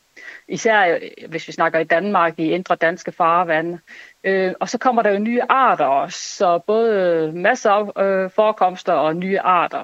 Især 0.47 0.95
øh, 0.95 1.29
hvis 1.29 1.47
vi 1.47 1.53
snakker 1.53 1.79
i 1.79 1.83
Danmark, 1.83 2.39
i 2.39 2.51
indre 2.51 2.75
danske 2.75 3.11
farvande. 3.11 3.79
Øh, 4.23 4.53
og 4.59 4.69
så 4.69 4.77
kommer 4.77 5.01
der 5.01 5.11
jo 5.11 5.19
nye 5.19 5.41
arter 5.49 5.85
også, 5.85 6.19
så 6.19 6.59
både 6.67 7.31
masser 7.31 7.71
af 7.71 8.03
øh, 8.03 8.31
forekomster 8.31 8.93
og 8.93 9.15
nye 9.15 9.39
arter. 9.39 9.83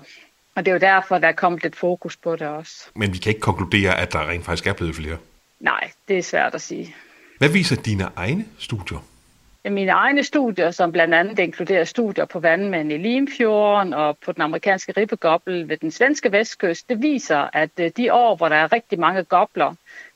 Og 0.55 0.65
det 0.65 0.71
er 0.71 0.73
jo 0.73 0.79
derfor, 0.79 1.17
der 1.17 1.27
er 1.27 1.31
kommet 1.31 1.63
lidt 1.63 1.75
fokus 1.75 2.17
på 2.17 2.36
det 2.36 2.47
også. 2.47 2.89
Men 2.95 3.13
vi 3.13 3.17
kan 3.17 3.29
ikke 3.29 3.41
konkludere, 3.41 3.99
at 3.99 4.13
der 4.13 4.29
rent 4.29 4.45
faktisk 4.45 4.67
er 4.67 4.73
blevet 4.73 4.95
flere. 4.95 5.17
Nej, 5.60 5.91
det 6.07 6.17
er 6.17 6.23
svært 6.23 6.55
at 6.55 6.62
sige. 6.62 6.95
Hvad 7.38 7.49
viser 7.49 7.75
dine 7.75 8.10
egne 8.15 8.45
studier? 8.60 8.97
Mine 9.69 9.91
egne 9.91 10.23
studier, 10.23 10.71
som 10.71 10.91
blandt 10.91 11.13
andet 11.13 11.39
inkluderer 11.39 11.83
studier 11.83 12.25
på 12.25 12.39
vandmænd 12.39 12.91
i 12.91 12.97
Limfjorden 12.97 13.93
og 13.93 14.17
på 14.25 14.31
den 14.31 14.41
amerikanske 14.41 14.93
ribbegobbel 14.97 15.69
ved 15.69 15.77
den 15.77 15.91
svenske 15.91 16.31
vestkyst, 16.31 16.89
det 16.89 17.01
viser, 17.01 17.49
at 17.53 17.69
øh, 17.79 17.91
de 17.97 18.13
år, 18.13 18.36
hvor 18.36 18.49
der 18.49 18.55
er 18.55 18.71
rigtig 18.71 18.99
mange 18.99 19.23
gobler, 19.23 19.75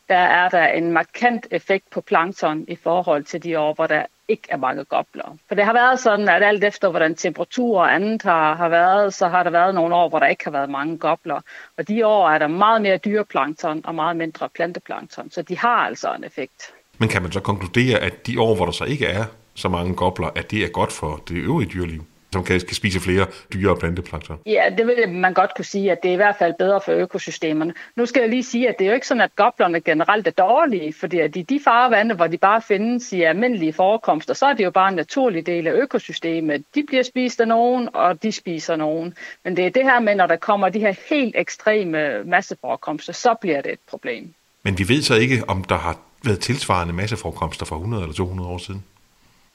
der 0.10 0.16
er 0.18 0.50
der 0.50 0.68
en 0.68 0.92
markant 0.92 1.48
effekt 1.52 1.90
på 1.90 2.02
plankton 2.02 2.66
i 2.68 2.76
forhold 2.76 3.24
til 3.24 3.44
de 3.44 3.60
år, 3.60 3.74
hvor 3.74 3.88
der 3.88 4.06
ikke 4.28 4.48
er 4.50 4.58
mange 4.58 4.84
gobler. 4.84 5.38
For 5.48 5.56
det 5.56 5.66
har 5.66 5.74
været 5.74 6.00
sådan, 6.00 6.30
at 6.30 6.44
alt 6.44 6.64
efter 6.64 6.90
hvordan 6.90 7.16
temperatur 7.16 7.80
og 7.80 7.96
andet 7.96 8.22
har, 8.22 8.56
har 8.56 8.70
været, 8.70 9.14
så 9.14 9.28
har 9.28 9.44
der 9.44 9.50
været 9.50 9.76
nogle 9.76 9.96
år, 9.96 10.10
hvor 10.10 10.20
der 10.20 10.28
ikke 10.28 10.44
har 10.44 10.52
været 10.52 10.70
mange 10.70 10.98
gobler. 10.98 11.42
Og 11.78 11.88
de 11.88 12.08
år 12.08 12.30
er 12.30 12.38
der 12.38 12.48
meget 12.48 12.82
mere 12.82 12.98
dyreplankton 12.98 13.82
og 13.84 13.96
meget 13.96 14.18
mindre 14.18 14.50
planteplankton, 14.50 15.32
så 15.32 15.42
de 15.42 15.58
har 15.58 15.86
altså 15.88 16.14
en 16.14 16.24
effekt. 16.24 16.74
Men 16.98 17.10
kan 17.10 17.22
man 17.22 17.32
så 17.32 17.40
konkludere, 17.40 18.00
at 18.00 18.28
de 18.28 18.42
år, 18.42 18.56
hvor 18.56 18.66
der 18.66 18.72
så 18.72 18.84
ikke 18.84 19.06
er 19.06 19.26
så 19.54 19.70
mange 19.70 19.96
gobler, 19.96 20.28
at 20.36 20.52
det 20.52 20.64
er 20.64 20.70
godt 20.70 20.92
for 20.92 21.24
det 21.28 21.36
øvrige 21.36 21.70
dyreliv? 21.70 22.04
Som 22.34 22.44
kan, 22.44 22.60
kan 22.60 22.76
spise 22.76 23.00
flere 23.00 23.28
dyre- 23.54 23.72
og 23.72 23.80
planteplankton? 23.80 24.40
Ja, 24.46 24.64
det 24.78 24.88
vil 24.88 25.10
man 25.10 25.34
godt 25.34 25.56
kunne 25.56 25.66
sige, 25.66 25.92
at 25.92 26.04
det 26.04 26.10
er 26.10 26.14
i 26.14 26.16
hvert 26.16 26.36
fald 26.40 26.54
bedre 26.60 26.82
for 26.86 26.92
økosystemerne. 26.92 27.74
Nu 27.96 28.06
skal 28.06 28.22
jeg 28.22 28.30
lige 28.30 28.44
sige, 28.44 28.70
at 28.70 28.76
det 28.80 28.86
er 28.86 28.90
jo 28.90 28.96
ikke 28.96 29.08
sådan, 29.08 29.22
at 29.22 29.36
goblerne 29.36 29.82
generelt 29.82 30.28
er 30.28 30.32
dårlige, 30.32 30.94
fordi 30.94 31.20
at 31.20 31.36
i 31.36 31.42
de 31.42 31.60
farvande, 31.64 32.16
hvor 32.16 32.28
de 32.28 32.38
bare 32.38 32.62
findes 32.62 33.14
i 33.14 33.22
almindelige 33.22 33.74
forekomster, 33.74 34.34
så 34.34 34.46
er 34.46 34.54
det 34.54 34.64
jo 34.64 34.72
bare 34.72 34.90
en 34.90 34.96
naturlig 34.96 35.46
del 35.46 35.68
af 35.68 35.74
økosystemet. 35.74 36.64
De 36.76 36.84
bliver 36.88 37.04
spist 37.04 37.42
af 37.42 37.48
nogen, 37.48 37.90
og 37.94 38.24
de 38.24 38.32
spiser 38.32 38.76
nogen. 38.76 39.14
Men 39.44 39.58
det 39.58 39.66
er 39.66 39.70
det 39.70 39.84
her 39.84 40.00
med, 40.00 40.16
når 40.16 40.28
der 40.28 40.36
kommer 40.36 40.70
de 40.70 40.80
her 40.80 40.94
helt 41.10 41.36
ekstreme 41.38 42.24
masseforekomster, 42.24 43.14
så 43.14 43.36
bliver 43.42 43.62
det 43.62 43.72
et 43.72 43.80
problem. 43.90 44.34
Men 44.64 44.80
vi 44.80 44.90
ved 44.90 45.02
så 45.02 45.16
ikke, 45.16 45.44
om 45.48 45.64
der 45.64 45.78
har 45.78 45.98
været 46.26 46.40
tilsvarende 46.40 46.94
masseforekomster 46.94 47.66
for 47.66 47.76
100 47.76 48.04
eller 48.04 48.16
200 48.16 48.50
år 48.50 48.58
siden? 48.58 48.84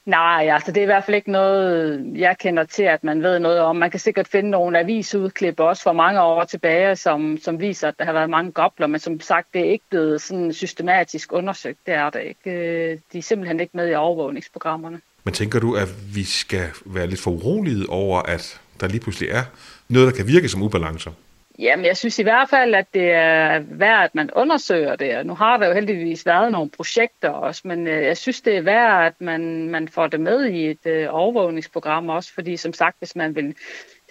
Nej, 0.07 0.49
altså 0.51 0.71
det 0.71 0.77
er 0.77 0.81
i 0.81 0.85
hvert 0.85 1.03
fald 1.03 1.15
ikke 1.15 1.31
noget, 1.31 2.01
jeg 2.15 2.37
kender 2.37 2.63
til, 2.63 2.83
at 2.83 3.03
man 3.03 3.23
ved 3.23 3.39
noget 3.39 3.59
om. 3.59 3.75
Man 3.75 3.91
kan 3.91 3.99
sikkert 3.99 4.27
finde 4.27 4.49
nogle 4.49 4.79
avisudklip 4.79 5.59
også 5.59 5.83
for 5.83 5.93
mange 5.93 6.21
år 6.21 6.43
tilbage, 6.43 6.95
som, 6.95 7.37
som 7.43 7.59
viser, 7.59 7.87
at 7.87 7.93
der 7.99 8.05
har 8.05 8.13
været 8.13 8.29
mange 8.29 8.51
gobler, 8.51 8.87
men 8.87 8.99
som 8.99 9.19
sagt, 9.19 9.47
det 9.53 9.61
er 9.61 9.71
ikke 9.71 9.85
blevet 9.89 10.21
sådan 10.21 10.53
systematisk 10.53 11.33
undersøgt. 11.33 11.79
Det 11.85 11.93
er 11.93 12.09
det 12.09 12.21
ikke. 12.23 12.51
Øh, 12.51 12.97
de 13.13 13.17
er 13.17 13.21
simpelthen 13.21 13.59
ikke 13.59 13.77
med 13.77 13.91
i 13.91 13.93
overvågningsprogrammerne. 13.93 15.01
Men 15.23 15.33
tænker 15.33 15.59
du, 15.59 15.75
at 15.75 16.15
vi 16.15 16.23
skal 16.23 16.67
være 16.85 17.07
lidt 17.07 17.19
for 17.19 17.31
urolige 17.31 17.89
over, 17.89 18.21
at 18.21 18.61
der 18.79 18.87
lige 18.87 18.99
pludselig 18.99 19.29
er 19.29 19.43
noget, 19.89 20.07
der 20.07 20.17
kan 20.17 20.27
virke 20.27 20.49
som 20.49 20.61
ubalancer? 20.61 21.11
Jamen, 21.59 21.85
jeg 21.85 21.97
synes 21.97 22.19
i 22.19 22.23
hvert 22.23 22.49
fald, 22.49 22.75
at 22.75 22.93
det 22.93 23.11
er 23.11 23.59
værd, 23.59 24.03
at 24.03 24.15
man 24.15 24.31
undersøger 24.35 24.95
det. 24.95 25.25
Nu 25.25 25.35
har 25.35 25.57
der 25.57 25.67
jo 25.67 25.73
heldigvis 25.73 26.25
været 26.25 26.51
nogle 26.51 26.69
projekter 26.69 27.29
også, 27.29 27.61
men 27.65 27.87
øh, 27.87 28.03
jeg 28.03 28.17
synes, 28.17 28.41
det 28.41 28.57
er 28.57 28.61
værd, 28.61 29.05
at 29.05 29.21
man, 29.21 29.69
man 29.69 29.87
får 29.87 30.07
det 30.07 30.19
med 30.19 30.45
i 30.45 30.69
et 30.69 30.85
øh, 30.85 31.07
overvågningsprogram 31.09 32.09
også, 32.09 32.33
fordi 32.33 32.57
som 32.57 32.73
sagt, 32.73 32.97
hvis 32.99 33.15
man 33.15 33.35
vil 33.35 33.55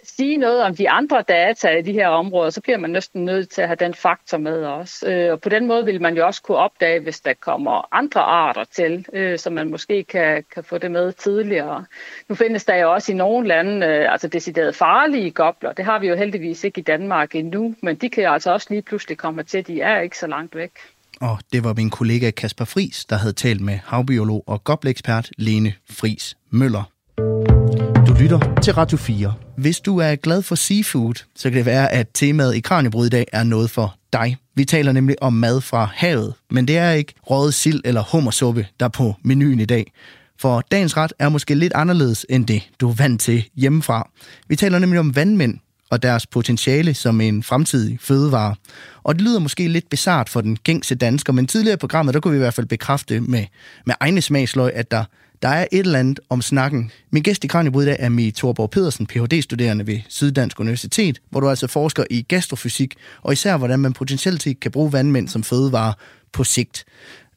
sige 0.08 0.36
noget 0.36 0.62
om 0.62 0.76
de 0.76 0.90
andre 0.90 1.24
data 1.28 1.68
i 1.68 1.82
de 1.82 1.92
her 1.92 2.08
områder, 2.08 2.50
så 2.50 2.60
bliver 2.60 2.78
man 2.78 2.90
næsten 2.90 3.24
nødt 3.24 3.50
til 3.50 3.62
at 3.62 3.68
have 3.68 3.76
den 3.76 3.94
faktor 3.94 4.38
med 4.38 4.64
også. 4.64 5.10
Øh, 5.10 5.32
og 5.32 5.40
på 5.40 5.48
den 5.48 5.66
måde 5.66 5.84
vil 5.84 6.02
man 6.02 6.16
jo 6.16 6.26
også 6.26 6.42
kunne 6.42 6.56
opdage, 6.56 7.00
hvis 7.00 7.20
der 7.20 7.32
kommer 7.40 7.94
andre 7.94 8.20
arter 8.20 8.64
til, 8.64 9.06
øh, 9.12 9.38
så 9.38 9.50
man 9.50 9.70
måske 9.70 10.04
kan, 10.04 10.44
kan 10.54 10.64
få 10.64 10.78
det 10.78 10.90
med 10.90 11.12
tidligere. 11.12 11.84
Nu 12.28 12.34
findes 12.34 12.64
der 12.64 12.76
jo 12.76 12.92
også 12.92 13.12
i 13.12 13.14
nogle 13.14 13.48
lande, 13.48 13.86
øh, 13.86 14.12
altså 14.12 14.28
decideret 14.28 14.74
farlige 14.74 15.30
gobler. 15.30 15.72
Det 15.72 15.84
har 15.84 15.98
vi 15.98 16.08
jo 16.08 16.16
heldigvis 16.16 16.64
ikke 16.64 16.78
i 16.78 16.84
Danmark 16.84 17.34
endnu, 17.34 17.74
men 17.82 17.96
de 17.96 18.08
kan 18.08 18.24
altså 18.24 18.52
også 18.52 18.66
lige 18.70 18.82
pludselig 18.82 19.18
komme 19.18 19.42
til. 19.42 19.66
De 19.66 19.80
er 19.80 20.00
ikke 20.00 20.18
så 20.18 20.26
langt 20.26 20.56
væk. 20.56 20.70
Og 21.20 21.38
det 21.52 21.64
var 21.64 21.74
min 21.74 21.90
kollega 21.90 22.30
Kasper 22.30 22.64
Fris, 22.64 23.04
der 23.04 23.16
havde 23.16 23.32
talt 23.32 23.60
med 23.60 23.78
havbiolog 23.84 24.44
og 24.46 24.64
gobleekspert 24.64 25.30
Lene 25.38 25.74
Fris 25.90 26.36
Møller 26.50 26.95
lytter 28.20 28.60
til 28.62 28.74
Radio 28.74 28.98
4. 28.98 29.34
Hvis 29.56 29.80
du 29.80 29.98
er 29.98 30.14
glad 30.14 30.42
for 30.42 30.54
seafood, 30.54 31.14
så 31.34 31.50
kan 31.50 31.56
det 31.56 31.66
være, 31.66 31.92
at 31.92 32.06
temaet 32.14 32.54
i 32.56 32.60
Kranjebrud 32.60 33.06
i 33.06 33.08
dag 33.08 33.26
er 33.32 33.44
noget 33.44 33.70
for 33.70 33.94
dig. 34.12 34.36
Vi 34.54 34.64
taler 34.64 34.92
nemlig 34.92 35.22
om 35.22 35.32
mad 35.32 35.60
fra 35.60 35.90
havet, 35.94 36.34
men 36.50 36.68
det 36.68 36.78
er 36.78 36.90
ikke 36.90 37.14
røget 37.22 37.54
sild 37.54 37.80
eller 37.84 38.02
hummersuppe, 38.12 38.66
der 38.80 38.86
er 38.86 38.90
på 38.90 39.14
menuen 39.24 39.60
i 39.60 39.64
dag. 39.64 39.92
For 40.40 40.60
dagens 40.60 40.96
ret 40.96 41.12
er 41.18 41.28
måske 41.28 41.54
lidt 41.54 41.72
anderledes 41.72 42.26
end 42.28 42.46
det, 42.46 42.70
du 42.80 42.88
er 42.88 42.94
vant 42.94 43.20
til 43.20 43.48
hjemmefra. 43.56 44.10
Vi 44.48 44.56
taler 44.56 44.78
nemlig 44.78 45.00
om 45.00 45.16
vandmænd 45.16 45.58
og 45.90 46.02
deres 46.02 46.26
potentiale 46.26 46.94
som 46.94 47.20
en 47.20 47.42
fremtidig 47.42 47.98
fødevare. 48.00 48.54
Og 49.02 49.14
det 49.14 49.22
lyder 49.22 49.38
måske 49.38 49.68
lidt 49.68 49.88
bizart 49.90 50.28
for 50.28 50.40
den 50.40 50.56
gængse 50.56 50.94
dansker, 50.94 51.32
men 51.32 51.46
tidligere 51.46 51.74
i 51.74 51.76
programmet, 51.76 52.14
der 52.14 52.20
kunne 52.20 52.32
vi 52.32 52.38
i 52.38 52.38
hvert 52.38 52.54
fald 52.54 52.66
bekræfte 52.66 53.20
med, 53.20 53.44
med 53.86 53.94
egne 54.00 54.22
smagsløg, 54.22 54.72
at 54.74 54.90
der 54.90 55.04
der 55.42 55.48
er 55.48 55.66
et 55.72 55.78
eller 55.78 55.98
andet 55.98 56.20
om 56.30 56.42
snakken. 56.42 56.90
Min 57.10 57.22
gæst 57.22 57.44
i 57.44 57.46
Kranjebrud 57.46 57.82
i 57.82 57.86
dag 57.86 57.96
er 57.98 58.08
Mie 58.08 58.32
Thorborg 58.32 58.70
Pedersen, 58.70 59.06
Ph.D.-studerende 59.06 59.86
ved 59.86 60.00
Syddansk 60.08 60.60
Universitet, 60.60 61.20
hvor 61.30 61.40
du 61.40 61.48
altså 61.48 61.66
forsker 61.66 62.04
i 62.10 62.22
gastrofysik, 62.22 62.94
og 63.22 63.32
især 63.32 63.56
hvordan 63.56 63.80
man 63.80 63.92
potentielt 63.92 64.42
set 64.42 64.60
kan 64.60 64.70
bruge 64.70 64.92
vandmænd 64.92 65.28
som 65.28 65.42
fødevare 65.42 65.94
på 66.32 66.44
sigt. 66.44 66.84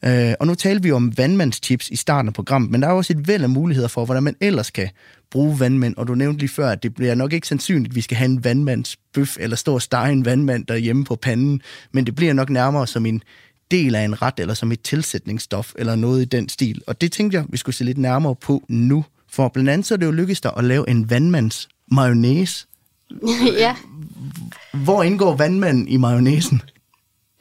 Øh, 0.06 0.34
og 0.40 0.48
nu 0.48 0.56
taler 0.56 0.82
vi 0.82 0.92
om 0.92 1.18
vandmandstips 1.18 1.90
i 1.90 1.96
starten 1.96 2.28
af 2.28 2.34
programmet, 2.34 2.72
men 2.72 2.82
der 2.82 2.88
er 2.88 2.92
også 2.92 3.14
et 3.14 3.28
væld 3.28 3.44
af 3.44 3.50
muligheder 3.50 3.88
for, 3.88 4.06
hvordan 4.06 4.24
man 4.24 4.36
ellers 4.42 4.72
kan 4.72 4.90
bruge 5.32 5.60
vandmænd. 5.60 5.96
Og 5.98 6.08
du 6.08 6.16
nævnte 6.16 6.40
lige 6.40 6.50
før, 6.50 6.70
at 6.70 6.84
det 6.84 6.96
bliver 6.96 7.16
nok 7.16 7.34
ikke 7.34 7.48
sandsynligt, 7.48 7.92
at 7.92 7.96
vi 7.96 8.02
skal 8.02 8.18
have 8.18 8.30
en 8.30 8.44
vandmandsbøf 8.44 9.38
eller 9.40 9.56
stå 9.56 9.74
og 9.74 9.82
stege 9.82 10.12
en 10.12 10.26
vandmand 10.26 10.66
derhjemme 10.66 11.06
på 11.06 11.16
panden, 11.16 11.62
men 11.92 12.06
det 12.06 12.16
bliver 12.16 12.34
nok 12.34 12.50
nærmere 12.50 12.88
som 12.88 13.06
en 13.06 13.24
del 13.72 13.96
af 13.96 14.02
en 14.02 14.22
ret, 14.22 14.40
eller 14.40 14.54
som 14.54 14.72
et 14.72 14.82
tilsætningsstof, 14.82 15.74
eller 15.76 15.96
noget 15.96 16.22
i 16.22 16.26
den 16.26 16.50
stil. 16.50 16.82
Og 16.88 17.02
det 17.02 17.12
tænkte 17.12 17.38
jeg, 17.38 17.46
vi 17.50 17.58
skulle 17.58 17.76
se 17.76 17.84
lidt 17.84 17.98
nærmere 17.98 18.36
på 18.36 18.64
nu. 18.68 19.06
For 19.32 19.48
blandt 19.48 19.70
andet 19.70 19.88
så 19.88 19.94
er 19.94 19.98
det 19.98 20.06
jo 20.06 20.12
lykkedes 20.12 20.42
dig 20.42 20.52
at 20.58 20.64
lave 20.64 20.90
en 20.90 21.10
vandmands 21.10 21.70
mayonnaise. 21.92 22.68
ja. 23.58 23.76
Hvor 24.74 25.04
indgår 25.04 25.36
vandmanden 25.36 25.88
i 25.88 25.98
mayonnaisen? 25.98 26.62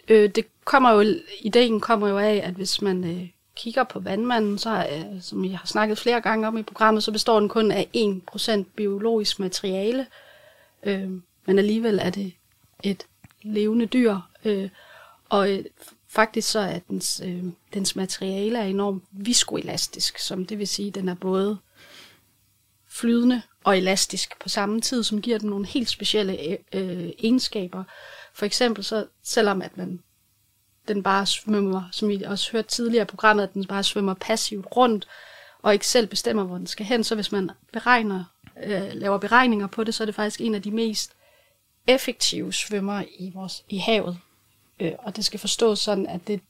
Øh, 0.09 0.31
det 0.35 0.45
kommer 0.65 0.91
jo, 0.91 1.15
ideen 1.41 1.81
kommer 1.81 2.09
jo 2.09 2.19
af, 2.19 2.41
at 2.45 2.55
hvis 2.55 2.83
man 2.83 3.05
øh, 3.05 3.29
kigger 3.57 3.85
på 3.85 4.01
vandmanden, 4.01 4.59
så 4.59 4.87
øh, 4.93 5.23
som 5.23 5.45
jeg 5.45 5.59
har 5.59 5.67
snakket 5.67 5.99
flere 5.99 6.21
gange 6.21 6.47
om 6.47 6.59
i 6.59 6.63
programmet, 6.63 7.05
så 7.05 7.13
består 7.13 7.41
den 7.41 7.49
kun 7.49 7.71
af 7.71 7.89
1% 7.97 8.63
biologisk 8.77 9.39
materiale. 9.39 10.07
Øh, 10.83 11.11
men 11.47 11.59
alligevel 11.59 11.99
er 12.03 12.11
det 12.11 12.33
et 12.83 13.07
levende 13.43 13.87
dyr. 13.87 14.17
Øh, 14.45 14.69
og 15.29 15.53
øh, 15.53 15.65
faktisk 16.11 16.51
så 16.51 16.59
er 16.59 16.79
dens, 16.79 17.23
øh, 17.25 17.45
dens 17.75 17.97
materiale 17.97 18.59
er 18.59 18.65
enormt 18.65 19.05
viskoelastisk, 19.11 20.19
som 20.19 20.47
det 20.47 20.59
vil 20.59 20.69
sige, 20.69 20.89
at 20.89 20.95
den 20.95 21.09
er 21.09 21.15
både 21.15 21.59
flydende 22.91 23.43
og 23.65 23.79
elastisk 23.79 24.41
på 24.41 24.49
samme 24.49 24.81
tid, 24.81 25.03
som 25.03 25.23
giver 25.23 25.39
den 25.39 25.51
nogle 25.51 25.67
helt 25.67 25.89
specielle 25.89 26.39
øh, 26.49 26.59
øh, 26.73 27.11
egenskaber. 27.19 27.85
For 28.35 28.47
eksempel 28.47 28.85
så, 28.85 29.07
selvom 29.23 29.63
at 29.63 29.77
man 29.77 30.03
den 30.89 31.03
bare 31.03 31.27
svømmer, 31.27 31.83
som 31.93 32.09
vi 32.09 32.23
også 32.23 32.53
hørte 32.53 32.69
tidligere 32.69 33.03
i 33.03 33.07
programmet, 33.07 33.43
at 33.43 33.55
den 33.55 33.67
bare 33.67 33.83
svømmer 33.83 34.15
passivt 34.15 34.67
rundt, 34.77 35.09
og 35.63 35.73
ikke 35.73 35.87
selv 35.87 36.07
bestemmer, 36.07 36.45
hvor 36.45 36.59
den 36.59 36.67
skal 36.67 36.87
hen, 36.87 37.05
så 37.05 37.15
hvis 37.15 37.33
man 37.33 37.51
beregner, 37.73 38.25
øh, 38.65 38.91
laver 38.93 39.19
beregninger 39.19 39.67
på 39.67 39.85
det, 39.85 39.95
så 39.95 40.05
er 40.05 40.07
det 40.07 40.15
faktisk 40.15 40.41
en 40.41 40.55
af 40.55 40.63
de 40.63 40.71
mest 40.71 41.13
effektive 41.87 42.53
svømmer 42.53 43.05
i, 43.19 43.31
vores, 43.35 43.65
i 43.69 43.79
havet. 43.79 44.19
Øh, 44.81 44.93
og 44.99 45.17
det 45.17 45.25
skal 45.25 45.41
forstås 45.41 45.79
sådan, 45.79 46.07
at 46.07 46.21
det, 46.27 46.41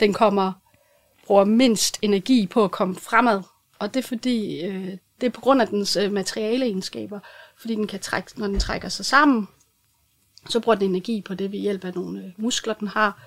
den 0.00 0.12
kommer 0.12 0.52
bruger 1.26 1.44
mindst 1.44 1.98
energi 2.02 2.46
på 2.46 2.64
at 2.64 2.70
komme 2.70 2.94
fremad. 2.94 3.42
Og 3.78 3.94
det 3.94 4.04
er 4.04 4.08
fordi, 4.08 4.60
øh, 4.60 4.98
det 5.20 5.26
er 5.26 5.30
på 5.30 5.40
grund 5.40 5.60
af 5.60 5.68
dens 5.68 5.96
øh, 5.96 6.12
materialeegenskaber, 6.12 7.20
fordi 7.56 7.74
den 7.74 7.86
kan 7.86 8.00
trække, 8.00 8.40
når 8.40 8.46
den 8.46 8.60
trækker 8.60 8.88
sig 8.88 9.04
sammen, 9.04 9.48
så 10.48 10.60
bruger 10.60 10.76
den 10.76 10.90
energi 10.90 11.20
på 11.20 11.34
det 11.34 11.52
ved 11.52 11.58
hjælp 11.58 11.84
af 11.84 11.94
nogle 11.94 12.24
øh, 12.24 12.32
muskler, 12.36 12.74
den 12.74 12.88
har. 12.88 13.22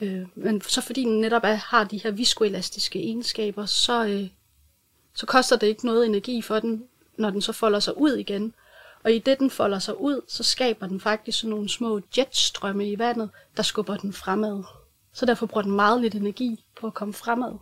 Øh, 0.00 0.26
men 0.34 0.60
så 0.60 0.80
fordi 0.80 1.02
den 1.02 1.20
netop 1.20 1.44
er, 1.44 1.54
har 1.54 1.84
de 1.84 1.98
her 1.98 2.10
viskoelastiske 2.10 2.98
egenskaber, 2.98 3.66
så, 3.66 4.04
øh, 4.04 4.28
så 5.14 5.26
koster 5.26 5.56
det 5.56 5.66
ikke 5.66 5.86
noget 5.86 6.06
energi 6.06 6.42
for 6.42 6.60
den, 6.60 6.84
når 7.18 7.30
den 7.30 7.42
så 7.42 7.52
folder 7.52 7.80
sig 7.80 7.98
ud 7.98 8.16
igen. 8.16 8.54
Og 9.04 9.12
i 9.12 9.18
det, 9.18 9.38
den 9.38 9.50
folder 9.50 9.78
sig 9.78 10.00
ud, 10.00 10.20
så 10.28 10.42
skaber 10.42 10.86
den 10.86 11.00
faktisk 11.00 11.38
sådan 11.38 11.50
nogle 11.50 11.68
små 11.68 12.00
jetstrømme 12.18 12.90
i 12.90 12.98
vandet, 12.98 13.30
der 13.56 13.62
skubber 13.62 13.96
den 13.96 14.12
fremad. 14.12 14.62
Så 15.12 15.26
derfor 15.26 15.46
bruger 15.46 15.62
den 15.62 15.72
meget 15.72 16.00
lidt 16.00 16.14
energi 16.14 16.64
på 16.80 16.86
at 16.86 16.94
komme 16.94 17.14
fremad. 17.14 17.54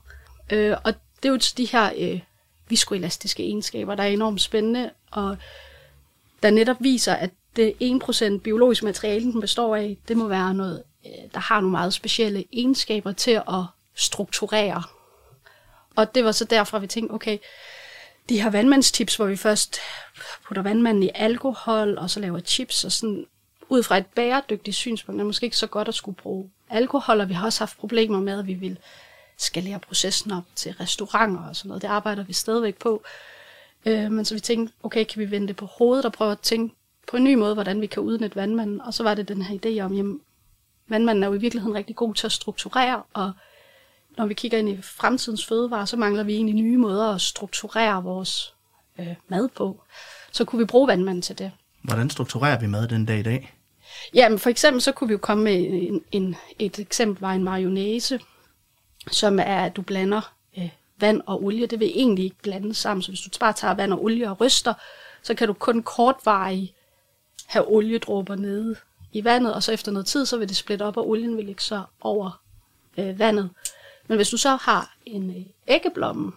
Øh, 0.52 0.76
og 0.84 0.94
det 1.22 1.28
er 1.28 1.32
jo 1.32 1.38
de 1.56 1.64
her 1.64 1.92
øh, 1.98 2.20
viskoelastiske 2.68 3.42
egenskaber, 3.42 3.94
der 3.94 4.02
er 4.02 4.08
enormt 4.08 4.40
spændende, 4.40 4.90
og 5.10 5.36
der 6.42 6.50
netop 6.50 6.76
viser, 6.80 7.14
at 7.14 7.30
det 7.56 7.74
1% 7.82 8.38
biologisk 8.38 8.82
materiale, 8.82 9.32
den 9.32 9.40
består 9.40 9.76
af, 9.76 9.96
det 10.08 10.16
må 10.16 10.28
være 10.28 10.54
noget, 10.54 10.82
øh, 11.06 11.30
der 11.34 11.40
har 11.40 11.60
nogle 11.60 11.70
meget 11.70 11.94
specielle 11.94 12.44
egenskaber 12.52 13.12
til 13.12 13.30
at 13.30 13.64
strukturere. 13.94 14.82
Og 15.96 16.14
det 16.14 16.24
var 16.24 16.32
så 16.32 16.44
derfor, 16.44 16.78
vi 16.78 16.86
tænkte, 16.86 17.12
okay, 17.12 17.38
de 18.28 18.42
her 18.42 18.50
vandmandstips, 18.50 19.16
hvor 19.16 19.26
vi 19.26 19.36
først 19.36 19.78
putter 20.46 20.62
vandmanden 20.62 21.02
i 21.02 21.10
alkohol, 21.14 21.98
og 21.98 22.10
så 22.10 22.20
laver 22.20 22.40
chips, 22.40 22.84
og 22.84 22.92
sådan 22.92 23.26
ud 23.68 23.82
fra 23.82 23.98
et 23.98 24.06
bæredygtigt 24.06 24.76
synspunkt, 24.76 25.20
er 25.20 25.24
måske 25.24 25.44
ikke 25.44 25.56
så 25.56 25.66
godt 25.66 25.88
at 25.88 25.94
skulle 25.94 26.16
bruge 26.16 26.50
alkohol, 26.70 27.20
og 27.20 27.28
vi 27.28 27.34
har 27.34 27.46
også 27.46 27.60
haft 27.60 27.78
problemer 27.78 28.20
med, 28.20 28.38
at 28.38 28.46
vi 28.46 28.54
vil 28.54 28.78
skalere 29.38 29.78
processen 29.78 30.32
op 30.32 30.44
til 30.54 30.72
restauranter 30.72 31.48
og 31.48 31.56
sådan 31.56 31.68
noget. 31.68 31.82
Det 31.82 31.88
arbejder 31.88 32.24
vi 32.24 32.32
stadigvæk 32.32 32.76
på. 32.78 33.02
Øh, 33.86 34.12
men 34.12 34.24
så 34.24 34.34
vi 34.34 34.40
tænkte, 34.40 34.74
okay, 34.82 35.04
kan 35.04 35.20
vi 35.20 35.30
vende 35.30 35.48
det 35.48 35.56
på 35.56 35.66
hovedet 35.66 36.04
og 36.04 36.12
prøve 36.12 36.32
at 36.32 36.40
tænke 36.40 36.74
på 37.08 37.16
en 37.16 37.24
ny 37.24 37.34
måde, 37.34 37.54
hvordan 37.54 37.80
vi 37.80 37.86
kan 37.86 38.02
udnytte 38.02 38.36
vandmanden. 38.36 38.80
Og 38.80 38.94
så 38.94 39.02
var 39.02 39.14
det 39.14 39.28
den 39.28 39.42
her 39.42 39.58
idé 39.58 39.80
om, 39.80 39.94
jamen, 39.94 40.20
vandmanden 40.88 41.22
er 41.22 41.28
jo 41.28 41.34
i 41.34 41.38
virkeligheden 41.38 41.76
rigtig 41.76 41.96
god 41.96 42.14
til 42.14 42.26
at 42.26 42.32
strukturere, 42.32 43.02
og 43.12 43.32
når 44.16 44.26
vi 44.26 44.34
kigger 44.34 44.58
ind 44.58 44.68
i 44.68 44.82
fremtidens 44.82 45.46
fødevarer, 45.46 45.84
så 45.84 45.96
mangler 45.96 46.22
vi 46.22 46.34
egentlig 46.34 46.54
nye 46.54 46.76
måder 46.76 47.14
at 47.14 47.20
strukturere 47.20 48.02
vores 48.02 48.54
øh, 48.98 49.14
mad 49.28 49.48
på. 49.48 49.82
Så 50.32 50.44
kunne 50.44 50.58
vi 50.58 50.64
bruge 50.64 50.88
vandmanden 50.88 51.22
til 51.22 51.38
det. 51.38 51.52
Hvordan 51.82 52.10
strukturerer 52.10 52.60
vi 52.60 52.66
mad 52.66 52.88
den 52.88 53.06
dag 53.06 53.18
i 53.18 53.22
dag? 53.22 53.54
Jamen 54.14 54.38
for 54.38 54.50
eksempel 54.50 54.80
så 54.80 54.92
kunne 54.92 55.08
vi 55.08 55.12
jo 55.12 55.18
komme 55.18 55.44
med 55.44 55.66
en, 55.70 56.02
en, 56.12 56.36
et 56.58 56.78
eksempel 56.78 57.20
var 57.20 57.32
en 57.32 57.44
mayonnaise, 57.44 58.20
som 59.10 59.38
er, 59.38 59.64
at 59.64 59.76
du 59.76 59.82
blander 59.82 60.32
øh, 60.58 60.68
vand 61.00 61.20
og 61.26 61.44
olie. 61.44 61.66
Det 61.66 61.80
vil 61.80 61.92
egentlig 61.94 62.24
ikke 62.24 62.42
blande 62.42 62.74
sammen, 62.74 63.02
så 63.02 63.10
hvis 63.10 63.20
du 63.20 63.38
bare 63.40 63.52
tager 63.52 63.74
vand 63.74 63.92
og 63.92 64.04
olie 64.04 64.30
og 64.30 64.40
ryster, 64.40 64.74
så 65.22 65.34
kan 65.34 65.48
du 65.48 65.52
kun 65.52 65.82
kortvarigt 65.82 66.72
have 67.46 67.68
oliedråber 67.68 68.36
nede 68.36 68.76
i 69.12 69.24
vandet, 69.24 69.54
og 69.54 69.62
så 69.62 69.72
efter 69.72 69.92
noget 69.92 70.06
tid, 70.06 70.26
så 70.26 70.38
vil 70.38 70.48
det 70.48 70.56
splitte 70.56 70.82
op, 70.82 70.96
og 70.96 71.08
olien 71.08 71.36
vil 71.36 71.44
ligge 71.44 71.62
så 71.62 71.82
over 72.00 72.42
øh, 72.98 73.18
vandet. 73.18 73.50
Men 74.10 74.16
hvis 74.16 74.28
du 74.28 74.36
så 74.36 74.56
har 74.56 74.96
en 75.06 75.30
øh, 75.30 75.46
æggeblomme, 75.68 76.32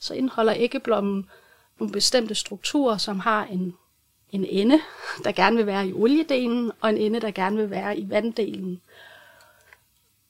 så 0.00 0.14
indeholder 0.14 0.54
æggeblommen 0.56 1.30
nogle 1.78 1.92
bestemte 1.92 2.34
strukturer, 2.34 2.96
som 2.96 3.20
har 3.20 3.44
en, 3.44 3.74
en 4.30 4.44
ende, 4.44 4.80
der 5.24 5.32
gerne 5.32 5.56
vil 5.56 5.66
være 5.66 5.88
i 5.88 5.92
oliedelen, 5.92 6.72
og 6.80 6.90
en 6.90 6.96
ende, 6.96 7.20
der 7.20 7.30
gerne 7.30 7.56
vil 7.56 7.70
være 7.70 7.98
i 7.98 8.10
vanddelen. 8.10 8.80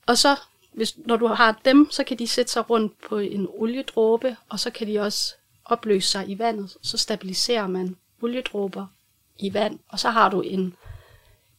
Og 0.06 0.18
så, 0.18 0.36
hvis, 0.72 0.96
når 0.96 1.16
du 1.16 1.26
har 1.26 1.60
dem, 1.64 1.90
så 1.90 2.04
kan 2.04 2.18
de 2.18 2.28
sætte 2.28 2.52
sig 2.52 2.70
rundt 2.70 3.00
på 3.08 3.18
en 3.18 3.48
oliedråbe, 3.50 4.36
og 4.48 4.60
så 4.60 4.70
kan 4.70 4.86
de 4.86 5.00
også 5.00 5.34
opløse 5.64 6.08
sig 6.08 6.28
i 6.28 6.38
vandet. 6.38 6.76
Så 6.82 6.98
stabiliserer 6.98 7.66
man 7.66 7.96
oliedråber 8.22 8.86
i 9.38 9.54
vand, 9.54 9.78
og 9.88 9.98
så 9.98 10.10
har 10.10 10.30
du 10.30 10.40
en, 10.40 10.76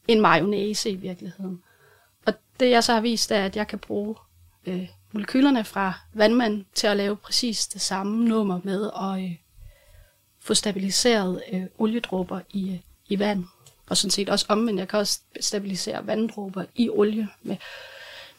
en 0.08 0.22
mayonnaise 0.22 0.90
i 0.90 0.96
virkeligheden. 0.96 1.64
Og 2.26 2.34
det 2.60 2.70
jeg 2.70 2.84
så 2.84 2.94
har 2.94 3.02
vist, 3.02 3.32
er, 3.32 3.46
at 3.46 3.56
jeg 3.56 3.68
kan 3.68 3.80
bruge 3.80 4.16
øh, 4.66 4.90
molekylerne 5.20 5.63
fra 5.63 5.93
vandmand 6.13 6.66
til 6.76 6.88
at 6.88 6.97
lave 6.97 7.16
præcis 7.16 7.68
det 7.68 7.82
samme 7.82 8.26
nummer 8.26 8.59
med 8.63 8.89
at 9.01 9.24
øh, 9.24 9.36
få 10.41 10.53
stabiliseret 10.53 11.41
øh, 11.53 11.61
oliedråber 11.78 12.39
i, 12.49 12.70
øh, 12.72 12.78
i 13.09 13.20
vand. 13.20 13.43
Og 13.89 13.97
sådan 13.97 14.11
set 14.11 14.30
også 14.30 14.45
omvendt, 14.49 14.80
jeg 14.80 14.88
kan 14.88 14.99
også 14.99 15.20
stabilisere 15.41 16.07
vanddråber 16.07 16.63
i 16.76 16.89
olie 16.89 17.28
med, 17.43 17.55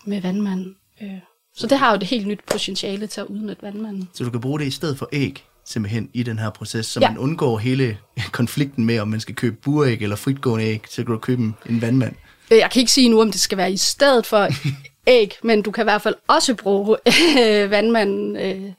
med 0.07 0.21
vandmand. 0.21 0.75
Øh. 1.03 1.11
Så 1.55 1.67
det 1.67 1.79
har 1.79 1.91
jo 1.93 1.99
det 1.99 2.07
helt 2.09 2.27
nyt 2.27 2.41
potentiale 2.47 3.07
til 3.07 3.21
at 3.21 3.27
udnytte 3.27 3.63
vandmanden. 3.63 4.09
Så 4.15 4.25
du 4.25 4.31
kan 4.31 4.41
bruge 4.41 4.59
det 4.61 4.67
i 4.67 4.71
stedet 4.71 4.99
for 4.99 5.09
æg, 5.13 5.45
simpelthen 5.65 6.11
i 6.13 6.23
den 6.23 6.39
her 6.39 6.51
proces, 6.51 6.87
så 6.87 7.01
Ja. 7.01 7.09
man 7.11 7.19
undgår 7.19 7.59
hele 7.59 7.99
konflikten 8.33 8.85
med, 8.85 8.99
om 8.99 9.09
man 9.09 9.21
skal 9.21 9.35
købe 9.35 9.57
buræg 9.57 10.03
eller 10.03 10.17
fritgående 10.17 10.65
æg, 10.67 10.83
så 10.89 10.97
kan 10.97 11.07
du 11.13 11.19
købe 11.19 11.43
en- 11.43 11.55
en 11.69 11.81
vandmand. 11.81 12.15
Øh, 12.51 12.59
Jeg 12.59 12.71
kan 12.71 12.81
ikke 12.81 12.93
sige 12.93 13.09
nu, 13.09 13.21
om 13.21 13.33
det 13.33 13.41
skal 13.41 13.59
være 13.59 13.73
i 13.73 13.77
stedet 13.77 14.27
for 14.27 14.49
æg, 15.07 15.39
men 15.43 15.63
du 15.63 15.71
kan 15.71 15.83
i 15.83 15.89
hvert 15.89 16.03
fald 16.03 16.15
også 16.29 16.55
bruge 16.55 16.97
øh, 17.41 17.71
vandmanden 17.71 18.37
øh, 18.37 18.73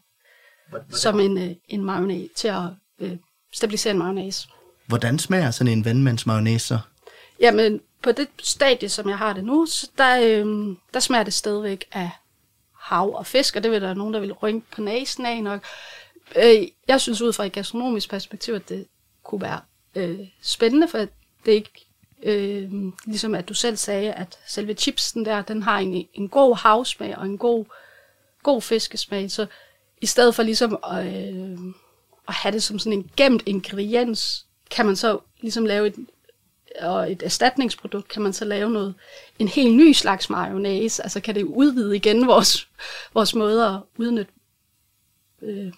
som 0.92 1.20
en, 1.20 1.38
øh, 1.38 1.56
en 1.70 1.86
mayonnaise 1.86 2.34
til 2.36 2.48
at 2.48 2.64
øh, 3.00 3.12
stabilisere 3.54 3.92
en 3.92 3.98
mayonnaise. 3.98 4.48
Hvordan 4.88 5.20
smager 5.20 5.52
sådan 5.52 5.74
en 5.74 5.86
vandmandsmayonnaise 5.86 6.68
så? 6.68 6.80
Jamen, 7.40 7.82
på 8.02 8.12
det 8.12 8.28
stadie, 8.44 8.90
som 8.90 9.10
jeg 9.10 9.18
har 9.18 9.34
det 9.34 9.44
nu, 9.44 9.66
så 9.66 9.90
der, 9.98 10.20
øh, 10.22 10.76
der 10.94 11.00
smager 11.00 11.24
det 11.24 11.34
stadigvæk 11.34 11.86
af 11.92 12.10
hav 12.80 13.16
og 13.16 13.26
fisk, 13.26 13.56
og 13.56 13.64
det 13.64 13.72
vil 13.72 13.82
der 13.82 13.94
nogen, 13.94 14.14
der 14.14 14.20
vil 14.20 14.34
rynke 14.34 14.68
på 14.76 14.82
næsen 14.82 15.26
af 15.26 15.44
nok. 15.44 15.64
Øh, 16.36 16.68
jeg 16.88 17.02
synes 17.02 17.22
ud 17.22 17.34
fra 17.34 17.46
et 17.46 17.52
gastronomisk 17.52 18.10
perspektiv, 18.10 18.54
at 18.54 18.70
det 18.70 18.86
kunne 19.24 19.42
være 19.42 19.60
øh, 19.96 20.20
spændende, 20.42 20.88
for 20.88 20.98
det 20.98 21.08
er 21.46 21.52
ikke 21.52 21.87
øh, 22.24 22.72
ligesom 23.06 23.36
at 23.36 23.50
du 23.50 23.54
selv 23.54 23.78
sagde, 23.78 24.14
at 24.14 24.40
selve 24.48 24.74
chipsen 24.74 25.26
der, 25.26 25.42
den 25.42 25.64
har 25.64 25.80
en, 25.80 26.08
en 26.14 26.30
god 26.30 26.56
havsmag 26.56 27.18
og 27.18 27.26
en 27.26 27.38
god, 27.38 27.66
god 28.44 28.62
fiskesmag, 28.62 29.32
så 29.32 29.46
i 30.02 30.06
stedet 30.06 30.36
for 30.36 30.44
ligesom 30.44 30.78
at, 30.92 31.06
øh, 31.06 31.58
at 32.28 32.34
have 32.34 32.52
det 32.52 32.64
som 32.64 32.80
sådan 32.80 33.00
en 33.00 33.12
gemt 33.18 33.44
ingrediens, 33.46 34.46
kan 34.72 34.86
man 34.86 34.96
så 34.96 35.20
ligesom 35.42 35.66
lave 35.66 35.88
et, 35.88 35.96
og 36.82 37.12
et 37.12 37.24
erstatningsprodukt, 37.24 38.08
kan 38.08 38.22
man 38.22 38.34
så 38.34 38.46
lave 38.46 38.70
noget, 38.70 38.96
en 39.40 39.48
helt 39.48 39.76
ny 39.76 39.92
slags 39.92 40.30
mayonnaise, 40.30 41.04
altså 41.04 41.20
kan 41.20 41.36
det 41.36 41.44
udvide 41.44 41.96
igen 41.96 42.28
vores, 42.28 42.68
vores 43.14 43.36
måde 43.36 43.66
at 43.68 43.80
udnytte 43.98 44.32
øh, 45.42 45.74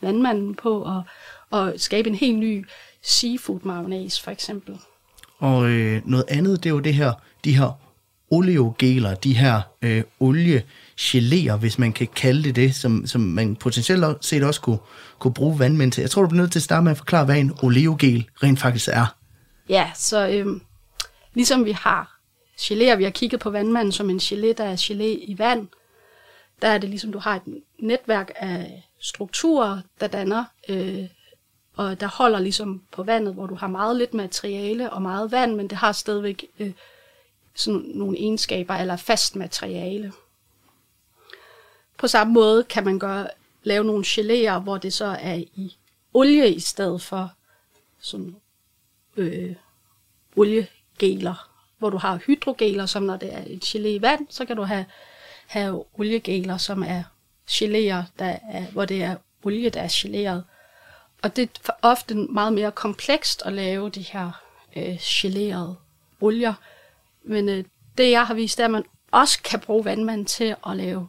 vandmanden 0.00 0.54
på, 0.54 0.82
og, 0.82 1.02
og 1.50 1.72
skabe 1.76 2.08
en 2.08 2.14
helt 2.14 2.38
ny 2.38 2.66
seafood 3.02 3.60
mayonnaise 3.62 4.22
for 4.22 4.30
eksempel. 4.30 4.78
Og 5.42 5.70
øh, 5.70 6.02
noget 6.04 6.24
andet, 6.28 6.64
det 6.64 6.70
er 6.70 6.74
jo 6.74 6.80
det 6.80 6.94
her, 6.94 7.12
de 7.44 7.56
her 7.56 7.78
oleogeler, 8.30 9.14
de 9.14 9.36
her 9.36 9.60
øh, 9.82 10.02
oliegeléer, 10.20 11.56
hvis 11.56 11.78
man 11.78 11.92
kan 11.92 12.08
kalde 12.16 12.42
det 12.42 12.56
det, 12.56 12.74
som, 12.74 13.06
som 13.06 13.20
man 13.20 13.56
potentielt 13.56 14.04
set 14.24 14.44
også 14.44 14.60
kunne, 14.60 14.78
kunne 15.18 15.34
bruge 15.34 15.58
vandmænd 15.58 15.92
til. 15.92 16.00
Jeg 16.02 16.10
tror, 16.10 16.22
du 16.22 16.28
bliver 16.28 16.42
nødt 16.42 16.52
til 16.52 16.58
at 16.58 16.62
starte 16.62 16.84
med 16.84 16.90
at 16.90 16.96
forklare, 16.98 17.24
hvad 17.24 17.36
en 17.36 17.52
oleogel 17.62 18.28
rent 18.42 18.60
faktisk 18.60 18.88
er. 18.92 19.16
Ja, 19.68 19.90
så 19.94 20.28
øh, 20.28 20.46
ligesom 21.34 21.64
vi 21.64 21.72
har 21.72 22.18
geléer, 22.60 22.96
vi 22.96 23.04
har 23.04 23.10
kigget 23.10 23.40
på 23.40 23.50
vandmanden 23.50 23.92
som 23.92 24.10
en 24.10 24.18
gelé, 24.18 24.52
der 24.52 24.64
er 24.64 24.76
gelé 24.76 25.24
i 25.28 25.34
vand, 25.38 25.68
der 26.62 26.68
er 26.68 26.78
det 26.78 26.90
ligesom, 26.90 27.12
du 27.12 27.18
har 27.18 27.36
et 27.36 27.42
netværk 27.78 28.30
af 28.36 28.82
strukturer, 29.00 29.78
der 30.00 30.06
danner, 30.06 30.44
øh, 30.68 31.04
og 31.76 32.00
der 32.00 32.06
holder 32.06 32.38
ligesom 32.38 32.82
på 32.90 33.02
vandet, 33.02 33.34
hvor 33.34 33.46
du 33.46 33.54
har 33.54 33.66
meget 33.66 33.96
lidt 33.96 34.14
materiale 34.14 34.92
og 34.92 35.02
meget 35.02 35.32
vand, 35.32 35.54
men 35.54 35.70
det 35.70 35.78
har 35.78 35.92
stadigvæk 35.92 36.46
øh, 36.58 36.72
sådan 37.54 37.80
nogle 37.80 38.18
egenskaber 38.18 38.74
eller 38.74 38.96
fast 38.96 39.36
materiale. 39.36 40.12
På 41.98 42.06
samme 42.06 42.32
måde 42.32 42.64
kan 42.64 42.84
man 42.84 42.98
gøre, 42.98 43.28
lave 43.62 43.84
nogle 43.84 44.04
geléer, 44.04 44.58
hvor 44.58 44.78
det 44.78 44.92
så 44.92 45.04
er 45.04 45.34
i 45.34 45.76
olie 46.14 46.54
i 46.54 46.60
stedet 46.60 47.02
for 47.02 47.32
sådan 48.00 48.36
øh, 49.16 49.54
oliegeler, 50.36 51.48
hvor 51.78 51.90
du 51.90 51.96
har 51.96 52.16
hydrogeler, 52.26 52.86
som 52.86 53.02
når 53.02 53.16
det 53.16 53.34
er 53.34 53.42
et 53.46 53.64
gelé 53.64 53.88
i 53.88 54.02
vand, 54.02 54.26
så 54.30 54.44
kan 54.44 54.56
du 54.56 54.62
have, 54.62 54.84
have 55.46 55.84
oliegeler, 55.98 56.56
som 56.56 56.82
er 56.82 57.02
geléer, 57.50 58.02
der 58.18 58.36
er, 58.50 58.70
hvor 58.72 58.84
det 58.84 59.02
er 59.02 59.16
olie, 59.42 59.70
der 59.70 59.80
er 59.80 60.00
geleret. 60.02 60.44
Og 61.22 61.36
det 61.36 61.50
er 61.68 61.72
ofte 61.82 62.14
meget 62.14 62.52
mere 62.52 62.72
komplekst 62.72 63.42
at 63.44 63.52
lave 63.52 63.90
de 63.90 64.02
her 64.02 64.42
øh, 64.76 64.98
gelerede 65.00 65.76
olier. 66.20 66.54
Men 67.24 67.48
øh, 67.48 67.64
det, 67.98 68.10
jeg 68.10 68.26
har 68.26 68.34
vist, 68.34 68.60
er, 68.60 68.64
at 68.64 68.70
man 68.70 68.84
også 69.10 69.42
kan 69.42 69.60
bruge 69.60 69.84
vandmand 69.84 70.26
til 70.26 70.54
at 70.66 70.76
lave 70.76 71.08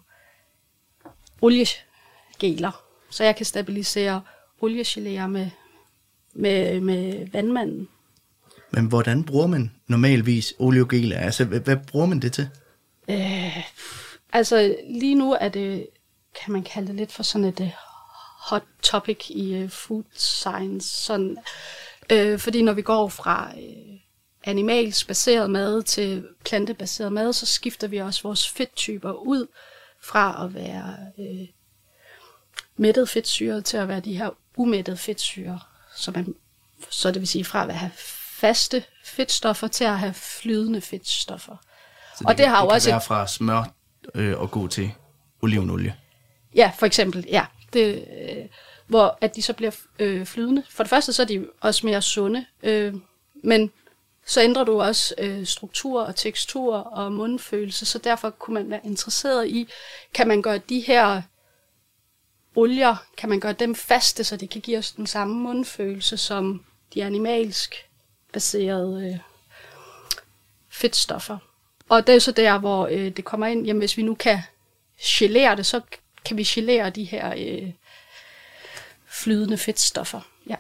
oliegeler. 1.41 2.84
Så 3.09 3.24
jeg 3.24 3.36
kan 3.36 3.45
stabilisere 3.45 4.22
oliegeléer 4.64 5.28
med, 5.28 5.49
med, 6.34 6.82
med 6.82 7.28
vandmanden. 7.32 7.88
Men 8.72 8.86
hvordan 8.86 9.24
bruger 9.24 9.47
man 9.47 9.72
normalvis 9.88 10.53
oleogeler? 10.59 11.20
Altså, 11.20 11.45
hvad, 11.45 11.59
hvad 11.59 11.78
bruger 11.78 12.05
man 12.05 12.20
det 12.20 12.34
til? 12.34 12.49
Øh, 13.09 13.57
altså 14.34 14.76
lige 14.89 15.16
nu 15.16 15.34
er 15.41 15.49
det, 15.49 15.88
kan 16.43 16.53
man 16.53 16.64
kalde 16.64 16.88
det 16.88 16.95
lidt 16.95 17.11
for 17.11 17.24
sådan 17.24 17.45
et 17.45 17.59
øh, 17.59 17.70
hot 18.50 18.64
topic 18.84 19.26
i 19.30 19.54
øh, 19.54 19.70
food 19.70 20.04
science. 20.14 20.89
Sådan, 21.04 21.38
øh, 22.10 22.39
fordi 22.39 22.62
når 22.62 22.74
vi 22.74 22.82
går 22.82 23.08
fra 23.08 23.52
øh, 23.58 24.00
animalsk 24.44 25.08
baseret 25.08 25.50
mad 25.50 25.84
til 25.84 26.28
plantebaseret 26.46 27.12
mad, 27.14 27.34
så 27.34 27.46
skifter 27.46 27.88
vi 27.88 27.98
også 27.98 28.24
vores 28.24 28.50
fedttyper 28.50 29.12
ud 29.12 29.48
fra 30.04 30.46
at 30.46 30.54
være 30.54 30.96
øh, 31.20 31.48
mættet 32.78 33.10
fedtsyre 33.10 33.62
til 33.62 33.78
at 33.78 33.88
være 33.88 34.00
de 34.00 34.18
her 34.18 34.30
umættede 34.58 34.98
fedtsyre. 34.98 35.60
Så, 35.96 36.12
man, 36.12 36.36
så 36.89 37.12
det 37.12 37.20
vil 37.20 37.28
sige 37.28 37.46
fra 37.46 37.64
at 37.70 37.76
have 37.76 37.91
faste 38.39 38.84
fedtstoffer 39.06 39.68
til 39.68 39.84
at 39.84 40.00
have 40.00 40.14
flydende 40.14 40.82
fedtstoffer. 40.82 41.56
Så 42.18 42.24
Og 42.28 42.38
det 42.38 42.48
har 42.48 42.56
kan, 42.56 42.64
jo 42.64 42.68
det 42.70 42.74
også 42.76 42.89
kan 42.89 42.91
et- 42.91 42.94
være 42.94 43.02
fra 43.08 43.28
smør 43.28 43.74
øh, 44.16 44.39
og 44.39 44.52
gå 44.52 44.68
til 44.68 44.91
olivenolie. 45.41 45.96
Ja, 46.56 46.72
for 46.78 46.86
eksempel, 46.86 47.26
ja. 47.30 47.46
Det, 47.74 48.07
øh, 48.21 48.45
hvor 48.88 49.17
at 49.21 49.36
de 49.36 49.41
så 49.41 49.53
bliver 49.53 49.71
øh, 49.99 50.26
flydende. 50.26 50.63
For 50.69 50.84
det 50.84 50.89
første, 50.89 51.13
så 51.13 51.21
er 51.21 51.26
de 51.26 51.47
også 51.61 51.86
mere 51.86 52.01
sunde, 52.01 52.45
øh, 52.63 52.93
men 53.43 53.71
så 54.26 54.41
ændrer 54.41 54.63
du 54.63 54.82
også 54.82 55.15
øh, 55.17 55.45
struktur 55.45 56.03
og 56.03 56.15
tekstur 56.15 56.76
og 56.76 57.11
mundfølelse, 57.11 57.86
så 57.86 57.97
derfor 57.97 58.30
kunne 58.30 58.53
man 58.53 58.69
være 58.69 58.80
interesseret 58.84 59.47
i, 59.47 59.69
kan 60.13 60.28
man 60.28 60.41
gøre 60.41 60.57
de 60.57 60.80
her 60.80 61.21
olier, 62.55 62.95
kan 63.17 63.30
man 63.30 63.39
gøre 63.39 63.53
dem 63.53 63.76
faste, 63.76 64.24
så 64.24 64.38
det 64.38 64.49
kan 64.49 64.61
give 64.61 64.78
os 64.78 64.91
den 64.91 65.07
samme 65.07 65.36
mundfølelse 65.36 66.17
som 66.17 66.65
de 66.93 67.03
animalsk 67.03 67.76
baserede 68.34 69.09
øh, 69.09 69.19
fedtstoffer. 70.69 71.38
Og 71.89 72.07
det 72.07 72.15
er 72.15 72.19
så 72.19 72.32
der, 72.32 72.57
hvor 72.57 72.88
øh, 72.91 73.09
det 73.09 73.26
kommer 73.26 73.47
ind, 73.47 73.65
jamen 73.65 73.80
hvis 73.80 73.97
vi 73.97 74.03
nu 74.03 74.15
kan 74.15 74.39
gelere 74.99 75.55
det, 75.55 75.65
så 75.65 75.82
kan 76.26 76.38
vi 76.38 76.43
gelere 76.43 76.89
de 76.89 77.03
her 77.03 77.34
øh, 77.38 77.71
flydende 79.11 79.57
fedtstoffer. 79.57 80.19
Ja. 80.49 80.55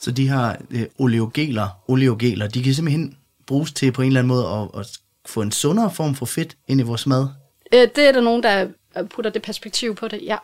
Så 0.00 0.10
de 0.10 0.28
her 0.28 0.54
øh, 0.70 0.86
oleogeler, 0.98 1.68
oleogeler, 1.88 2.48
de 2.48 2.62
kan 2.62 2.74
simpelthen 2.74 3.16
bruges 3.46 3.72
til 3.72 3.92
på 3.92 4.02
en 4.02 4.06
eller 4.06 4.20
anden 4.20 4.28
måde 4.28 4.46
at, 4.48 4.80
at 4.80 4.86
få 5.26 5.42
en 5.42 5.52
sundere 5.52 5.90
form 5.90 6.14
for 6.14 6.26
fedt 6.26 6.56
ind 6.68 6.80
i 6.80 6.82
vores 6.84 7.06
mad? 7.06 7.28
Øh, 7.72 7.80
det 7.80 7.98
er 8.08 8.12
der 8.12 8.20
nogen, 8.20 8.42
der 8.42 8.68
øh, 8.98 9.08
putter 9.08 9.30
det 9.30 9.42
perspektiv 9.42 9.94
på 9.94 10.08
det, 10.08 10.20
ja. 10.22 10.36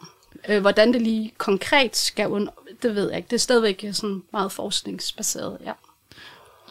Øh, 0.48 0.60
hvordan 0.60 0.92
det 0.92 1.02
lige 1.02 1.32
konkret 1.38 1.96
skal 1.96 2.26
und- 2.26 2.78
det 2.82 2.94
ved 2.94 3.08
jeg 3.08 3.16
ikke. 3.16 3.26
Det 3.28 3.36
er 3.36 3.40
stadigvæk 3.40 3.84
sådan 3.92 4.22
meget 4.32 4.52
forskningsbaseret, 4.52 5.58
ja. 5.64 5.72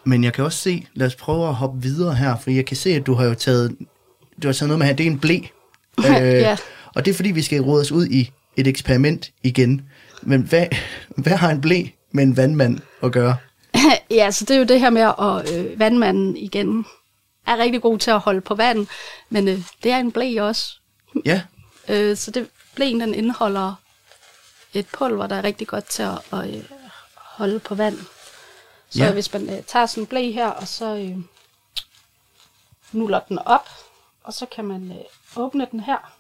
Men 0.04 0.24
jeg 0.24 0.34
kan 0.34 0.44
også 0.44 0.58
se, 0.60 0.88
lad 0.94 1.08
os 1.08 1.16
prøve 1.16 1.48
at 1.48 1.56
hoppe 1.56 1.82
videre 1.82 2.16
her, 2.16 2.38
for 2.38 2.52
jeg 2.52 2.66
kan 2.66 2.78
se, 2.78 2.90
at 2.90 3.06
du 3.06 3.14
har 3.14 3.26
jo 3.26 3.34
taget, 3.34 3.78
du 4.44 4.48
har 4.48 4.54
taget 4.54 4.68
noget 4.68 4.80
med 4.80 4.88
her, 4.88 4.94
det 4.94 5.08
er 5.08 5.12
en 5.12 5.20
blæ. 5.20 5.40
Ja. 6.04 6.58
Og 6.96 7.06
det 7.06 7.12
er 7.12 7.16
fordi, 7.16 7.32
vi 7.32 7.42
skal 7.42 7.62
råde 7.62 7.82
os 7.82 7.92
ud 7.92 8.06
i 8.08 8.32
et 8.58 8.68
eksperiment 8.68 9.32
igen. 9.44 9.90
Men 10.22 10.42
hvad, 10.42 10.68
hvad 11.18 11.34
har 11.38 11.50
en 11.50 11.62
blæ 11.62 11.84
med 12.12 12.24
en 12.24 12.38
vandmand 12.38 12.80
at 13.04 13.12
gøre? 13.12 13.38
ja, 14.20 14.32
så 14.32 14.46
det 14.46 14.54
er 14.54 14.60
jo 14.60 14.66
det 14.66 14.80
her 14.80 14.90
med, 14.90 15.02
at 15.02 15.60
øh, 15.60 15.80
vandmanden 15.80 16.38
igen 16.38 16.86
er 17.48 17.58
rigtig 17.58 17.82
god 17.82 17.98
til 17.98 18.12
at 18.12 18.20
holde 18.20 18.42
på 18.42 18.56
vand, 18.56 18.88
men 19.30 19.48
øh, 19.48 19.60
det 19.84 19.92
er 19.92 19.98
en 19.98 20.12
blæ 20.12 20.42
også. 20.42 20.76
Ja, 21.26 21.42
Øh, 21.90 22.18
så 22.18 22.32
det, 22.32 22.50
blæen 22.76 23.00
den 23.00 23.14
indeholder 23.14 23.74
et 24.74 24.88
pulver, 24.88 25.28
der 25.28 25.36
er 25.36 25.44
rigtig 25.44 25.68
godt 25.68 25.86
til 25.86 26.04
at, 26.04 26.34
at 26.34 26.56
øh, 26.56 26.64
holde 27.16 27.60
på 27.60 27.76
vand. 27.76 27.98
Så 28.90 29.00
Ja. 29.00 29.06
ja. 29.06 29.12
hvis 29.14 29.34
man 29.34 29.50
øh, 29.50 29.64
tager 29.64 29.86
sådan 29.86 30.04
en 30.04 30.08
blæ 30.08 30.32
her, 30.32 30.48
og 30.48 30.68
så 30.68 30.96
øh, 30.96 31.18
nuller 32.92 33.20
den 33.20 33.40
op, 33.40 33.70
og 34.24 34.34
så 34.34 34.46
kan 34.46 34.66
man 34.66 34.92
øh, 34.92 35.04
åbne 35.36 35.68
den 35.72 35.80
her. 35.80 36.14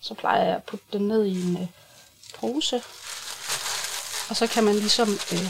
Så 0.00 0.14
plejer 0.14 0.44
jeg 0.44 0.56
at 0.56 0.64
putte 0.64 0.84
den 0.92 1.08
ned 1.08 1.24
i 1.24 1.42
en 1.42 1.56
øh, 1.62 1.66
pose. 2.40 2.82
Og 4.28 4.36
så 4.36 4.46
kan 4.46 4.64
man 4.64 4.74
ligesom 4.74 5.18
øh, 5.32 5.48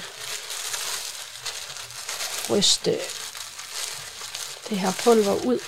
ryste 2.50 2.98
det 4.68 4.78
her 4.78 4.92
pulver 5.04 5.34
ud. 5.44 5.58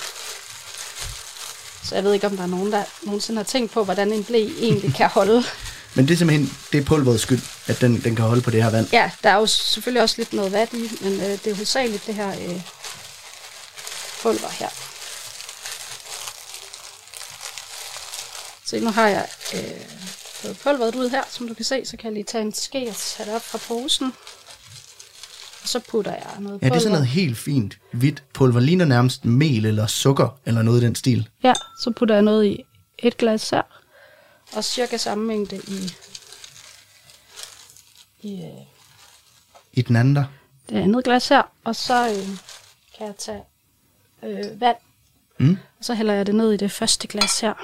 Så 1.85 1.95
jeg 1.95 2.05
ved 2.05 2.13
ikke, 2.13 2.27
om 2.27 2.37
der 2.37 2.43
er 2.43 2.47
nogen, 2.47 2.73
der 2.73 2.85
nogensinde 3.03 3.37
har 3.37 3.45
tænkt 3.45 3.73
på, 3.73 3.85
hvordan 3.85 4.13
en 4.13 4.25
blæ 4.25 4.49
egentlig 4.59 4.95
kan 4.95 5.09
holde. 5.09 5.45
men 5.95 6.09
det 6.09 6.15
er 6.15 6.19
simpelthen, 6.19 6.57
det 6.73 6.81
er 6.81 6.85
pulverets 6.85 7.23
skyld, 7.23 7.43
at 7.67 7.81
den, 7.81 8.01
den 8.05 8.17
kan 8.17 8.25
holde 8.25 8.43
på 8.43 8.51
det 8.51 8.63
her 8.63 8.71
vand. 8.71 8.89
Ja, 8.93 9.11
der 9.23 9.31
er 9.31 9.37
jo 9.37 9.47
selvfølgelig 9.47 10.03
også 10.03 10.15
lidt 10.19 10.33
noget 10.33 10.53
vand 10.53 10.75
i, 10.75 10.91
men 11.01 11.13
øh, 11.13 11.21
det 11.21 11.47
er 11.47 11.55
hovedsageligt 11.55 12.07
det 12.07 12.15
her 12.15 12.29
øh, 12.29 12.61
pulver 14.23 14.49
her. 14.49 14.69
Så 18.73 18.81
nu 18.81 18.91
har 18.91 19.09
jeg 19.09 19.29
øh, 19.55 19.81
fået 20.43 20.59
pulveret 20.63 20.95
ud 20.95 21.09
her, 21.11 21.23
som 21.31 21.49
du 21.49 21.55
kan 21.55 21.65
se, 21.65 21.85
så 21.85 21.97
kan 21.97 22.05
jeg 22.07 22.13
lige 22.13 22.25
tage 22.25 22.43
en 22.43 22.53
ske 22.53 22.87
og 22.89 22.97
tage 22.97 23.27
det 23.27 23.35
op 23.37 23.43
fra 23.43 23.59
posen. 23.69 24.13
Og 25.63 25.69
så 25.69 25.81
putter 25.81 26.13
jeg 26.13 26.27
noget 26.39 26.53
Ja, 26.53 26.55
det 26.55 26.61
pulver. 26.61 26.75
er 26.77 26.79
sådan 26.81 26.93
noget 26.93 27.07
helt 27.07 27.39
fint 27.39 27.79
hvidt 27.93 28.23
pulver. 28.35 28.61
Ligner 28.61 28.85
nærmest 28.85 29.25
mel 29.25 29.67
eller 29.67 29.87
sukker 29.87 30.39
eller 30.47 30.63
noget 30.63 30.83
i 30.83 30.85
den 30.85 30.95
stil. 30.95 31.29
Ja, 31.43 31.53
så 31.81 31.91
putter 31.91 32.15
jeg 32.15 32.23
noget 32.23 32.45
i 32.47 32.65
et 32.99 33.17
glas 33.17 33.51
her, 33.51 33.63
og 34.53 34.65
cirka 34.65 34.97
samme 34.97 35.25
mængde 35.25 35.57
i, 35.57 35.93
i 38.23 38.43
øh, 38.43 38.49
I 39.73 39.83
den 39.83 39.97
anden 39.97 40.17
der. 40.17 40.25
det 40.69 40.77
andet 40.83 41.05
glas 41.05 41.29
her, 41.29 41.43
og 41.65 41.77
så 41.77 42.09
øh, 42.09 42.27
kan 42.99 43.07
jeg 43.07 43.17
tage 43.19 43.43
øh, 44.23 44.61
vand, 44.61 44.77
Mm. 45.39 45.59
og 45.79 45.85
så 45.85 45.95
hælder 45.95 46.15
jeg 46.15 46.27
det 46.27 46.35
ned 46.35 46.53
i 46.53 46.57
det 46.57 46.73
første 46.73 47.09
glas 47.09 47.41
her. 47.41 47.55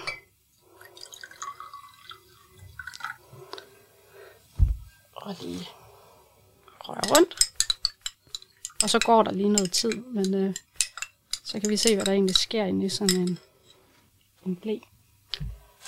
Og 5.29 5.35
lige 5.43 5.69
røre 6.81 7.17
rundt. 7.17 7.35
Og 8.83 8.91
så 8.91 8.99
går 8.99 9.23
der 9.23 9.33
lige 9.33 9.49
noget 9.49 9.73
tid, 9.73 9.93
men 9.93 10.35
øh, 10.35 10.55
så 11.45 11.61
kan 11.61 11.71
vi 11.71 11.77
se, 11.77 11.95
hvad 11.95 12.05
der 12.07 12.13
egentlig 12.13 12.37
sker 12.37 12.65
inde 12.65 12.87
i 12.87 12.89
sådan 12.89 13.17
en, 13.17 13.39
en 14.47 14.57
blæ. 14.57 14.77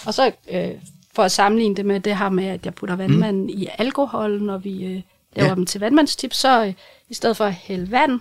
Og 0.07 0.14
så 0.14 0.32
øh, 0.51 0.70
for 1.14 1.22
at 1.22 1.32
sammenligne 1.32 1.76
det 1.76 1.86
med 1.86 2.01
det 2.01 2.16
her 2.18 2.28
med, 2.28 2.45
at 2.47 2.64
jeg 2.64 2.74
putter 2.74 2.97
vandmanden 2.97 3.43
mm. 3.43 3.49
i 3.49 3.68
alkohol, 3.78 4.43
når 4.43 4.59
vi 4.59 4.84
øh, 4.84 5.03
laver 5.36 5.49
Ja. 5.49 5.55
dem 5.55 5.66
til 5.66 5.80
vandmandstip, 5.80 6.32
så 6.34 6.64
øh, 6.64 6.74
i 7.09 7.14
stedet 7.14 7.36
for 7.36 7.45
at 7.45 7.55
hælde 7.55 7.91
vand 7.91 8.20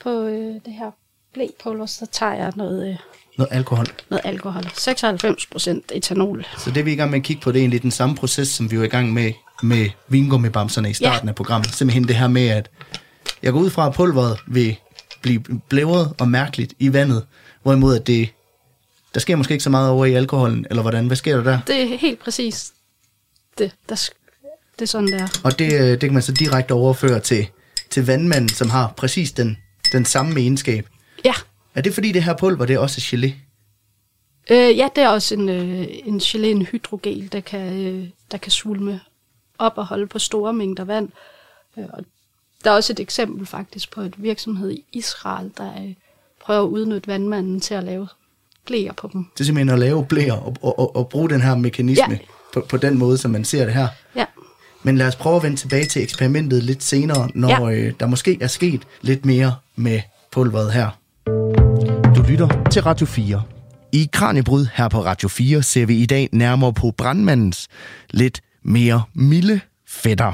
på 0.00 0.10
øh, 0.10 0.54
det 0.64 0.72
her 0.72 0.90
blæpulver, 1.32 1.86
så 1.86 2.06
tager 2.12 2.34
jeg 2.34 2.52
noget, 2.56 2.88
øh, 2.90 2.96
Noget 3.38 3.52
alkohol. 3.52 3.86
noget 4.10 4.22
alkohol. 4.24 4.62
96% 4.62 5.80
etanol. 5.92 6.46
Så 6.58 6.70
det 6.70 6.84
vi 6.84 6.90
er 6.90 6.94
i 6.94 6.96
gang 6.96 7.10
med 7.10 7.18
at 7.18 7.24
kigge 7.24 7.42
på, 7.42 7.52
det 7.52 7.58
er 7.58 7.62
egentlig 7.62 7.82
den 7.82 7.90
samme 7.90 8.16
proces, 8.16 8.48
som 8.48 8.70
vi 8.70 8.78
var 8.78 8.84
i 8.84 8.88
gang 8.88 9.12
med 9.12 9.32
med 9.62 9.90
vingummibamserne 10.08 10.90
i 10.90 10.94
starten 10.94 11.26
Ja. 11.28 11.30
af 11.30 11.34
programmet. 11.34 11.74
Simpelthen 11.74 12.08
det 12.08 12.16
her 12.16 12.28
med, 12.28 12.48
at 12.48 12.70
jeg 13.42 13.52
går 13.52 13.60
ud 13.60 13.70
fra, 13.70 13.86
at 13.86 13.94
pulveret 13.94 14.38
vil 14.46 14.76
blive 15.22 15.40
blævret 15.68 16.12
og 16.18 16.28
mærkeligt 16.28 16.74
i 16.78 16.92
vandet, 16.92 17.26
hvorimod 17.62 17.96
at 18.00 18.06
det, 18.06 18.28
der 19.14 19.20
sker 19.20 19.36
måske 19.36 19.52
ikke 19.52 19.64
så 19.64 19.70
meget 19.70 19.90
over 19.90 20.04
i 20.06 20.12
alkoholen, 20.14 20.66
eller 20.70 20.82
hvordan? 20.82 21.06
Hvad 21.06 21.16
sker 21.16 21.36
der 21.36 21.44
der? 21.44 21.60
Det 21.66 21.82
er 21.92 21.98
helt 21.98 22.18
præcis 22.20 22.72
det, 23.58 23.72
der, 23.88 24.08
det 24.74 24.82
er 24.82 24.86
sådan, 24.86 25.08
der. 25.08 25.40
Og 25.44 25.58
det, 25.58 25.72
øh, 25.72 25.80
det 25.90 26.00
kan 26.00 26.12
man 26.12 26.22
så 26.22 26.32
direkte 26.32 26.72
overføre 26.72 27.20
til, 27.20 27.46
til 27.90 28.06
vandmanden, 28.06 28.48
som 28.48 28.70
har 28.70 28.92
præcis 28.96 29.32
den, 29.32 29.58
den 29.92 30.04
samme 30.04 30.40
egenskab. 30.40 30.86
Ja, 31.24 31.32
Er 31.74 31.80
det 31.80 31.94
fordi 31.94 32.12
det 32.12 32.24
her 32.24 32.36
pulver, 32.36 32.66
det 32.66 32.74
er 32.74 32.78
også 32.78 33.00
gelé? 33.00 33.30
øh, 34.50 34.76
ja 34.76 34.88
det 34.96 35.04
er 35.04 35.08
også 35.08 35.34
en, 35.34 35.48
øh, 35.48 35.86
en 36.04 36.18
gelé, 36.20 36.44
en 36.46 36.62
hydrogel, 36.62 37.32
der 37.32 37.40
kan, 37.40 37.72
øh, 37.86 38.08
der 38.30 38.38
kan 38.38 38.52
svulme 38.52 39.00
op 39.58 39.72
og 39.76 39.86
holde 39.86 40.06
på 40.06 40.18
store 40.18 40.52
mængder 40.52 40.84
vand. 40.84 41.08
Øh, 41.78 41.84
og 41.92 42.04
der 42.64 42.70
er 42.70 42.74
også 42.74 42.92
et 42.92 43.00
eksempel 43.00 43.46
faktisk 43.46 43.90
på 43.92 44.00
et 44.00 44.14
virksomhed 44.22 44.70
i 44.70 44.84
Israel, 44.92 45.50
der 45.56 45.72
øh, 45.82 45.94
prøver 46.40 46.62
at 46.62 46.66
udnytte 46.68 47.06
vandmanden 47.08 47.60
til 47.60 47.74
at 47.74 47.84
lave 47.84 48.08
blæer 48.66 48.92
på 48.92 49.10
dem. 49.12 49.24
Det 49.34 49.40
er 49.40 49.44
simpelthen 49.44 49.68
at 49.74 49.78
lave 49.78 50.04
blæer 50.06 50.32
og, 50.32 50.56
og, 50.62 50.78
og, 50.78 50.96
og 50.96 51.08
bruge 51.08 51.30
den 51.30 51.40
her 51.40 51.56
mekanisme 51.56 52.04
Ja. 52.10 52.18
på, 52.54 52.66
på 52.68 52.76
den 52.76 52.98
måde, 52.98 53.18
som 53.18 53.30
man 53.30 53.44
ser 53.44 53.64
det 53.64 53.74
her. 53.74 53.88
Ja, 54.16 54.24
Men 54.82 54.98
lad 54.98 55.06
os 55.08 55.16
prøve 55.16 55.36
at 55.36 55.42
vende 55.42 55.56
tilbage 55.56 55.84
til 55.86 56.02
eksperimentet 56.02 56.62
lidt 56.62 56.82
senere, 56.82 57.28
når 57.34 57.68
ja. 57.68 57.76
Øh, 57.76 57.92
der 58.00 58.06
måske 58.06 58.38
er 58.40 58.46
sket 58.46 58.82
lidt 59.00 59.24
mere 59.26 59.54
med 59.76 60.00
pulveret 60.32 60.72
her. 60.72 60.90
Du 62.16 62.22
lytter 62.28 62.68
til 62.70 62.82
Radio 62.82 63.06
4. 63.06 63.42
I 63.92 64.08
Kranjebrud 64.12 64.66
her 64.74 64.88
på 64.88 65.04
Radio 65.04 65.28
4 65.28 65.62
ser 65.62 65.86
vi 65.86 65.96
i 65.96 66.06
dag 66.06 66.28
nærmere 66.32 66.72
på 66.72 66.90
brandmandens 66.90 67.68
lidt 68.10 68.40
mere 68.68 69.02
milde 69.14 69.60
fætter. 69.88 70.32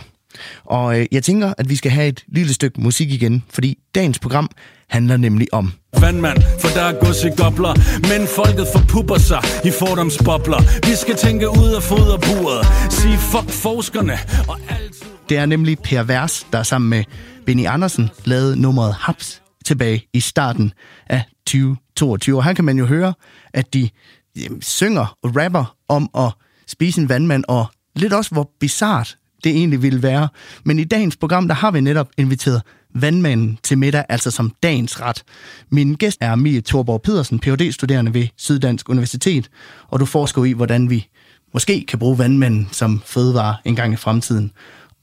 Og 0.64 1.01
øh, 1.01 1.07
jeg 1.12 1.22
tænker, 1.22 1.55
at 1.59 1.68
vi 1.68 1.76
skal 1.76 1.91
have 1.91 2.09
et 2.09 2.24
lille 2.28 2.55
stykke 2.55 2.80
musik 2.80 3.12
igen, 3.12 3.45
fordi 3.51 3.78
dagens 3.95 4.18
program 4.18 4.51
handler 4.89 5.16
nemlig 5.16 5.49
om 5.53 5.72
Vandmand, 6.01 6.43
for 6.61 6.68
der 6.68 6.82
er 6.82 6.93
gods 7.05 7.24
i 7.24 7.28
gobler 7.43 7.74
Men 8.09 8.28
folket 8.28 8.66
forpupper 8.76 9.18
sig 9.18 9.43
i 9.64 9.70
fordomsbobler 9.70 10.87
Vi 10.91 10.97
skal 10.97 11.16
tænke 11.16 11.49
ud 11.49 11.74
af 11.76 11.82
foderburet 11.82 12.66
Sige 12.93 13.18
fuck 13.18 13.51
forskerne 13.51 14.12
Og 14.49 14.59
altid 14.68 15.07
Det 15.28 15.37
er 15.37 15.47
nemlig 15.47 15.78
Per 15.78 16.03
Vers, 16.03 16.47
der 16.53 16.62
sammen 16.62 16.91
med 16.91 17.05
Benny 17.47 17.66
Andersen 17.66 18.11
lavede 18.24 18.61
nummeret 18.61 18.95
Haps 18.95 19.43
tilbage 19.64 20.09
i 20.12 20.20
starten 20.20 20.72
af 21.07 21.22
2022. 21.47 22.37
Og 22.37 22.45
her 22.45 22.53
kan 22.53 22.64
man 22.64 22.78
jo 22.78 22.87
høre, 22.87 23.14
at 23.55 23.74
de 23.74 23.89
jamen, 24.37 24.62
synger 24.62 25.16
og 25.22 25.37
rapper 25.37 25.76
om 25.89 26.11
at 26.18 26.32
spise 26.66 27.01
en 27.01 27.09
vandmand, 27.09 27.45
og 27.49 27.66
lidt 27.97 28.13
også, 28.13 28.31
hvor 28.31 28.51
bizart 28.61 29.17
det 29.45 29.53
egentlig 29.53 29.83
ville 29.83 30.03
være. 30.03 30.29
Men 30.65 30.79
i 30.79 30.85
dagens 30.85 31.17
program, 31.17 31.49
der 31.49 31.55
har 31.55 31.71
vi 31.71 31.81
netop 31.81 32.09
inviteret 32.19 32.63
vandmanden 32.95 33.59
til 33.63 33.79
middag, 33.79 34.05
altså 34.09 34.31
som 34.31 34.53
dagens 34.63 35.01
ret. 35.01 35.25
Min 35.71 35.95
gæst 35.95 36.19
er 36.21 36.35
Mie 36.35 36.61
Thorborg 36.61 37.03
Pedersen, 37.03 37.41
phd 37.41 37.73
studerende 37.73 38.15
ved 38.15 38.27
Syddansk 38.37 38.89
Universitet, 38.89 39.51
og 39.89 40.01
du 40.01 40.05
forsker 40.05 40.45
i, 40.45 40.53
hvordan 40.53 40.91
vi 40.91 41.09
måske 41.55 41.87
kan 41.89 41.99
bruge 41.99 42.19
vandmanden 42.19 42.69
som 42.73 43.03
fødevare 43.07 43.57
en 43.65 43.77
gang 43.77 43.93
i 43.93 43.97
fremtiden. 43.97 44.53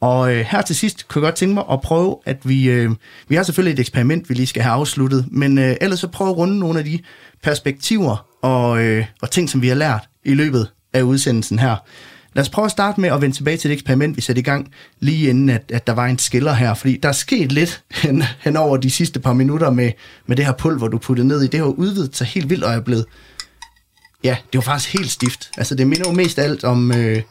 Og 0.02 0.36
øh, 0.36 0.46
her 0.50 0.62
til 0.62 0.76
sidst 0.76 1.08
kunne 1.08 1.22
jeg 1.22 1.28
godt 1.28 1.36
tænke 1.36 1.54
mig 1.54 1.64
at 1.72 1.82
prøve, 1.82 2.18
at 2.26 2.50
vi... 2.50 2.70
Øh, 2.70 2.92
vi 3.28 3.36
har 3.36 3.44
selvfølgelig 3.44 3.74
et 3.74 3.80
eksperiment, 3.80 4.30
vi 4.30 4.34
lige 4.34 4.48
skal 4.48 4.64
have 4.64 4.74
afsluttet, 4.74 5.26
men 5.32 5.58
øh, 5.58 5.76
ellers 5.82 6.00
så 6.00 6.08
prøve 6.08 6.30
at 6.30 6.38
runde 6.38 6.60
nogle 6.60 6.80
af 6.80 6.86
de 6.86 7.00
perspektiver 7.44 8.26
og, 8.42 8.84
øh, 8.84 9.06
og 9.22 9.32
ting, 9.32 9.50
som 9.50 9.62
vi 9.62 9.68
har 9.68 9.76
lært 9.76 10.10
i 10.26 10.34
løbet 10.34 10.72
af 10.94 11.02
udsendelsen 11.02 11.60
her. 11.60 11.76
Lad 12.34 12.41
os 12.41 12.49
prøve 12.49 12.65
at 12.65 12.71
starte 12.71 13.01
med 13.01 13.09
at 13.09 13.21
vende 13.21 13.36
tilbage 13.36 13.57
til 13.57 13.69
det 13.69 13.75
eksperiment, 13.75 14.15
vi 14.15 14.21
satte 14.21 14.39
i 14.39 14.43
gang, 14.43 14.71
lige 14.99 15.29
inden 15.29 15.49
at, 15.49 15.71
at 15.73 15.88
der 15.88 15.93
var 15.93 16.05
en 16.05 16.19
skiller 16.19 16.53
her, 16.53 16.73
fordi 16.73 16.97
der 16.97 17.09
er 17.09 17.13
sket 17.13 17.51
lidt 17.51 17.84
hen, 18.03 18.23
hen 18.39 18.57
over 18.57 18.77
de 18.77 18.91
sidste 18.91 19.19
par 19.19 19.34
minutter 19.34 19.69
med, 19.69 19.91
med 20.25 20.38
det 20.38 20.45
her 20.45 20.51
pulver, 20.53 20.88
du 20.88 20.97
puttede 20.97 21.27
ned 21.27 21.41
i. 21.41 21.47
Det 21.47 21.59
har 21.59 21.65
udvidet 21.65 22.15
sig 22.15 22.27
helt 22.27 22.49
vildt, 22.49 22.63
og 22.63 22.73
er 22.73 22.79
blevet... 22.79 23.05
Ja, 24.23 24.38
det 24.53 24.57
var 24.57 24.61
faktisk 24.61 24.93
helt 24.93 25.11
stift. 25.11 25.51
Altså, 25.57 25.75
det 25.75 25.88
minder 25.88 26.09
jo 26.09 26.15
mest 26.15 26.39
alt 26.39 26.63
om, 26.63 26.91
øh, 26.91 27.21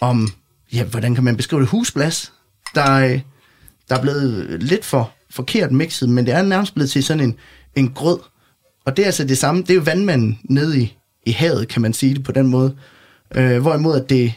om 0.00 0.28
ja, 0.72 0.84
hvordan 0.84 1.14
kan 1.14 1.24
man 1.24 1.36
beskrive 1.36 1.60
det, 1.60 1.68
husblas, 1.68 2.32
der, 2.74 2.92
øh, 2.92 3.20
der 3.88 3.96
er 3.96 4.02
blevet 4.02 4.62
lidt 4.62 4.84
for 4.84 5.12
forkert 5.30 5.72
mixet, 5.72 6.08
men 6.08 6.26
det 6.26 6.34
er 6.34 6.42
nærmest 6.42 6.74
blevet 6.74 6.90
til 6.90 7.04
sådan 7.04 7.22
en, 7.22 7.34
en 7.74 7.92
grød. 7.92 8.18
Og 8.84 8.96
det 8.96 9.02
er 9.02 9.06
altså 9.06 9.24
det 9.24 9.38
samme, 9.38 9.62
det 9.62 9.70
er 9.70 9.74
jo 9.74 9.80
vandmanden 9.80 10.38
nede 10.44 10.80
i, 10.80 10.96
i 11.26 11.32
havet, 11.32 11.68
kan 11.68 11.82
man 11.82 11.92
sige 11.92 12.14
det 12.14 12.24
på 12.24 12.32
den 12.32 12.46
måde. 12.46 12.76
Øh, 13.34 13.60
hvorimod 13.60 14.00
at 14.00 14.10
det, 14.10 14.32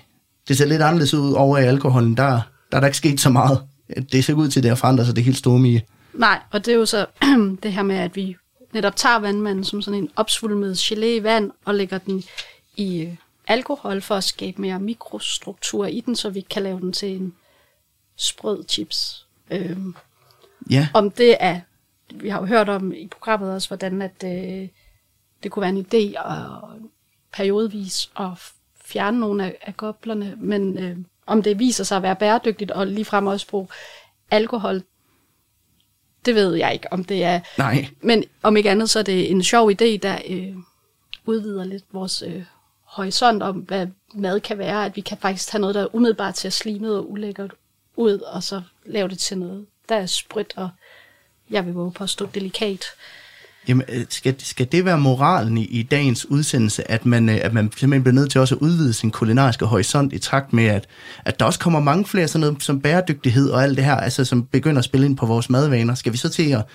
det 0.48 0.58
ser 0.58 0.66
lidt 0.66 0.82
anderledes 0.82 1.14
ud 1.14 1.34
over 1.34 1.58
i 1.58 1.64
alkoholen, 1.64 2.18
der, 2.18 2.42
der 2.72 2.78
er 2.78 2.80
der 2.80 2.88
ikke 2.88 2.98
sket 2.98 3.20
så 3.20 3.30
meget. 3.30 3.62
Det 4.12 4.26
ser 4.26 4.34
ud 4.34 4.48
til, 4.50 4.60
at 4.60 4.64
det 4.64 4.70
har 4.70 4.76
forandret 4.76 5.06
sig 5.06 5.16
det 5.16 5.24
helt 5.24 5.38
store 5.38 5.60
mige. 5.60 5.86
Nej, 6.14 6.40
og 6.52 6.66
det 6.66 6.74
er 6.74 6.78
jo 6.78 6.86
så 6.86 7.06
det 7.64 7.74
her 7.74 7.84
med, 7.84 7.96
at 7.96 8.16
vi 8.16 8.36
netop 8.74 8.96
tager 8.96 9.20
vandmanden 9.20 9.64
som 9.64 9.82
sådan 9.82 10.00
en 10.00 10.10
opsvulmet 10.16 10.78
gelé 10.78 11.06
i 11.06 11.24
vand 11.24 11.52
og 11.66 11.76
lægger 11.76 11.98
den 11.98 12.24
i 12.76 13.02
øh, 13.02 13.14
alkohol 13.48 14.02
for 14.02 14.16
at 14.16 14.24
skabe 14.24 14.62
mere 14.62 14.80
mikrostruktur 14.80 15.86
i 15.86 16.00
den, 16.06 16.16
så 16.16 16.30
vi 16.30 16.42
kan 16.42 16.64
lave 16.64 16.80
den 16.80 16.94
til 16.94 17.16
en 17.16 17.34
sprød 18.16 18.64
chips. 18.68 19.26
Øhm, 19.52 19.96
Ja, 20.70 20.88
om 20.94 21.12
det 21.12 21.38
er, 21.40 21.60
vi 22.14 22.30
har 22.30 22.40
jo 22.40 22.46
hørt 22.46 22.70
om 22.70 22.94
i 22.94 23.08
programmet 23.08 23.54
også, 23.54 23.68
hvordan 23.68 24.02
at, 24.02 24.24
øh, 24.26 24.68
det 25.44 25.52
kunne 25.52 25.62
være 25.62 25.70
en 25.70 25.86
idé 25.94 26.30
at 26.30 26.48
periodvis 27.34 28.12
at 28.20 28.28
fjerne 28.86 29.20
nogle 29.20 29.46
af, 29.46 29.58
af 29.62 29.78
goblerne, 29.78 30.34
men 30.38 30.78
øh, 30.78 30.98
om 31.26 31.44
det 31.44 31.60
viser 31.60 31.84
sig 31.84 31.98
at 31.98 32.04
være 32.04 32.16
bæredygtigt 32.16 32.72
og 32.72 32.88
ligefrem 32.88 33.28
også 33.28 33.48
bruge 33.48 33.68
alkohol, 34.32 34.82
det 36.26 36.36
ved 36.36 36.54
jeg 36.56 36.74
ikke, 36.74 36.94
om 36.94 37.04
det 37.04 37.24
er. 37.24 37.40
nej. 37.58 37.88
Men 38.02 38.24
om 38.44 38.58
ikke 38.58 38.72
andet, 38.72 38.90
så 38.90 39.00
er 39.00 39.04
det 39.04 39.32
en 39.32 39.44
sjov 39.44 39.72
idé, 39.72 39.98
der 39.98 40.18
øh, 40.30 40.56
udvider 41.26 41.64
lidt 41.64 41.84
vores 41.92 42.22
øh, 42.28 42.44
horisont 42.84 43.44
om, 43.44 43.56
hvad 43.56 43.88
mad 44.14 44.40
kan 44.40 44.58
være, 44.58 44.86
at 44.86 44.96
vi 44.96 45.02
kan 45.02 45.18
faktisk 45.18 45.48
tage 45.48 45.62
noget, 45.62 45.76
der 45.76 45.82
er 45.82 45.96
umiddelbart 45.96 46.36
til 46.36 46.48
at 46.48 46.54
slimet 46.54 46.98
og 46.98 47.12
ulækkert 47.12 47.54
ud, 47.96 48.20
og 48.20 48.44
så 48.44 48.62
lave 48.86 49.08
det 49.08 49.20
til 49.20 49.38
noget, 49.38 49.66
der 49.90 49.96
er 49.96 50.06
sprødt 50.06 50.54
og 50.56 50.70
jeg 51.50 51.66
vil 51.66 51.74
våge 51.74 51.92
på 51.92 52.04
at 52.04 52.10
stå 52.10 52.26
delikat. 52.26 52.86
Jamen, 53.68 53.86
øh, 53.90 54.06
skal, 54.10 54.36
skal 54.40 54.72
det 54.72 54.86
være 54.86 54.98
moralen 54.98 55.58
i, 55.58 55.66
i 55.66 55.84
dagens 55.84 56.26
udsendelse, 56.26 56.92
at 56.92 57.06
man, 57.06 57.30
øh, 57.30 57.40
at 57.42 57.54
man 57.54 57.72
simpelthen 57.78 58.04
bliver 58.04 58.16
nødt 58.16 58.32
til 58.32 58.42
også 58.42 58.56
at 58.56 58.62
udvide 58.62 58.94
sin 58.94 59.12
kulinariske 59.12 59.66
horisont 59.66 60.14
i 60.14 60.20
takt 60.20 60.54
med, 60.54 60.66
at, 60.66 60.88
at 61.26 61.40
der 61.40 61.46
også 61.46 61.60
kommer 61.60 61.80
mange 61.80 62.06
flere 62.06 62.28
sådan 62.28 62.48
noget 62.48 62.64
som 62.64 62.82
bæredygtighed 62.82 63.50
og 63.50 63.64
alt 63.64 63.78
det 63.78 63.86
her, 63.86 63.96
altså 63.96 64.26
som 64.26 64.46
begynder 64.46 64.80
at 64.80 64.86
spille 64.86 65.06
ind 65.06 65.18
på 65.18 65.26
vores 65.26 65.50
madvaner. 65.50 65.96
Skal 65.96 66.14
vi 66.14 66.18
så 66.18 66.30
til 66.30 66.52
at 66.52 66.66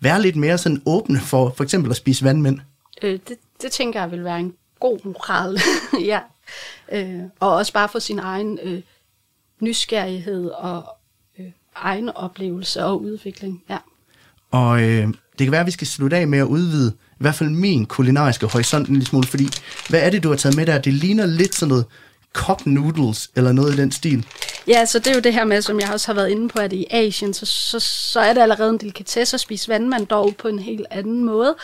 være 0.00 0.22
lidt 0.22 0.36
mere 0.36 0.58
sådan 0.58 0.82
åbne 0.86 1.20
for 1.20 1.54
for 1.56 1.64
eksempel 1.64 1.90
at 1.90 1.96
spise 1.96 2.24
vandmænd? 2.24 2.60
Øh, 3.02 3.18
det, 3.28 3.36
det 3.62 3.72
tænker 3.72 4.00
jeg 4.00 4.10
vil 4.10 4.24
være 4.24 4.40
en 4.40 4.54
god 4.80 4.98
moral. 5.04 5.58
ja. 6.10 6.20
Øh, 6.92 7.22
og 7.40 7.54
også 7.54 7.72
bare 7.72 7.88
for 7.88 7.98
sin 7.98 8.18
egen 8.18 8.58
øh, 8.62 8.82
nysgerrighed 9.60 10.50
og 10.50 10.84
øh, 11.38 11.46
egen 11.76 12.08
oplevelse 12.08 12.84
og 12.84 13.02
udvikling. 13.02 13.62
Ja. 13.70 13.78
Og 14.50 14.82
øh, 14.82 15.08
det 15.38 15.44
kan 15.46 15.52
være, 15.52 15.60
at 15.60 15.66
vi 15.66 15.70
skal 15.70 15.86
slutte 15.86 16.16
af 16.16 16.28
med 16.28 16.38
at 16.38 16.44
udvide 16.44 16.92
i 17.10 17.18
hvert 17.18 17.34
fald 17.34 17.50
min 17.50 17.86
kulinariske 17.86 18.46
horisont 18.46 18.88
en 18.88 18.94
lille 18.94 19.06
smule, 19.06 19.26
fordi 19.26 19.48
hvad 19.88 20.00
er 20.00 20.10
det, 20.10 20.22
du 20.22 20.28
har 20.28 20.36
taget 20.36 20.56
med 20.56 20.66
der? 20.66 20.78
Det 20.78 20.92
ligner 20.92 21.26
lidt 21.26 21.54
sådan 21.54 21.68
noget 21.68 21.84
cup 22.32 22.66
noodles 22.66 23.30
eller 23.36 23.52
noget 23.52 23.74
i 23.74 23.76
den 23.76 23.92
stil. 23.92 24.26
Ja, 24.66 24.84
så 24.84 24.98
det 24.98 25.06
er 25.06 25.14
jo 25.14 25.20
det 25.20 25.32
her 25.32 25.44
med, 25.44 25.62
som 25.62 25.80
jeg 25.80 25.92
også 25.92 26.06
har 26.06 26.14
været 26.14 26.28
inde 26.28 26.48
på, 26.48 26.58
at 26.58 26.72
i 26.72 26.86
Asien, 26.90 27.34
så, 27.34 27.46
så, 27.46 27.80
så 27.80 28.20
er 28.20 28.32
det 28.32 28.40
allerede 28.40 28.70
en 28.70 28.78
delikatesse 28.78 29.34
at 29.34 29.40
spise 29.40 29.68
vandmand, 29.68 30.06
dog 30.06 30.36
på 30.36 30.48
en 30.48 30.58
helt 30.58 30.86
anden 30.90 31.24
måde, 31.24 31.56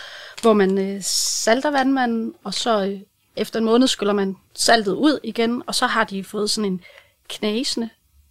hvor 0.43 0.53
man 0.53 0.79
øh, 0.79 1.03
salter 1.45 1.71
vandmanden, 1.71 2.33
og 2.45 2.55
så 2.55 2.85
øh, 2.85 3.01
efter 3.37 3.59
en 3.59 3.65
måned 3.65 3.89
skyller 3.89 4.13
man 4.13 4.37
saltet 4.55 4.93
ud 4.93 5.19
igen, 5.25 5.63
og 5.67 5.75
så 5.75 5.87
har 5.87 6.05
de 6.05 6.25
fået 6.25 6.51
sådan 6.51 6.73
en 6.73 6.81
knasende 7.29 7.89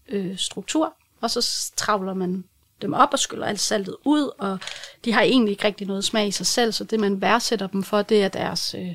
øh, 0.09 0.37
struktur, 0.37 0.93
og 1.21 1.31
så 1.31 1.71
travler 1.75 2.13
man 2.13 2.43
dem 2.81 2.93
op 2.93 3.09
og 3.11 3.19
skyller 3.19 3.45
alt 3.45 3.59
saltet 3.59 3.95
ud, 4.03 4.29
og 4.39 4.57
de 5.05 5.13
har 5.13 5.21
egentlig 5.21 5.51
ikke 5.51 5.65
rigtig 5.67 5.87
noget 5.87 6.03
smag 6.03 6.27
i 6.27 6.31
sig 6.31 6.45
selv, 6.47 6.71
så 6.71 6.83
det 6.83 6.99
man 6.99 7.21
værdsætter 7.21 7.67
dem 7.67 7.83
for, 7.83 8.01
det 8.01 8.23
er 8.23 8.27
deres 8.27 8.75
øh, 8.77 8.87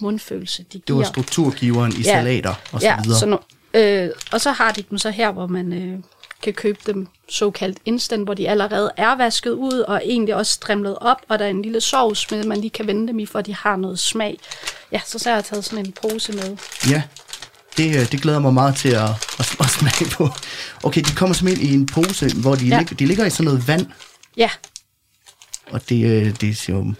mundfølelse, 0.00 0.62
de 0.62 0.78
Det 0.78 0.94
var 0.94 0.94
giver. 0.94 1.04
strukturgiveren 1.12 1.92
i 1.92 1.96
Ja. 1.96 2.02
salater 2.02 2.54
og 2.72 2.80
så 2.80 2.86
ja, 2.86 3.02
videre. 3.04 3.18
Så 3.18 3.26
nu, 3.26 3.38
øh, 3.74 4.10
og 4.32 4.40
så 4.40 4.52
har 4.52 4.72
de 4.72 4.82
dem 4.90 4.98
så 4.98 5.10
her, 5.10 5.30
hvor 5.32 5.46
man 5.46 5.72
øh, 5.72 5.98
kan 6.42 6.52
købe 6.54 6.78
dem 6.86 7.06
såkaldt 7.28 7.78
instant, 7.84 8.24
hvor 8.24 8.34
de 8.34 8.48
allerede 8.48 8.90
er 8.96 9.16
vasket 9.16 9.50
ud 9.50 9.78
og 9.80 10.02
egentlig 10.04 10.34
også 10.34 10.52
strimlet 10.52 10.98
op, 11.00 11.16
og 11.28 11.38
der 11.38 11.44
er 11.44 11.48
en 11.50 11.62
lille 11.62 11.80
sovs 11.80 12.30
med, 12.30 12.44
man 12.44 12.58
lige 12.60 12.70
kan 12.70 12.86
vende 12.86 13.06
dem 13.08 13.18
i, 13.18 13.26
for 13.26 13.38
at 13.38 13.46
de 13.46 13.54
har 13.54 13.76
noget 13.76 13.98
smag. 13.98 14.38
Ja, 14.92 15.00
så, 15.06 15.18
så 15.18 15.28
har 15.28 15.36
jeg 15.36 15.44
taget 15.44 15.64
sådan 15.64 15.86
en 15.86 15.92
pose 15.92 16.32
med. 16.32 16.56
Ja, 16.90 17.02
det, 17.76 17.96
øh, 18.00 18.12
det 18.12 18.22
glæder 18.22 18.38
mig 18.38 18.54
meget 18.54 18.76
til 18.76 18.88
at, 18.88 19.10
at, 19.38 19.56
at 19.60 19.70
smage 19.70 20.10
på. 20.10 20.28
Okay, 20.82 21.00
de 21.02 21.10
kommer 21.14 21.34
simpelthen 21.34 21.68
i 21.68 21.74
en 21.74 21.86
pose, 21.86 22.34
hvor 22.34 22.54
de, 22.54 22.66
ja. 22.66 22.78
Lig, 22.78 22.98
de 22.98 23.06
ligger 23.06 23.24
i 23.26 23.30
sådan 23.30 23.44
noget 23.44 23.68
vand, 23.68 23.86
Ja, 24.36 24.50
og 25.70 25.88
det, 25.88 26.04
øh, 26.06 26.40
det 26.40 26.56
ser 26.58 26.72
jo... 26.72 26.94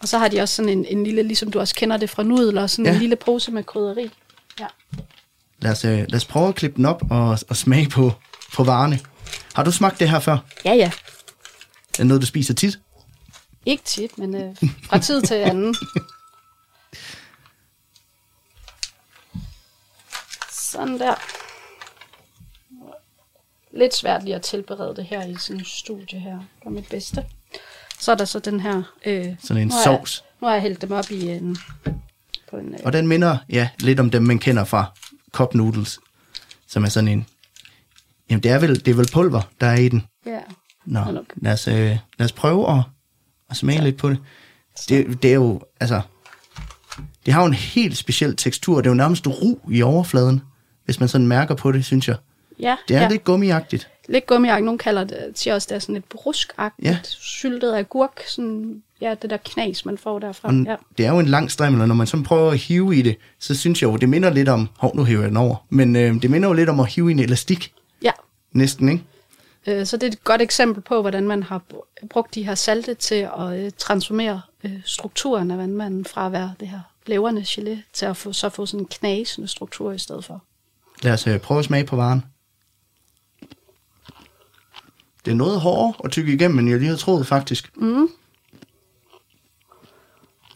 og 0.00 0.08
så 0.08 0.18
har 0.18 0.28
de 0.28 0.40
også 0.40 0.54
sådan 0.54 0.68
en, 0.68 0.84
en 0.84 1.04
lille, 1.04 1.22
ligesom 1.22 1.50
du 1.50 1.60
også 1.60 1.74
kender 1.74 1.96
det 1.96 2.10
fra 2.10 2.22
nudler, 2.22 2.66
sådan 2.66 2.86
Ja. 2.86 2.92
en 2.92 2.98
lille 3.00 3.16
pose 3.16 3.50
med 3.50 3.64
krydderi. 3.64 4.10
Ja. 4.60 4.66
Lad 5.62 5.70
os, 5.72 5.84
øh, 5.84 5.98
lad 5.98 6.14
os 6.14 6.24
prøve 6.24 6.48
at 6.48 6.54
klippe 6.54 6.76
den 6.76 6.84
op 6.86 7.02
og, 7.10 7.38
og 7.48 7.56
smage 7.56 7.88
på, 7.88 8.12
på 8.54 8.64
varerne. 8.64 9.00
Har 9.54 9.64
du 9.64 9.72
smagt 9.72 10.00
det 10.00 10.10
her 10.10 10.18
før? 10.20 10.38
ja, 10.64 10.72
ja. 10.74 10.90
Er 11.92 11.96
det 12.02 12.06
noget, 12.06 12.20
du 12.22 12.26
spiser 12.26 12.54
tit? 12.54 12.78
Ikke 13.66 13.84
tit, 13.84 14.18
men 14.18 14.34
øh, 14.34 14.56
fra 14.82 14.98
tid 14.98 15.22
til 15.22 15.34
anden. 15.34 15.74
Sådan 20.78 20.98
der. 20.98 21.14
Lidt 23.78 23.94
svært 23.94 24.24
lige 24.24 24.34
at 24.34 24.42
tilberede 24.42 24.96
det 24.96 25.04
her 25.04 25.26
i 25.26 25.36
sådan 25.36 25.60
en 25.60 25.64
studie 25.64 26.20
her. 26.20 26.38
Gør 26.64 26.70
mit 26.70 26.88
bedste. 26.90 27.24
Så 28.00 28.12
er 28.12 28.16
der 28.16 28.24
så 28.24 28.38
den 28.38 28.60
her... 28.60 28.82
Øh, 29.06 29.26
Sådan 29.40 29.62
en 29.62 29.68
nu 29.68 29.74
jeg- 29.74 29.84
sovs. 29.84 30.24
Nu 30.40 30.46
har 30.46 30.54
jeg 30.54 30.62
hældt 30.62 30.82
dem 30.82 30.92
op 30.92 31.10
i 31.10 31.28
en... 31.28 31.56
På 32.50 32.56
en 32.56 32.74
øh, 32.74 32.80
Og 32.84 32.92
den 32.92 33.06
minder 33.06 33.38
ja, 33.48 33.68
lidt 33.80 34.00
om 34.00 34.10
dem, 34.10 34.22
man 34.22 34.38
kender 34.38 34.64
fra 34.64 34.84
cup 35.32 35.54
noodles, 35.54 35.98
som 36.66 36.84
er 36.84 36.88
sådan 36.88 37.08
en... 37.08 37.26
Jamen, 38.30 38.42
det 38.42 38.50
er 38.50 38.58
vel, 38.58 38.84
det 38.84 38.88
er 38.90 38.94
vel 38.94 39.08
pulver, 39.12 39.42
der 39.60 39.66
er 39.66 39.76
i 39.76 39.88
den. 39.88 40.06
ja. 40.26 40.40
Nå, 40.84 41.00
lad 41.36 41.52
os, 41.52 41.68
øh, 41.68 41.74
lad 42.18 42.24
os 42.24 42.32
prøve 42.32 42.70
at, 42.78 42.82
at 43.50 43.56
smage 43.56 43.82
lidt 43.84 43.96
på 43.96 44.10
det. 44.10 44.18
det. 44.88 45.22
Det 45.22 45.30
er 45.30 45.34
jo, 45.34 45.60
altså... 45.80 46.00
Det 47.26 47.34
har 47.34 47.40
jo 47.40 47.46
en 47.46 47.54
helt 47.54 47.96
speciel 47.96 48.36
tekstur. 48.36 48.76
Det 48.76 48.86
er 48.86 48.90
jo 48.90 48.94
nærmest 48.94 49.26
ru 49.26 49.58
i 49.70 49.82
overfladen, 49.82 50.42
hvis 50.88 51.00
man 51.00 51.08
sådan 51.08 51.26
mærker 51.26 51.54
på 51.54 51.72
det, 51.72 51.84
synes 51.84 52.08
jeg. 52.08 52.16
Ja, 52.60 52.76
Det 52.88 52.96
er 52.96 53.02
ja. 53.02 53.08
lidt 53.08 53.24
gummiagtigt. 53.24 53.88
Lidt 54.08 54.26
gummiagtigt. 54.26 54.64
Nogle 54.64 54.78
kalder 54.78 55.04
det, 55.04 55.32
siger 55.34 55.54
også, 55.54 55.66
det 55.70 55.74
er 55.74 55.78
sådan 55.78 55.94
lidt 55.94 56.08
bruskagtigt. 56.08 56.86
Ja. 56.88 56.98
Syltet 57.04 57.74
agurk. 57.74 58.22
Sådan, 58.28 58.82
ja, 59.00 59.14
det 59.22 59.30
der 59.30 59.36
knas, 59.36 59.84
man 59.84 59.98
får 59.98 60.18
derfra. 60.18 60.48
Og 60.48 60.54
Ja. 60.54 60.76
Det 60.98 61.06
er 61.06 61.10
jo 61.10 61.18
en 61.18 61.26
lang 61.26 61.50
strimmel, 61.50 61.80
og 61.80 61.88
når 61.88 61.94
man 61.94 62.06
så 62.06 62.22
prøver 62.26 62.50
at 62.50 62.58
hive 62.58 62.96
i 62.96 63.02
det, 63.02 63.16
så 63.38 63.54
synes 63.54 63.82
jeg 63.82 63.88
jo, 63.88 63.96
det 63.96 64.08
minder 64.08 64.30
lidt 64.30 64.48
om... 64.48 64.68
Hov, 64.78 64.96
nu 64.96 65.04
hiver 65.04 65.20
jeg 65.20 65.28
den 65.28 65.36
over. 65.36 65.56
Men 65.70 65.96
øh, 65.96 66.22
det 66.22 66.30
minder 66.30 66.48
jo 66.48 66.52
lidt 66.54 66.68
om 66.68 66.80
at 66.80 66.86
hive 66.88 67.08
i 67.08 67.12
en 67.12 67.18
elastik, 67.18 67.72
ja. 68.02 68.12
næsten, 68.52 68.88
ikke? 68.88 69.04
Øh, 69.66 69.86
Så 69.86 69.96
det 69.96 70.02
er 70.06 70.10
et 70.12 70.24
godt 70.24 70.42
eksempel 70.42 70.82
på, 70.82 71.00
hvordan 71.00 71.28
man 71.28 71.42
har 71.42 71.62
br- 71.74 72.06
brugt 72.10 72.34
de 72.34 72.42
her 72.42 72.54
salte 72.54 72.94
til 72.94 73.28
at 73.38 73.52
øh, 73.64 73.70
transformere 73.78 74.40
øh, 74.64 74.72
strukturen 74.84 75.50
af 75.50 75.58
vandmanden 75.58 76.04
fra 76.04 76.26
at 76.26 76.32
være 76.32 76.54
det 76.60 76.68
her 76.68 76.80
blæverne 77.04 77.40
gelé 77.40 77.78
til 77.92 78.06
at 78.06 78.16
få, 78.16 78.32
så 78.32 78.48
få 78.48 78.66
sådan 78.66 78.80
en 78.80 78.86
knasende 78.86 79.48
struktur 79.48 79.92
i 79.92 79.98
stedet 79.98 80.24
for. 80.24 80.42
Lad 81.02 81.12
os 81.12 81.26
øh, 81.26 81.38
prøve 81.40 81.58
at 81.58 81.64
smage 81.64 81.84
på 81.84 81.96
varen. 81.96 82.24
Det 85.24 85.30
er 85.30 85.34
noget 85.36 85.60
hårdere 85.60 85.94
at 86.04 86.10
tykke 86.10 86.32
igennem, 86.32 86.58
end 86.58 86.68
jeg 86.68 86.78
lige 86.78 86.86
havde 86.88 87.00
troet, 87.00 87.26
faktisk. 87.26 87.76
Mm. 87.76 88.08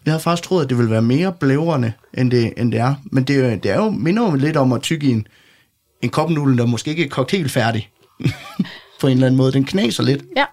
Jeg 0.05 0.12
havde 0.12 0.22
faktisk 0.22 0.49
troet, 0.49 0.62
at 0.64 0.68
det 0.70 0.78
ville 0.78 0.90
være 0.90 1.03
mere 1.03 1.32
blævrende, 1.32 1.93
end 2.14 2.30
det, 2.30 2.53
end 2.57 2.72
det 2.72 2.80
er. 2.80 2.95
Men 3.05 3.24
det, 3.24 3.36
er- 3.36 3.57
det 3.57 3.70
er 3.70 3.76
jo, 3.76 3.90
minder 3.90 4.30
jo 4.30 4.34
lidt 4.36 4.57
om 4.57 4.72
at 4.72 4.82
tykke 4.82 5.07
i 5.07 5.11
en, 5.11 5.26
en 6.03 6.11
kopnudel, 6.11 6.59
der 6.59 6.66
måske 6.66 6.90
ikke 6.90 7.05
er 7.05 7.09
kogt 7.09 7.30
helt 7.30 7.51
færdig. 7.51 7.90
På 9.01 9.07
en 9.07 9.12
eller 9.12 9.26
anden 9.26 9.36
måde. 9.36 9.53
Den 9.53 9.64
knaser 9.64 10.03
lidt. 10.03 10.24
Ja, 10.36 10.45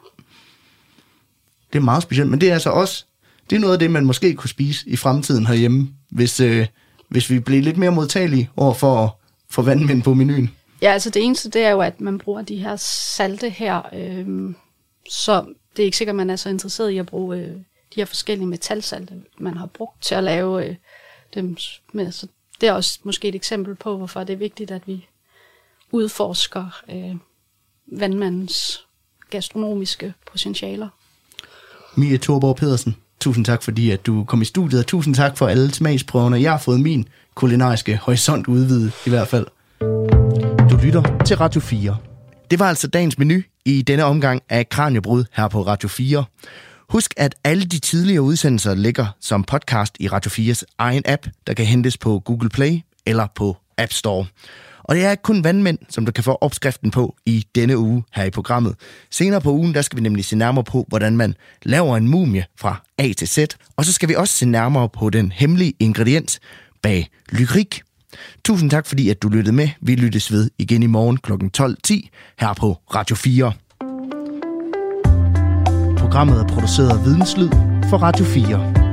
Det 1.74 1.80
er 1.80 1.84
meget 1.84 2.04
specielt, 2.04 2.30
men 2.30 2.42
det 2.42 2.50
er 2.50 2.54
altså 2.54 2.70
også, 2.70 3.06
det 3.50 3.56
er 3.56 3.60
noget 3.60 3.74
af 3.74 3.80
det, 3.80 3.92
man 3.92 4.06
måske 4.06 4.34
kunne 4.36 4.50
spise 4.50 4.90
i 4.90 4.96
fremtiden 4.96 5.46
herhjemme, 5.48 5.90
hvis, 6.10 6.40
øh, 6.40 6.68
hvis 7.10 7.30
vi 7.30 7.40
bliver 7.40 7.62
lidt 7.62 7.78
mere 7.78 7.92
modtagelige 7.92 8.50
over 8.58 8.74
for, 8.74 9.19
for 9.52 9.62
vandmænd 9.62 10.04
på 10.04 10.14
menuen. 10.14 10.56
ja 10.82 10.92
altså 10.92 11.10
det 11.10 11.24
eneste, 11.24 11.50
det 11.50 11.62
er 11.62 11.70
jo, 11.70 11.82
at 11.82 12.02
man 12.02 12.18
bruger 12.18 12.42
de 12.42 12.56
her 12.56 12.76
salte 13.16 13.50
her, 13.50 13.82
øh, 13.94 14.54
så 15.10 15.46
det 15.76 15.84
er 15.84 15.86
ikke 15.86 15.98
sikkert, 15.98 16.16
man 16.16 16.30
er 16.30 16.36
så 16.36 16.50
interesseret 16.50 16.90
i 16.90 16.98
at 16.98 17.06
bruge 17.06 17.38
øh, 17.38 17.56
de 17.96 17.96
her 17.96 18.06
forskellige 18.06 18.48
metalsalte, 18.48 19.14
man 19.38 19.58
har 19.58 19.66
brugt 19.66 20.04
til 20.04 20.16
at 20.16 20.24
lave 20.24 20.66
øh, 20.66 20.76
dem 21.34 21.58
med. 21.94 22.12
Så 22.12 22.28
det 22.62 22.70
er 22.70 22.74
også 22.74 23.00
måske 23.04 23.28
et 23.28 23.36
eksempel 23.36 23.76
på, 23.76 23.98
hvorfor 23.98 24.24
det 24.24 24.34
er 24.34 24.38
vigtigt, 24.38 24.72
at 24.72 24.82
vi 24.88 25.08
udforsker 25.92 26.82
øh, 26.90 27.16
vandmandens 28.00 28.86
gastronomiske 29.30 30.14
potentialer. 30.32 30.90
Mia 31.96 32.18
Thorborg 32.18 32.56
Pedersen, 32.56 32.96
tusind 33.20 33.46
tak 33.46 33.64
fordi, 33.64 33.92
at 33.92 34.06
du 34.06 34.24
kom 34.24 34.42
i 34.42 34.46
studiet, 34.46 34.80
og 34.80 34.88
tusind 34.88 35.16
tak 35.16 35.38
for 35.38 35.48
alle 35.48 35.74
smagsprøverne. 35.74 36.42
Jeg 36.42 36.52
har 36.52 36.58
fået 36.58 36.80
min 36.80 37.08
kulinariske 37.40 38.00
horisont 38.02 38.48
udvide, 38.48 38.92
i 39.06 39.10
hvert 39.10 39.28
fald. 39.28 39.48
Du 40.70 40.78
lytter 40.84 41.24
til 41.26 41.38
Radio 41.38 41.62
4. 41.62 41.98
Det 42.52 42.60
var 42.60 42.66
altså 42.66 42.88
dagens 42.88 43.18
menu 43.18 43.42
i 43.66 43.82
denne 43.82 44.04
omgang 44.04 44.42
af 44.50 44.70
Kranjebrud 44.70 45.24
her 45.34 45.48
på 45.48 45.62
Radio 45.62 45.90
4. 45.90 46.26
Husk, 46.90 47.14
at 47.18 47.36
alle 47.44 47.66
de 47.66 47.80
tidligere 47.80 48.22
udsendelser 48.22 48.76
ligger 48.76 49.06
som 49.22 49.44
podcast 49.44 49.96
i 50.00 50.08
Radio 50.08 50.30
4's 50.30 50.64
egen 50.78 51.04
app, 51.06 51.28
der 51.48 51.54
kan 51.54 51.66
hentes 51.66 51.98
på 51.98 52.20
Google 52.20 52.50
Play 52.50 52.80
eller 53.06 53.28
på 53.36 53.58
App 53.78 53.92
Store. 53.92 54.26
Og 54.84 54.96
det 54.96 55.06
er 55.06 55.12
ikke 55.12 55.24
kun 55.24 55.44
vandmænd, 55.44 55.78
som 55.90 56.06
du 56.06 56.12
kan 56.12 56.24
få 56.24 56.38
opskriften 56.42 56.92
på 56.92 57.16
i 57.26 57.46
denne 57.56 57.78
uge 57.78 58.04
her 58.14 58.24
i 58.24 58.30
programmet. 58.30 58.76
Senere 59.12 59.42
på 59.42 59.52
ugen, 59.52 59.74
der 59.74 59.82
skal 59.82 59.98
vi 59.98 60.02
nemlig 60.02 60.26
se 60.26 60.36
nærmere 60.36 60.64
på, 60.64 60.86
hvordan 60.88 61.18
man 61.18 61.36
laver 61.64 61.98
en 61.98 62.08
mumie 62.08 62.46
fra 62.58 62.82
A 62.98 63.12
til 63.18 63.28
Z. 63.28 63.40
Og 63.76 63.86
så 63.86 63.94
skal 63.94 64.10
vi 64.10 64.16
også 64.16 64.34
se 64.34 64.46
nærmere 64.46 64.90
på 64.90 65.10
den 65.10 65.32
hemmelige 65.32 65.74
ingrediens 65.80 66.40
bag 66.82 67.10
lyrik. 67.32 67.82
Tusind 68.46 68.70
tak, 68.70 68.86
fordi 68.86 69.10
at 69.10 69.22
du 69.24 69.30
lyttede 69.30 69.56
med. 69.56 69.70
Vi 69.82 69.96
lyttes 69.96 70.32
ved 70.32 70.50
igen 70.58 70.84
i 70.84 70.88
morgen 70.88 71.18
kl. 71.18 71.34
12.10 71.34 72.10
her 72.40 72.54
på 72.54 72.78
Radio 72.96 73.16
4. 73.16 73.54
Programmet 75.98 76.40
er 76.40 76.48
produceret 76.48 76.90
af 76.90 77.06
Videnslyd 77.06 77.50
for 77.90 77.98
Radio 77.98 78.26
4. 78.26 78.89